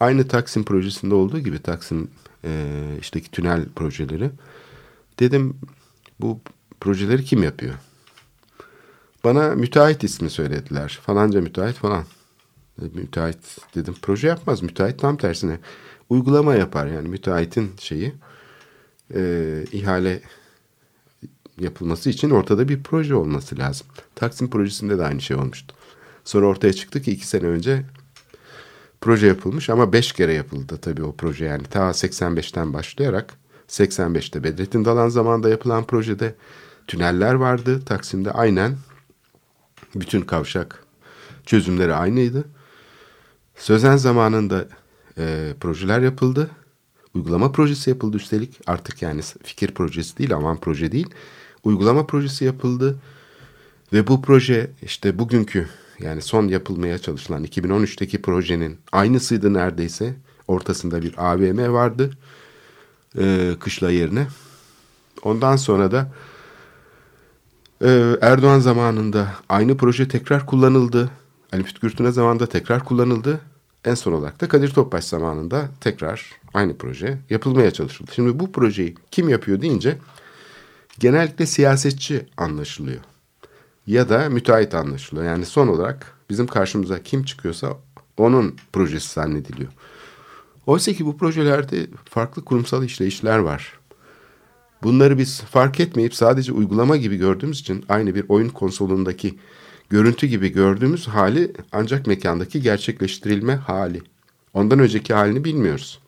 Aynı 0.00 0.28
Taksim 0.28 0.64
projesinde 0.64 1.14
olduğu 1.14 1.38
gibi 1.38 1.58
Taksim 1.58 2.10
e, 2.44 2.80
işteki 3.00 3.30
tünel 3.30 3.66
projeleri. 3.76 4.30
Dedim 5.20 5.56
bu 6.20 6.40
projeleri 6.80 7.24
kim 7.24 7.42
yapıyor? 7.42 7.74
Bana 9.24 9.48
müteahhit 9.48 10.04
ismi 10.04 10.30
söylediler. 10.30 11.00
Falanca 11.02 11.40
müteahhit 11.40 11.76
falan. 11.76 12.04
E, 12.82 12.84
müteahhit 12.94 13.58
dedim 13.74 13.94
proje 14.02 14.28
yapmaz. 14.28 14.62
Müteahhit 14.62 14.98
tam 14.98 15.16
tersine 15.16 15.58
uygulama 16.10 16.54
yapar. 16.54 16.86
Yani 16.86 17.08
müteahhitin 17.08 17.72
şeyi 17.78 18.14
e, 19.14 19.64
ihale 19.72 20.22
yapılması 21.58 22.10
için 22.10 22.30
ortada 22.30 22.68
bir 22.68 22.82
proje 22.82 23.14
olması 23.14 23.58
lazım. 23.58 23.86
Taksim 24.14 24.50
projesinde 24.50 24.98
de 24.98 25.04
aynı 25.04 25.20
şey 25.20 25.36
olmuştu. 25.36 25.74
Sonra 26.24 26.46
ortaya 26.46 26.72
çıktı 26.72 27.02
ki 27.02 27.12
iki 27.12 27.26
sene 27.26 27.46
önce 27.46 27.82
proje 29.00 29.26
yapılmış 29.26 29.70
ama 29.70 29.92
beş 29.92 30.12
kere 30.12 30.32
yapıldı 30.32 30.78
tabii 30.82 31.02
o 31.02 31.14
proje. 31.14 31.44
Yani 31.44 31.62
ta 31.62 31.90
85'ten 31.90 32.72
başlayarak 32.72 33.34
85'te 33.68 34.44
Bedrettin 34.44 34.84
Dalan 34.84 35.08
zamanında 35.08 35.48
yapılan 35.48 35.84
projede 35.84 36.34
tüneller 36.86 37.34
vardı. 37.34 37.82
Taksim'de 37.86 38.30
aynen 38.30 38.76
bütün 39.94 40.20
kavşak 40.20 40.84
çözümleri 41.46 41.94
aynıydı. 41.94 42.44
Sözen 43.56 43.96
zamanında 43.96 44.68
e, 45.18 45.54
projeler 45.60 46.00
yapıldı. 46.00 46.50
Uygulama 47.14 47.52
projesi 47.52 47.90
yapıldı 47.90 48.16
üstelik. 48.16 48.60
Artık 48.66 49.02
yani 49.02 49.20
fikir 49.42 49.74
projesi 49.74 50.18
değil, 50.18 50.34
aman 50.34 50.60
proje 50.60 50.92
değil. 50.92 51.08
Uygulama 51.64 52.06
projesi 52.06 52.44
yapıldı. 52.44 52.96
Ve 53.92 54.06
bu 54.06 54.22
proje 54.22 54.70
işte 54.82 55.18
bugünkü 55.18 55.68
yani 56.00 56.22
son 56.22 56.48
yapılmaya 56.48 56.98
çalışılan 56.98 57.44
2013'teki 57.44 58.22
projenin 58.22 58.78
aynısıydı 58.92 59.54
neredeyse. 59.54 60.14
Ortasında 60.48 61.02
bir 61.02 61.14
AVM 61.32 61.72
vardı. 61.72 62.10
E, 63.18 63.50
kışla 63.60 63.90
yerine. 63.90 64.26
Ondan 65.22 65.56
sonra 65.56 65.92
da 65.92 66.12
e, 67.82 68.16
Erdoğan 68.20 68.58
zamanında 68.58 69.28
aynı 69.48 69.76
proje 69.76 70.08
tekrar 70.08 70.46
kullanıldı. 70.46 71.10
Ali 71.52 71.62
Fütkürtüne 71.62 72.12
zamanında 72.12 72.46
tekrar 72.46 72.84
kullanıldı. 72.84 73.40
En 73.84 73.94
son 73.94 74.12
olarak 74.12 74.40
da 74.40 74.48
Kadir 74.48 74.70
Topbaş 74.70 75.04
zamanında 75.04 75.68
tekrar 75.80 76.30
aynı 76.54 76.76
proje 76.76 77.18
yapılmaya 77.30 77.70
çalışıldı. 77.70 78.10
Şimdi 78.14 78.38
bu 78.38 78.52
projeyi 78.52 78.94
kim 79.10 79.28
yapıyor 79.28 79.60
deyince 79.60 79.98
genellikle 80.98 81.46
siyasetçi 81.46 82.26
anlaşılıyor. 82.36 83.00
Ya 83.86 84.08
da 84.08 84.28
müteahhit 84.28 84.74
anlaşılıyor. 84.74 85.26
Yani 85.26 85.46
son 85.46 85.68
olarak 85.68 86.14
bizim 86.30 86.46
karşımıza 86.46 87.02
kim 87.02 87.24
çıkıyorsa 87.24 87.76
onun 88.16 88.56
projesi 88.72 89.12
zannediliyor. 89.12 89.72
Oysa 90.66 90.92
ki 90.92 91.06
bu 91.06 91.18
projelerde 91.18 91.86
farklı 92.04 92.44
kurumsal 92.44 92.84
işleyişler 92.84 93.38
var. 93.38 93.78
Bunları 94.82 95.18
biz 95.18 95.40
fark 95.40 95.80
etmeyip 95.80 96.14
sadece 96.14 96.52
uygulama 96.52 96.96
gibi 96.96 97.16
gördüğümüz 97.16 97.60
için 97.60 97.84
aynı 97.88 98.14
bir 98.14 98.24
oyun 98.28 98.48
konsolundaki 98.48 99.38
görüntü 99.90 100.26
gibi 100.26 100.48
gördüğümüz 100.48 101.08
hali 101.08 101.52
ancak 101.72 102.06
mekandaki 102.06 102.62
gerçekleştirilme 102.62 103.54
hali. 103.54 104.02
Ondan 104.54 104.78
önceki 104.78 105.14
halini 105.14 105.44
bilmiyoruz. 105.44 106.00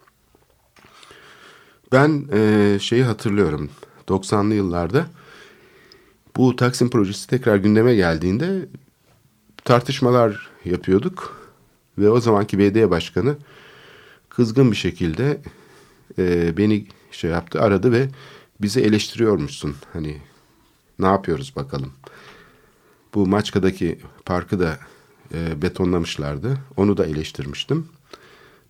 Ben 1.92 2.28
e, 2.32 2.78
şeyi 2.80 3.04
hatırlıyorum. 3.04 3.70
90'lı 4.08 4.54
yıllarda 4.54 5.06
bu 6.36 6.56
Taksim 6.56 6.90
projesi 6.90 7.26
tekrar 7.26 7.56
gündeme 7.56 7.94
geldiğinde 7.94 8.68
tartışmalar 9.64 10.50
yapıyorduk. 10.64 11.46
Ve 11.98 12.10
o 12.10 12.20
zamanki 12.20 12.58
BD 12.58 12.90
başkanı 12.90 13.36
kızgın 14.28 14.70
bir 14.70 14.76
şekilde 14.76 15.40
e, 16.18 16.56
beni 16.56 16.86
şey 17.10 17.30
yaptı, 17.30 17.60
aradı 17.60 17.92
ve 17.92 18.08
bizi 18.60 18.80
eleştiriyormuşsun. 18.80 19.76
Hani 19.92 20.16
ne 20.98 21.06
yapıyoruz 21.06 21.52
bakalım. 21.56 21.92
Bu 23.14 23.26
Maçka'daki 23.26 23.98
parkı 24.24 24.60
da 24.60 24.78
e, 25.34 25.62
betonlamışlardı. 25.62 26.58
Onu 26.76 26.96
da 26.96 27.06
eleştirmiştim. 27.06 27.88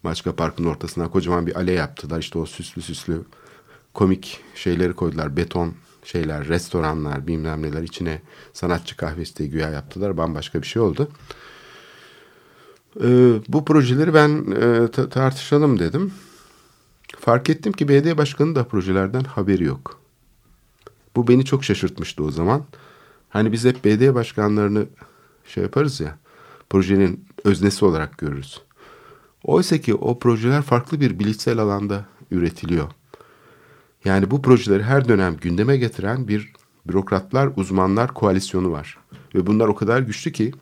Maçka 0.03 0.37
Parkı'nın 0.37 0.69
ortasına 0.69 1.11
kocaman 1.11 1.47
bir 1.47 1.57
ale 1.57 1.73
yaptılar. 1.73 2.21
İşte 2.21 2.39
o 2.39 2.47
süslü 2.47 2.83
süslü 2.83 3.23
komik 3.97 4.41
şeyleri 4.55 4.93
koydular. 4.93 5.37
Beton 5.37 5.75
şeyler, 6.05 6.49
restoranlar, 6.49 7.27
bilmem 7.27 7.63
neler 7.63 7.83
içine 7.83 8.23
sanatçı 8.53 8.97
kahvesi 8.97 9.39
de 9.39 9.47
güya 9.47 9.71
yaptılar. 9.71 10.17
Bambaşka 10.17 10.63
bir 10.63 10.67
şey 10.67 10.83
oldu. 10.83 11.09
Ee, 13.01 13.33
bu 13.49 13.65
projeleri 13.65 14.15
ben 14.15 14.31
e, 14.51 14.91
tartışalım 15.11 15.79
dedim. 15.79 16.13
Fark 17.21 17.51
ettim 17.51 17.73
ki 17.73 17.89
BD 17.89 18.17
Başkanı 18.17 18.55
da 18.55 18.65
projelerden 18.65 19.25
haberi 19.25 19.65
yok. 19.65 20.01
Bu 21.17 21.29
beni 21.29 21.45
çok 21.45 21.65
şaşırtmıştı 21.65 22.25
o 22.25 22.31
zaman. 22.31 22.65
Hani 23.29 23.53
biz 23.53 23.65
hep 23.65 23.85
BD 23.85 24.15
başkanlarını 24.15 24.87
şey 25.45 25.63
yaparız 25.63 26.01
ya, 26.01 26.19
projenin 26.71 27.25
öznesi 27.45 27.85
olarak 27.85 28.19
görürüz. 28.19 28.63
Oysa 29.45 29.79
ki 29.79 29.95
o 29.95 30.19
projeler 30.19 30.63
farklı 30.63 31.01
bir 31.01 31.19
bilişsel 31.19 31.59
alanda 31.59 32.05
üretiliyor. 32.31 32.91
Yani 34.07 34.31
bu 34.31 34.43
projeleri 34.43 34.83
her 34.83 35.09
dönem 35.09 35.37
gündeme 35.37 35.77
getiren 35.77 36.29
bir 36.29 36.53
bürokratlar, 36.89 37.51
uzmanlar 37.57 38.15
koalisyonu 38.15 38.73
var. 38.73 38.99
Ve 39.35 39.47
bunlar 39.47 39.69
o 39.69 39.75
kadar 39.75 40.01
güçlü 40.01 40.33
ki 40.33 40.53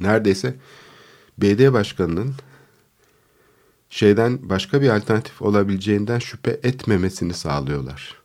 neredeyse 0.00 0.54
BD 1.38 1.72
başkanının 1.72 2.34
şeyden 3.90 4.48
başka 4.48 4.82
bir 4.82 4.88
alternatif 4.88 5.42
olabileceğinden 5.42 6.18
şüphe 6.18 6.60
etmemesini 6.62 7.34
sağlıyorlar. 7.34 8.16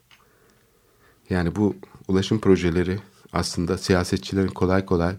Yani 1.30 1.56
bu 1.56 1.76
ulaşım 2.08 2.40
projeleri 2.40 3.00
aslında 3.34 3.78
siyasetçilerin 3.78 4.48
kolay 4.48 4.86
kolay 4.86 5.16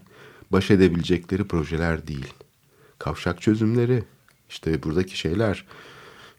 baş 0.51 0.71
edebilecekleri 0.71 1.43
projeler 1.43 2.07
değil. 2.07 2.33
Kavşak 2.99 3.41
çözümleri, 3.41 4.03
işte 4.49 4.83
buradaki 4.83 5.17
şeyler, 5.17 5.65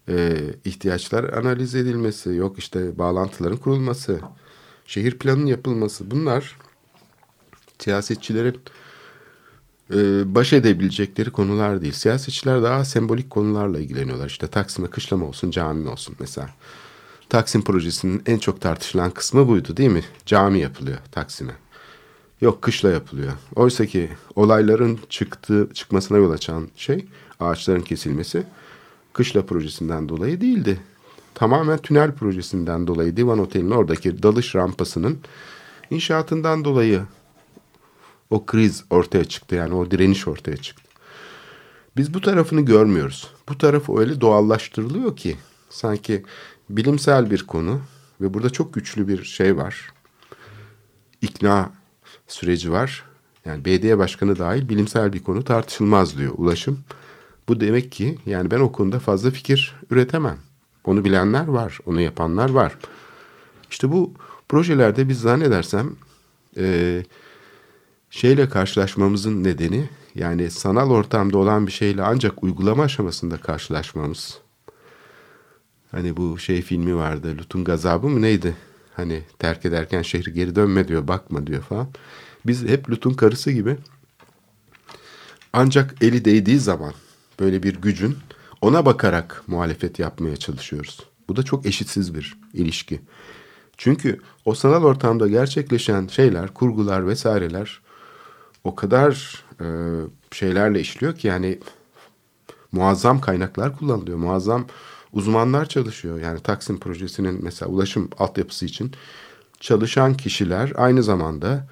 e, 0.08 0.38
ihtiyaçlar 0.64 1.24
analiz 1.24 1.74
edilmesi, 1.74 2.30
yok 2.30 2.58
işte 2.58 2.98
bağlantıların 2.98 3.56
kurulması, 3.56 4.20
şehir 4.86 5.18
planının 5.18 5.46
yapılması 5.46 6.10
bunlar 6.10 6.56
siyasetçilerin 7.78 8.60
e, 9.94 10.34
baş 10.34 10.52
edebilecekleri 10.52 11.30
konular 11.30 11.82
değil. 11.82 11.92
Siyasetçiler 11.92 12.62
daha 12.62 12.84
sembolik 12.84 13.30
konularla 13.30 13.78
ilgileniyorlar. 13.78 14.26
İşte 14.26 14.46
Taksim'e 14.46 14.90
kışlama 14.90 15.26
olsun, 15.26 15.50
cami 15.50 15.88
olsun 15.88 16.16
mesela. 16.20 16.50
Taksim 17.28 17.62
projesinin 17.62 18.22
en 18.26 18.38
çok 18.38 18.60
tartışılan 18.60 19.10
kısmı 19.10 19.48
buydu 19.48 19.76
değil 19.76 19.90
mi? 19.90 20.04
Cami 20.26 20.60
yapılıyor 20.60 20.98
Taksim'e. 21.12 21.52
Yok 22.40 22.62
kışla 22.62 22.90
yapılıyor. 22.90 23.32
Oysa 23.54 23.86
ki 23.86 24.10
olayların 24.34 24.98
çıktığı, 25.08 25.68
çıkmasına 25.74 26.18
yol 26.18 26.30
açan 26.30 26.68
şey 26.76 27.06
ağaçların 27.40 27.80
kesilmesi 27.80 28.44
kışla 29.16 29.46
projesinden 29.46 30.08
dolayı 30.08 30.40
değildi. 30.40 30.80
Tamamen 31.34 31.78
tünel 31.78 32.14
projesinden 32.14 32.86
dolayı 32.86 33.16
Divan 33.16 33.38
Oteli'nin 33.38 33.70
oradaki 33.70 34.22
dalış 34.22 34.54
rampasının 34.54 35.18
inşaatından 35.90 36.64
dolayı 36.64 37.02
o 38.30 38.46
kriz 38.46 38.84
ortaya 38.90 39.24
çıktı. 39.24 39.54
Yani 39.54 39.74
o 39.74 39.90
direniş 39.90 40.28
ortaya 40.28 40.56
çıktı. 40.56 40.82
Biz 41.96 42.14
bu 42.14 42.20
tarafını 42.20 42.60
görmüyoruz. 42.60 43.30
Bu 43.48 43.58
tarafı 43.58 43.98
öyle 43.98 44.20
doğallaştırılıyor 44.20 45.16
ki 45.16 45.36
sanki 45.70 46.22
bilimsel 46.70 47.30
bir 47.30 47.46
konu 47.46 47.80
ve 48.20 48.34
burada 48.34 48.50
çok 48.50 48.74
güçlü 48.74 49.08
bir 49.08 49.24
şey 49.24 49.56
var. 49.56 49.92
İkna 51.22 51.70
süreci 52.28 52.72
var. 52.72 53.04
Yani 53.44 53.64
BD'ye 53.64 53.98
başkanı 53.98 54.38
dahil 54.38 54.68
bilimsel 54.68 55.12
bir 55.12 55.22
konu 55.24 55.44
tartışılmaz 55.44 56.18
diyor 56.18 56.32
ulaşım. 56.36 56.84
Bu 57.48 57.60
demek 57.60 57.92
ki 57.92 58.18
yani 58.26 58.50
ben 58.50 58.60
o 58.60 58.72
konuda 58.72 58.98
fazla 58.98 59.30
fikir 59.30 59.74
üretemem. 59.90 60.38
Onu 60.84 61.04
bilenler 61.04 61.46
var, 61.46 61.78
onu 61.86 62.00
yapanlar 62.00 62.50
var. 62.50 62.78
İşte 63.70 63.92
bu 63.92 64.14
projelerde 64.48 65.08
biz 65.08 65.20
zannedersem 65.20 65.96
e, 66.56 67.02
şeyle 68.10 68.48
karşılaşmamızın 68.48 69.44
nedeni 69.44 69.88
yani 70.14 70.50
sanal 70.50 70.90
ortamda 70.90 71.38
olan 71.38 71.66
bir 71.66 71.72
şeyle 71.72 72.02
ancak 72.02 72.44
uygulama 72.44 72.82
aşamasında 72.82 73.36
karşılaşmamız. 73.36 74.38
Hani 75.90 76.16
bu 76.16 76.38
şey 76.38 76.62
filmi 76.62 76.96
vardı 76.96 77.36
Lut'un 77.38 77.64
gazabı 77.64 78.08
mı 78.08 78.22
neydi? 78.22 78.56
Hani 78.94 79.22
terk 79.38 79.64
ederken 79.66 80.02
şehri 80.02 80.32
geri 80.32 80.56
dönme 80.56 80.88
diyor 80.88 81.08
bakma 81.08 81.46
diyor 81.46 81.62
falan. 81.62 81.88
Biz 82.46 82.64
hep 82.64 82.90
Lut'un 82.90 83.14
karısı 83.14 83.50
gibi 83.50 83.76
ancak 85.52 85.94
eli 86.00 86.24
değdiği 86.24 86.58
zaman 86.58 86.92
böyle 87.40 87.62
bir 87.62 87.76
gücün 87.76 88.16
ona 88.60 88.86
bakarak 88.86 89.42
muhalefet 89.46 89.98
yapmaya 89.98 90.36
çalışıyoruz. 90.36 91.00
Bu 91.28 91.36
da 91.36 91.42
çok 91.42 91.66
eşitsiz 91.66 92.14
bir 92.14 92.38
ilişki. 92.52 93.00
Çünkü 93.76 94.20
o 94.44 94.54
sanal 94.54 94.84
ortamda 94.84 95.28
gerçekleşen 95.28 96.06
şeyler, 96.06 96.54
kurgular 96.54 97.08
vesaireler 97.08 97.80
o 98.64 98.74
kadar 98.74 99.44
e, 99.60 99.66
şeylerle 100.32 100.80
işliyor 100.80 101.14
ki 101.14 101.28
yani 101.28 101.58
muazzam 102.72 103.20
kaynaklar 103.20 103.78
kullanılıyor. 103.78 104.18
Muazzam 104.18 104.66
uzmanlar 105.12 105.66
çalışıyor. 105.66 106.20
Yani 106.20 106.40
Taksim 106.40 106.78
projesinin 106.78 107.44
mesela 107.44 107.70
ulaşım 107.70 108.10
altyapısı 108.18 108.66
için 108.66 108.92
çalışan 109.60 110.14
kişiler 110.14 110.72
aynı 110.76 111.02
zamanda 111.02 111.68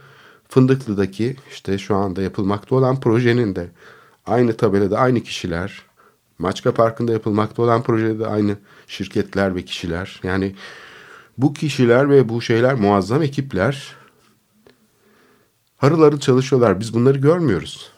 Fındıklı'daki 0.49 1.37
işte 1.51 1.79
şu 1.79 1.97
anda 1.97 2.23
yapılmakta 2.23 2.75
olan 2.75 3.01
projenin 3.01 3.57
de 3.57 3.71
aynı 4.27 4.57
tabelada 4.57 4.99
aynı 4.99 5.21
kişiler, 5.21 5.83
Maçka 6.39 6.75
Parkı'nda 6.75 7.13
yapılmakta 7.13 7.63
olan 7.63 7.83
projede 7.83 8.27
aynı 8.27 8.57
şirketler 8.87 9.57
ve 9.57 9.63
kişiler. 9.63 10.21
Yani 10.23 10.55
bu 11.39 11.55
kişiler 11.55 12.11
ve 12.11 12.29
bu 12.29 12.43
şeyler 12.43 12.75
muazzam 12.75 13.23
ekipler 13.23 13.97
harıl 15.77 16.03
harıl 16.03 16.21
çalışıyorlar. 16.21 16.81
Biz 16.81 16.95
bunları 16.95 17.19
görmüyoruz. 17.19 17.91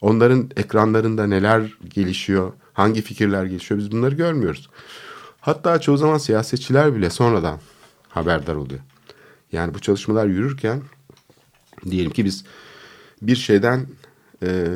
Onların 0.00 0.50
ekranlarında 0.56 1.26
neler 1.26 1.78
gelişiyor, 1.94 2.52
hangi 2.72 3.02
fikirler 3.02 3.44
gelişiyor 3.44 3.80
biz 3.80 3.92
bunları 3.92 4.14
görmüyoruz. 4.14 4.70
Hatta 5.40 5.80
çoğu 5.80 5.96
zaman 5.96 6.18
siyasetçiler 6.18 6.94
bile 6.94 7.10
sonradan 7.10 7.60
haberdar 8.08 8.54
oluyor. 8.54 8.80
Yani 9.52 9.74
bu 9.74 9.78
çalışmalar 9.78 10.26
yürürken 10.26 10.82
diyelim 11.90 12.10
ki 12.10 12.24
biz 12.24 12.44
bir 13.22 13.36
şeyden 13.36 13.86
e, 14.42 14.66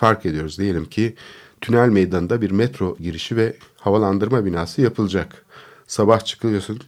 fark 0.00 0.26
ediyoruz. 0.26 0.58
Diyelim 0.58 0.84
ki 0.84 1.14
tünel 1.60 1.88
meydanında 1.88 2.40
bir 2.40 2.50
metro 2.50 2.96
girişi 3.00 3.36
ve 3.36 3.56
havalandırma 3.76 4.44
binası 4.44 4.82
yapılacak. 4.82 5.44
Sabah 5.86 6.20
çıkıyorsun 6.24 6.80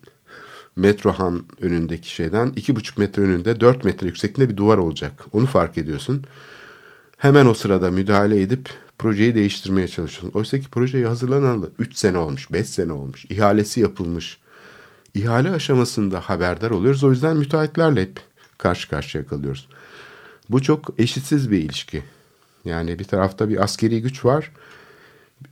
metrohan 0.76 1.44
önündeki 1.60 2.10
şeyden 2.10 2.52
iki 2.56 2.76
buçuk 2.76 2.98
metre 2.98 3.22
önünde 3.22 3.60
dört 3.60 3.84
metre 3.84 4.06
yüksekliğinde 4.06 4.52
bir 4.52 4.56
duvar 4.56 4.78
olacak. 4.78 5.24
Onu 5.32 5.46
fark 5.46 5.78
ediyorsun. 5.78 6.24
Hemen 7.16 7.46
o 7.46 7.54
sırada 7.54 7.90
müdahale 7.90 8.42
edip 8.42 8.70
projeyi 8.98 9.34
değiştirmeye 9.34 9.88
çalışıyorsun. 9.88 10.38
Oysa 10.38 10.58
ki 10.60 10.68
projeyi 10.70 11.06
hazırlanalı 11.06 11.70
üç 11.78 11.96
sene 11.96 12.18
olmuş, 12.18 12.52
beş 12.52 12.66
sene 12.66 12.92
olmuş. 12.92 13.24
İhalesi 13.30 13.80
yapılmış. 13.80 14.38
İhale 15.14 15.50
aşamasında 15.50 16.20
haberdar 16.20 16.70
oluyoruz. 16.70 17.04
O 17.04 17.10
yüzden 17.10 17.36
müteahhitlerle 17.36 18.02
hep 18.02 18.20
karşı 18.58 18.88
karşıya 18.88 19.26
kalıyoruz. 19.26 19.68
Bu 20.50 20.62
çok 20.62 20.94
eşitsiz 20.98 21.50
bir 21.50 21.58
ilişki. 21.58 22.02
Yani 22.64 22.98
bir 22.98 23.04
tarafta 23.04 23.48
bir 23.48 23.62
askeri 23.62 24.02
güç 24.02 24.24
var. 24.24 24.52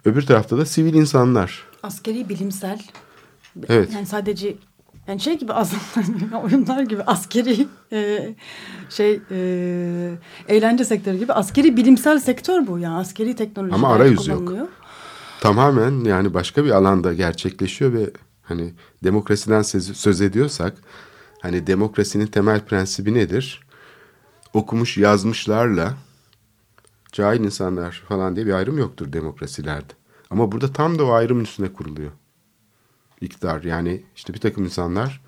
Öbür 0.05 0.23
tarafta 0.23 0.59
da 0.59 0.67
sivil 0.67 0.95
insanlar. 0.95 1.65
Askeri 1.83 2.29
bilimsel. 2.29 2.81
Evet. 3.69 3.93
Yani 3.95 4.07
sadece 4.07 4.57
yani 5.09 5.21
şey 5.21 5.39
gibi 5.39 5.53
aslında 5.53 6.39
oyunlar 6.45 6.83
gibi 6.83 7.03
askeri 7.03 7.67
e, 7.93 8.29
şey 8.91 9.21
e, 9.31 10.13
eğlence 10.49 10.85
sektörü 10.85 11.19
gibi 11.19 11.33
askeri 11.33 11.77
bilimsel 11.77 12.19
sektör 12.19 12.67
bu 12.67 12.79
ya 12.79 12.93
askeri 12.93 13.37
teknoloji 13.37 13.75
Ama 13.75 13.93
arayüzü 13.93 14.31
yok. 14.31 14.53
Tamamen 15.41 16.05
yani 16.05 16.35
başka 16.35 16.65
bir 16.65 16.71
alanda 16.71 17.15
gerçekleşiyor 17.15 17.93
ve 17.93 18.11
hani 18.43 18.73
demokrasiden 19.05 19.63
söz 19.63 20.21
ediyorsak 20.21 20.75
hani 21.43 21.67
demokrasinin 21.67 22.27
temel 22.27 22.61
prensibi 22.61 23.15
nedir? 23.15 23.61
Okumuş 24.55 24.97
yazmışlarla 24.97 25.95
cahil 27.13 27.41
insanlar 27.41 28.03
falan 28.09 28.37
diye 28.37 28.47
bir 28.47 28.53
ayrım 28.53 28.79
yoktur 28.79 29.13
demokrasilerde. 29.13 29.93
Ama 30.31 30.53
burada 30.53 30.73
tam 30.73 30.99
da 30.99 31.05
o 31.05 31.11
ayrımın 31.11 31.45
üstüne 31.45 31.73
kuruluyor. 31.73 32.11
İktidar 33.21 33.63
yani 33.63 34.03
işte 34.17 34.35
bir 34.35 34.41
takım 34.41 34.65
insanlar 34.65 35.21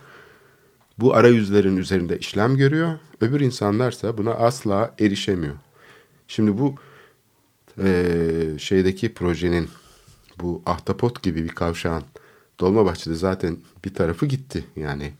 bu 0.98 1.14
arayüzlerin 1.14 1.76
üzerinde 1.76 2.18
işlem 2.18 2.56
görüyor. 2.56 2.98
Öbür 3.20 3.40
insanlarsa 3.40 4.18
buna 4.18 4.30
asla 4.30 4.94
erişemiyor. 5.00 5.54
Şimdi 6.28 6.58
bu 6.58 6.74
e, 7.78 8.04
şeydeki 8.58 9.14
projenin 9.14 9.68
bu 10.40 10.62
ahtapot 10.66 11.22
gibi 11.22 11.44
bir 11.44 11.48
kavşağın 11.48 12.04
Dolmabahçe'de 12.60 13.14
zaten 13.14 13.56
bir 13.84 13.94
tarafı 13.94 14.26
gitti. 14.26 14.64
Yani 14.76 15.12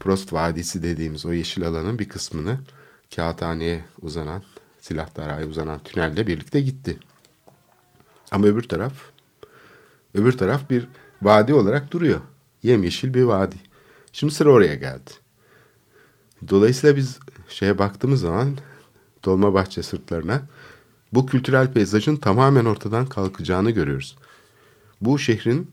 Prost 0.00 0.32
Vadisi 0.32 0.82
dediğimiz 0.82 1.26
o 1.26 1.32
yeşil 1.32 1.66
alanın 1.66 1.98
bir 1.98 2.08
kısmını 2.08 2.58
Kağıthane'ye 3.14 3.84
uzanan, 4.02 4.42
Silahdara'ya 4.80 5.46
uzanan 5.46 5.78
tünelle 5.78 6.26
birlikte 6.26 6.60
gitti. 6.60 6.98
Ama 8.30 8.46
öbür 8.46 8.62
taraf, 8.62 8.92
öbür 10.14 10.32
taraf 10.32 10.70
bir 10.70 10.88
vadi 11.22 11.54
olarak 11.54 11.92
duruyor. 11.92 12.20
Yemyeşil 12.62 13.14
bir 13.14 13.22
vadi. 13.22 13.56
Şimdi 14.12 14.34
sıra 14.34 14.50
oraya 14.50 14.74
geldi. 14.74 15.10
Dolayısıyla 16.48 16.96
biz 16.96 17.18
şeye 17.48 17.78
baktığımız 17.78 18.20
zaman 18.20 18.56
Dolmabahçe 19.24 19.82
sırtlarına 19.82 20.42
bu 21.12 21.26
kültürel 21.26 21.72
peyzajın 21.72 22.16
tamamen 22.16 22.64
ortadan 22.64 23.06
kalkacağını 23.06 23.70
görüyoruz. 23.70 24.16
Bu 25.00 25.18
şehrin 25.18 25.70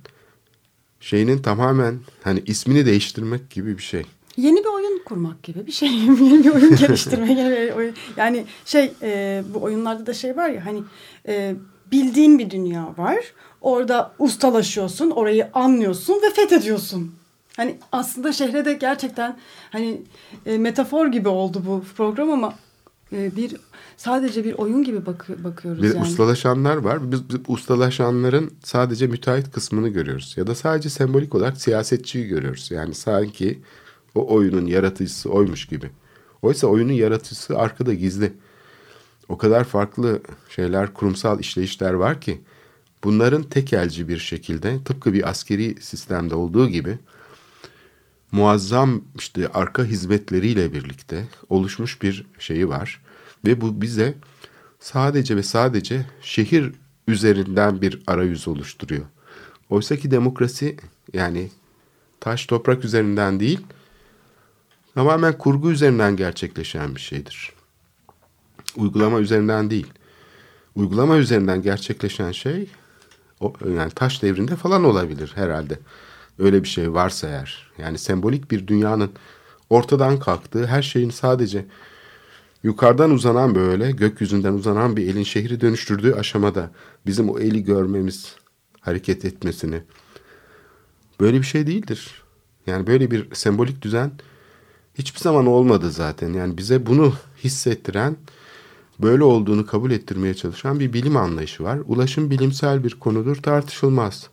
şeyinin 0.99 1.41
tamamen 1.41 1.99
hani 2.23 2.43
ismini 2.45 2.85
değiştirmek 2.85 3.49
gibi 3.49 3.77
bir 3.77 3.83
şey. 3.83 4.05
Yeni 4.37 4.59
bir 4.59 4.69
kurmak 5.07 5.43
gibi 5.43 5.67
bir 5.67 5.71
şey. 5.71 5.89
Bir 6.07 6.21
oyun 6.21 6.41
gibi 6.75 7.73
oyun. 7.75 7.95
Yani 8.17 8.45
şey 8.65 8.93
e, 9.01 9.43
bu 9.53 9.61
oyunlarda 9.63 10.05
da 10.05 10.13
şey 10.13 10.37
var 10.37 10.49
ya 10.49 10.65
hani 10.65 10.83
e, 11.27 11.55
bildiğin 11.91 12.39
bir 12.39 12.49
dünya 12.49 12.93
var. 12.97 13.17
Orada 13.61 14.11
ustalaşıyorsun, 14.19 15.11
orayı 15.11 15.49
anlıyorsun 15.53 16.13
ve 16.13 16.33
fethediyorsun. 16.33 17.11
Hani 17.57 17.77
aslında 17.91 18.33
şehre 18.33 18.65
de 18.65 18.73
gerçekten 18.73 19.37
hani 19.71 20.01
e, 20.45 20.57
metafor 20.57 21.07
gibi 21.07 21.29
oldu 21.29 21.63
bu 21.65 21.83
program 21.97 22.31
ama 22.31 22.53
e, 23.11 23.35
bir 23.35 23.55
sadece 23.97 24.43
bir 24.43 24.53
oyun 24.53 24.83
gibi 24.83 25.05
bak 25.05 25.27
bakıyoruz 25.43 25.83
bir 25.83 25.95
yani. 25.95 26.03
ustalaşanlar 26.03 26.77
var. 26.77 27.11
Biz, 27.11 27.29
biz 27.29 27.35
ustalaşanların 27.47 28.51
sadece 28.63 29.07
müteahhit 29.07 29.51
kısmını 29.51 29.89
görüyoruz. 29.89 30.33
Ya 30.37 30.47
da 30.47 30.55
sadece 30.55 30.89
sembolik 30.89 31.35
olarak 31.35 31.61
siyasetçiyi 31.61 32.27
görüyoruz. 32.27 32.71
Yani 32.71 32.93
sanki 32.93 33.61
o 34.17 34.35
oyunun 34.35 34.65
yaratıcısı 34.65 35.29
oymuş 35.29 35.65
gibi. 35.65 35.89
Oysa 36.41 36.67
oyunun 36.67 36.93
yaratıcısı 36.93 37.57
arkada 37.57 37.93
gizli. 37.93 38.33
O 39.29 39.37
kadar 39.37 39.63
farklı 39.63 40.21
şeyler, 40.49 40.93
kurumsal 40.93 41.39
işleyişler 41.39 41.93
var 41.93 42.21
ki 42.21 42.41
bunların 43.03 43.43
tekelci 43.43 44.07
bir 44.07 44.17
şekilde 44.17 44.83
tıpkı 44.83 45.13
bir 45.13 45.29
askeri 45.29 45.81
sistemde 45.81 46.35
olduğu 46.35 46.69
gibi 46.69 46.97
muazzam 48.31 49.01
işte 49.15 49.47
arka 49.47 49.83
hizmetleriyle 49.83 50.73
birlikte 50.73 51.27
oluşmuş 51.49 52.01
bir 52.01 52.25
şeyi 52.39 52.69
var. 52.69 53.01
Ve 53.45 53.61
bu 53.61 53.81
bize 53.81 54.15
sadece 54.79 55.35
ve 55.35 55.43
sadece 55.43 56.05
şehir 56.21 56.71
üzerinden 57.07 57.81
bir 57.81 58.01
arayüz 58.07 58.47
oluşturuyor. 58.47 59.05
Oysa 59.69 59.95
ki 59.95 60.11
demokrasi 60.11 60.77
yani 61.13 61.49
taş 62.19 62.45
toprak 62.45 62.85
üzerinden 62.85 63.39
değil 63.39 63.59
tamamen 64.97 65.37
kurgu 65.37 65.71
üzerinden 65.71 66.15
gerçekleşen 66.15 66.95
bir 66.95 67.01
şeydir. 67.01 67.53
Uygulama 68.75 69.19
üzerinden 69.19 69.69
değil. 69.69 69.87
Uygulama 70.75 71.17
üzerinden 71.17 71.61
gerçekleşen 71.61 72.31
şey 72.31 72.69
o, 73.39 73.53
yani 73.75 73.91
taş 73.91 74.21
devrinde 74.21 74.55
falan 74.55 74.83
olabilir 74.83 75.31
herhalde. 75.35 75.79
Öyle 76.39 76.63
bir 76.63 76.67
şey 76.67 76.93
varsa 76.93 77.27
eğer. 77.27 77.71
Yani 77.77 77.97
sembolik 77.97 78.51
bir 78.51 78.67
dünyanın 78.67 79.11
ortadan 79.69 80.19
kalktığı 80.19 80.67
her 80.67 80.81
şeyin 80.81 81.09
sadece 81.09 81.65
yukarıdan 82.63 83.11
uzanan 83.11 83.55
böyle 83.55 83.91
gökyüzünden 83.91 84.53
uzanan 84.53 84.97
bir 84.97 85.07
elin 85.07 85.23
şehri 85.23 85.61
dönüştürdüğü 85.61 86.13
aşamada 86.13 86.71
bizim 87.05 87.29
o 87.29 87.39
eli 87.39 87.63
görmemiz, 87.63 88.35
hareket 88.81 89.25
etmesini 89.25 89.81
böyle 91.19 91.37
bir 91.37 91.45
şey 91.45 91.67
değildir. 91.67 92.23
Yani 92.67 92.87
böyle 92.87 93.11
bir 93.11 93.35
sembolik 93.35 93.81
düzen 93.81 94.11
hiçbir 94.97 95.19
zaman 95.19 95.45
olmadı 95.45 95.91
zaten. 95.91 96.33
Yani 96.33 96.57
bize 96.57 96.85
bunu 96.85 97.13
hissettiren, 97.43 98.17
böyle 98.99 99.23
olduğunu 99.23 99.65
kabul 99.65 99.91
ettirmeye 99.91 100.33
çalışan 100.33 100.79
bir 100.79 100.93
bilim 100.93 101.17
anlayışı 101.17 101.63
var. 101.63 101.79
Ulaşım 101.85 102.29
bilimsel 102.29 102.83
bir 102.83 102.99
konudur, 102.99 103.35
tartışılmaz. 103.35 104.29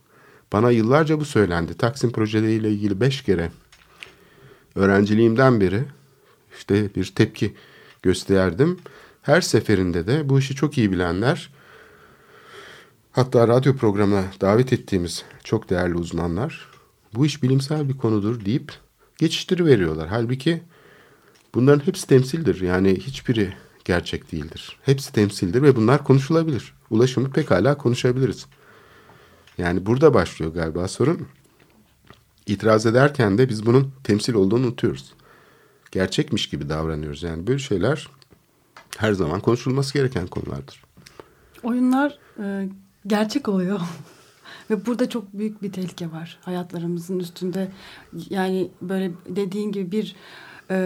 Bana 0.53 0.71
yıllarca 0.71 1.21
bu 1.21 1.25
söylendi. 1.25 1.75
Taksim 1.75 2.13
projeleriyle 2.13 2.71
ilgili 2.71 3.01
beş 3.01 3.23
kere 3.23 3.51
öğrenciliğimden 4.75 5.61
beri 5.61 5.85
işte 6.57 6.95
bir 6.95 7.13
tepki 7.15 7.55
gösterdim. 8.03 8.79
Her 9.23 9.41
seferinde 9.41 10.07
de 10.07 10.29
bu 10.29 10.39
işi 10.39 10.55
çok 10.55 10.79
iyi 10.79 10.93
bilenler 10.93 11.51
hatta 13.13 13.49
radyo 13.49 13.77
programına 13.77 14.25
davet 14.41 14.73
ettiğimiz 14.73 15.25
çok 15.45 15.71
değerli 15.71 15.95
uzmanlar 15.95 16.69
bu 17.15 17.27
iş 17.27 17.43
bilimsel 17.43 17.89
bir 17.89 17.97
konudur 17.99 18.45
deyip 18.45 18.73
geçiştiriveriyorlar. 19.19 20.09
Halbuki 20.09 20.63
bunların 21.55 21.87
hepsi 21.87 22.07
temsildir. 22.07 22.61
Yani 22.61 22.97
hiçbiri 22.99 23.55
gerçek 23.85 24.33
değildir. 24.33 24.77
Hepsi 24.83 25.13
temsildir 25.13 25.63
ve 25.63 25.77
bunlar 25.77 26.05
konuşulabilir. 26.05 26.75
Ulaşımı 26.91 27.31
pekala 27.31 27.79
konuşabiliriz. 27.79 28.47
Yani 29.59 29.87
burada 29.87 30.15
başlıyor 30.15 30.55
galiba 30.55 30.89
sorun. 30.89 31.27
İtiraz 32.47 32.87
ederken 32.87 33.39
de 33.39 33.49
biz 33.49 33.67
bunun 33.67 33.93
temsil 34.05 34.35
olduğunu 34.35 34.67
unutuyoruz. 34.67 35.15
Gerçekmiş 35.91 36.49
gibi 36.49 36.69
davranıyoruz. 36.69 37.23
Yani 37.23 37.47
böyle 37.47 37.59
şeyler 37.59 38.09
her 38.97 39.13
zaman 39.13 39.41
konuşulması 39.41 39.95
gereken 39.95 40.27
konulardır. 40.27 40.85
Oyunlar 41.63 42.19
e, 42.43 42.69
gerçek 43.07 43.49
oluyor. 43.49 43.81
Ve 44.71 44.87
burada 44.87 45.09
çok 45.09 45.33
büyük 45.33 45.63
bir 45.63 45.73
tehlike 45.73 46.13
var 46.13 46.39
hayatlarımızın 46.43 47.19
üstünde. 47.19 47.69
Yani 48.31 48.71
böyle 48.83 49.13
dediğin 49.29 49.73
gibi 49.73 49.93
bir 49.93 50.17
e, 50.71 50.79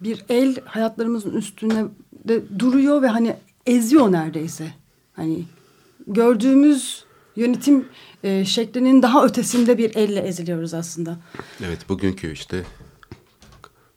bir 0.00 0.24
el 0.28 0.56
hayatlarımızın 0.64 1.34
üstünde 1.34 1.84
de 2.28 2.58
duruyor 2.58 3.02
ve 3.02 3.08
hani 3.08 3.36
eziyor 3.66 4.12
neredeyse. 4.12 4.72
Hani 5.12 5.44
gördüğümüz 6.06 7.04
yönetim 7.36 7.88
e, 8.22 8.44
şeklinin 8.44 9.02
daha 9.02 9.24
ötesinde 9.24 9.78
bir 9.78 9.94
elle 9.94 10.20
eziliyoruz 10.20 10.74
aslında. 10.74 11.18
Evet 11.64 11.88
bugünkü 11.88 12.32
işte 12.32 12.64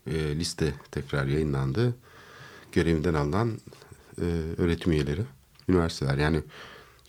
e, 0.08 0.36
liste 0.36 0.74
tekrar 0.92 1.26
yayınlandı. 1.26 1.96
Görevinden 2.72 3.14
alınan 3.14 3.60
e, 4.22 4.26
öğretim 4.58 4.92
üyeleri, 4.92 5.22
üniversiteler. 5.70 6.18
Yani 6.18 6.42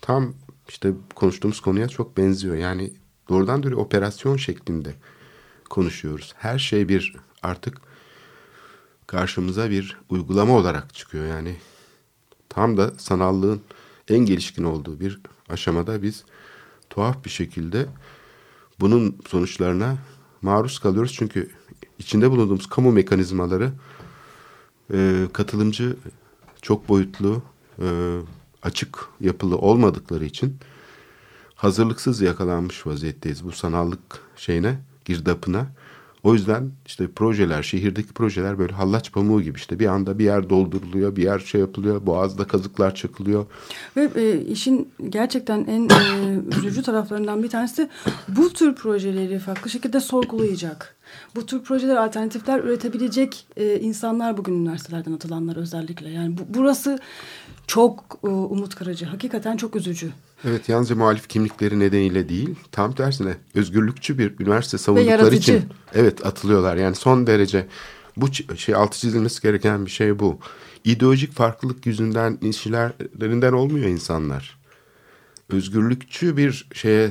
tam 0.01 0.35
işte 0.71 0.93
konuştuğumuz 1.15 1.61
konuya 1.61 1.89
çok 1.89 2.17
benziyor. 2.17 2.57
Yani 2.57 2.93
doğrudan 3.29 3.63
doğruya 3.63 3.77
operasyon 3.77 4.37
şeklinde 4.37 4.95
konuşuyoruz. 5.71 6.35
Her 6.37 6.59
şey 6.59 6.89
bir 6.89 7.15
artık 7.43 7.81
karşımıza 9.07 9.71
bir 9.71 9.99
uygulama 10.09 10.57
olarak 10.57 10.95
çıkıyor. 10.95 11.27
Yani 11.27 11.57
tam 12.49 12.77
da 12.77 12.93
sanallığın 12.99 13.61
en 14.09 14.19
gelişkin 14.19 14.65
olduğu 14.65 15.01
bir 15.01 15.21
aşamada 15.49 16.03
biz 16.03 16.25
tuhaf 16.91 17.25
bir 17.25 17.31
şekilde 17.31 17.87
bunun 18.81 19.19
sonuçlarına 19.29 19.99
maruz 20.43 20.79
kalıyoruz. 20.79 21.13
Çünkü 21.13 21.51
içinde 21.99 22.31
bulunduğumuz 22.31 22.69
kamu 22.69 22.93
mekanizmaları 22.93 23.73
e, 24.93 25.27
katılımcı, 25.33 25.97
çok 26.63 26.89
boyutlu, 26.89 27.43
e, 27.79 28.19
açık 28.63 29.09
yapılı 29.21 29.59
olmadıkları 29.59 30.25
için 30.25 30.57
hazırlıksız 31.55 32.21
yakalanmış 32.21 32.87
vaziyetteyiz 32.87 33.45
bu 33.45 33.53
sanallık 33.53 34.21
şeyine, 34.37 34.79
girdapına. 35.05 35.67
O 36.23 36.35
yüzden 36.35 36.71
işte 36.87 37.09
projeler, 37.11 37.63
şehirdeki 37.63 38.13
projeler 38.13 38.59
böyle 38.59 38.73
hallaç 38.73 39.13
pamuğu 39.13 39.43
gibi 39.43 39.59
işte 39.59 39.79
bir 39.79 39.87
anda 39.87 40.19
bir 40.19 40.25
yer 40.25 40.51
dolduruluyor, 40.51 41.17
bir 41.17 41.23
yer 41.23 41.39
şey 41.39 41.61
yapılıyor, 41.61 42.07
boğazda 42.07 42.47
kazıklar 42.47 42.95
çakılıyor. 42.95 43.47
Ve 43.97 44.11
e, 44.17 44.41
işin 44.41 44.93
gerçekten 45.09 45.65
en 45.65 45.89
e, 45.89 46.59
üzücü 46.59 46.83
taraflarından 46.83 47.43
bir 47.43 47.49
tanesi 47.49 47.89
bu 48.29 48.53
tür 48.53 48.75
projeleri 48.75 49.39
farklı 49.39 49.71
şekilde 49.71 50.01
sorgulayacak. 50.01 50.97
Bu 51.35 51.47
tür 51.47 51.63
projeler 51.63 51.97
alternatifler 51.97 52.59
üretebilecek 52.59 53.47
e, 53.57 53.81
insanlar 53.81 54.37
bugün 54.37 54.55
üniversitelerden 54.55 55.13
atılanlar 55.13 55.57
özellikle. 55.57 56.11
Yani 56.11 56.39
bu, 56.39 56.43
burası 56.49 56.99
çok 57.67 58.19
e, 58.25 58.29
umut 58.29 58.75
kırıcı. 58.75 59.07
Hakikaten 59.07 59.57
çok 59.57 59.77
üzücü. 59.77 60.11
Evet 60.45 60.69
yalnızca 60.69 60.97
muhalif 60.97 61.29
kimlikleri 61.29 61.79
nedeniyle 61.79 62.29
değil 62.29 62.55
tam 62.73 62.93
tersine 62.93 63.37
özgürlükçü 63.55 64.19
bir 64.19 64.41
üniversite 64.41 64.79
savundukları 64.79 65.35
için 65.35 65.65
evet 65.95 66.27
atılıyorlar. 66.27 66.77
Yani 66.77 66.97
son 66.97 67.27
derece 67.27 67.67
bu 68.17 68.33
şey 68.57 68.75
altı 68.75 68.99
çizilmesi 68.99 69.43
gereken 69.43 69.87
bir 69.87 69.91
şey 69.91 70.19
bu. 70.19 70.39
İdeolojik 70.85 71.33
farklılık 71.33 71.87
yüzünden 71.87 72.39
ilişkilerinden 72.41 73.53
olmuyor 73.53 73.87
insanlar. 73.87 74.61
Özgürlükçü 75.49 76.37
bir 76.37 76.69
şeye 76.75 77.11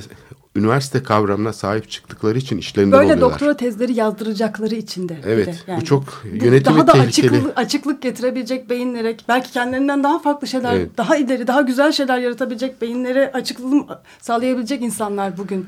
üniversite 0.56 1.02
kavramına 1.02 1.52
sahip 1.52 1.90
çıktıkları 1.90 2.38
için 2.38 2.58
işlerinden 2.58 2.92
Böyle 2.92 3.12
oluyorlar. 3.12 3.30
doktora 3.32 3.56
tezleri 3.56 3.92
yazdıracakları 3.94 4.74
için 4.74 5.08
de. 5.08 5.20
Evet 5.24 5.46
de. 5.46 5.54
Yani 5.66 5.80
bu 5.80 5.84
çok 5.84 6.22
yönetimi 6.24 6.76
daha 6.76 6.86
da 6.86 6.92
tehlikeli. 6.92 7.30
açıklık, 7.30 7.58
açıklık 7.58 8.02
getirebilecek 8.02 8.70
beyinlere 8.70 9.16
belki 9.28 9.52
kendilerinden 9.52 10.04
daha 10.04 10.18
farklı 10.18 10.46
şeyler 10.48 10.74
Evet. 10.74 10.90
daha 10.96 11.16
ileri 11.16 11.46
daha 11.46 11.60
güzel 11.60 11.92
şeyler 11.92 12.18
yaratabilecek 12.18 12.80
beyinlere 12.82 13.32
açıklığım 13.32 13.86
sağlayabilecek 14.20 14.82
insanlar 14.82 15.38
bugün 15.38 15.66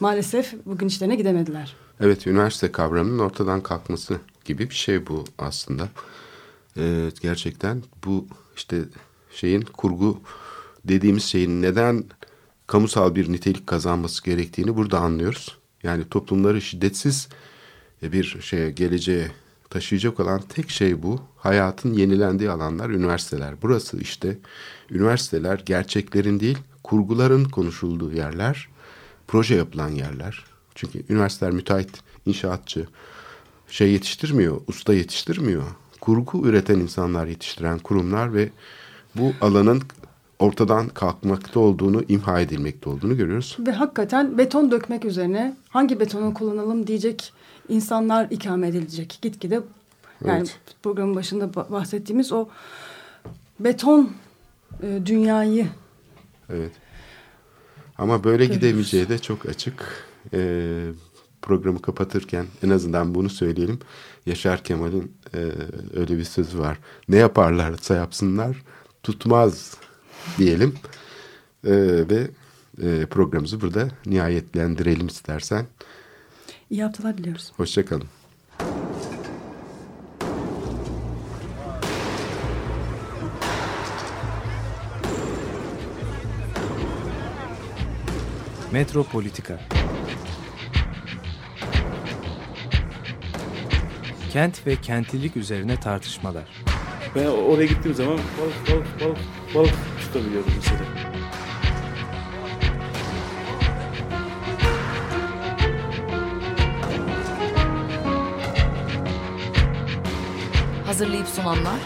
maalesef 0.00 0.54
bugün 0.66 0.86
işlerine 0.86 1.16
gidemediler. 1.16 1.76
Evet 2.00 2.26
üniversite 2.26 2.72
kavramının 2.72 3.18
ortadan 3.18 3.60
kalkması 3.60 4.16
gibi 4.44 4.70
bir 4.70 4.74
şey 4.74 5.06
bu 5.06 5.24
aslında. 5.38 5.88
Ee, 6.76 7.08
gerçekten 7.22 7.82
bu 8.06 8.26
işte 8.56 8.76
şeyin 9.34 9.62
kurgu 9.62 10.20
dediğimiz 10.84 11.24
şeyin 11.24 11.62
neden 11.62 12.04
kamusal 12.68 13.14
bir 13.14 13.32
nitelik 13.32 13.66
kazanması 13.66 14.24
gerektiğini 14.24 14.76
burada 14.76 14.98
anlıyoruz. 14.98 15.58
Yani 15.82 16.08
toplumları 16.08 16.60
şiddetsiz 16.60 17.28
bir 18.02 18.36
şeye 18.40 18.70
geleceğe 18.70 19.30
taşıyacak 19.70 20.20
olan 20.20 20.42
tek 20.48 20.70
şey 20.70 21.02
bu. 21.02 21.20
Hayatın 21.36 21.92
yenilendiği 21.92 22.50
alanlar 22.50 22.90
üniversiteler. 22.90 23.54
Burası 23.62 24.00
işte 24.00 24.38
üniversiteler 24.90 25.62
gerçeklerin 25.66 26.40
değil 26.40 26.58
kurguların 26.82 27.44
konuşulduğu 27.44 28.12
yerler. 28.12 28.68
Proje 29.26 29.54
yapılan 29.54 29.88
yerler. 29.88 30.44
Çünkü 30.74 31.02
üniversiteler 31.08 31.52
müteahhit, 31.52 32.00
inşaatçı 32.26 32.86
şey 33.68 33.92
yetiştirmiyor, 33.92 34.60
usta 34.66 34.94
yetiştirmiyor. 34.94 35.62
Kurgu 36.00 36.46
üreten 36.46 36.78
insanlar 36.80 37.26
yetiştiren 37.26 37.78
kurumlar 37.78 38.34
ve 38.34 38.50
bu 39.14 39.32
alanın 39.40 39.82
ortadan 40.38 40.88
kalkmakta 40.88 41.60
olduğunu, 41.60 42.02
imha 42.08 42.40
edilmekte 42.40 42.90
olduğunu 42.90 43.16
görüyoruz. 43.16 43.56
Ve 43.60 43.72
hakikaten 43.72 44.38
beton 44.38 44.70
dökmek 44.70 45.04
üzerine 45.04 45.56
hangi 45.68 46.00
betonu 46.00 46.34
kullanalım 46.34 46.86
diyecek 46.86 47.32
insanlar 47.68 48.26
ikame 48.30 48.68
edilecek. 48.68 49.18
Gitgide 49.22 49.54
yani 50.24 50.38
Evet. 50.38 50.58
programın 50.82 51.14
başında 51.16 51.44
ba- 51.44 51.72
bahsettiğimiz 51.72 52.32
o 52.32 52.48
beton 53.60 54.10
e, 54.82 55.06
dünyayı 55.06 55.66
Evet. 56.50 56.72
Ama 57.98 58.24
böyle 58.24 58.36
Görüyoruz. 58.44 58.56
gidemeyeceği 58.66 59.08
de 59.08 59.18
çok 59.18 59.46
açık. 59.46 60.08
Ee, 60.34 60.84
programı 61.42 61.82
kapatırken 61.82 62.46
en 62.62 62.70
azından 62.70 63.14
bunu 63.14 63.30
söyleyelim. 63.30 63.78
Yaşar 64.26 64.64
Kemal'in 64.64 65.12
e, 65.34 65.38
öyle 65.96 66.18
bir 66.18 66.24
sözü 66.24 66.58
var. 66.58 66.78
Ne 67.08 67.16
yaparlarsa 67.16 67.94
yapsınlar 67.94 68.56
tutmaz 69.02 69.76
diyelim. 70.38 70.74
Ee, 71.64 71.70
ve 72.08 72.30
e, 72.82 73.06
programımızı 73.06 73.60
burada 73.60 73.88
nihayetlendirelim 74.06 75.06
istersen. 75.06 75.66
iyi 76.70 76.82
haftalar 76.82 77.18
diliyoruz. 77.18 77.52
Hoşçakalın. 77.56 78.08
Metropolitika 88.72 89.60
Kent 94.32 94.66
ve 94.66 94.76
kentlilik 94.76 95.36
üzerine 95.36 95.80
tartışmalar. 95.80 96.44
Ben 97.14 97.26
oraya 97.26 97.66
gittiğim 97.66 97.96
zaman 97.96 98.18
balık 98.18 98.70
balık 98.70 99.00
balık 99.00 99.18
balık 99.54 99.74
tutabiliyordum 100.12 100.52
mesela. 100.56 100.80
Hazırlayıp 110.86 111.28
sunanlar 111.28 111.80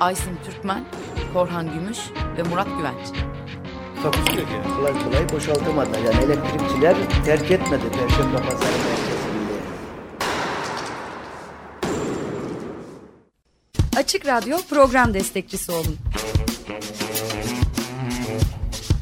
Aysin 0.00 0.38
Türkmen, 0.44 0.84
Korhan 1.32 1.74
Gümüş 1.74 1.98
ve 2.38 2.42
Murat 2.42 2.68
Güvenç. 2.78 3.06
Takusu 4.02 4.40
yok 4.40 4.48
yani. 4.52 4.76
Kolay 4.76 5.04
kolay 5.04 5.28
boşaltamadı. 5.32 5.90
Yani 6.06 6.24
elektrikçiler 6.24 6.96
terk 7.24 7.50
etmedi 7.50 7.82
Perşembe 7.92 8.36
Pazarı 8.36 8.60
merkezinde. 8.60 9.54
Açık 13.96 14.26
Radyo 14.26 14.58
program 14.70 15.14
destekçisi 15.14 15.72
olun. 15.72 15.96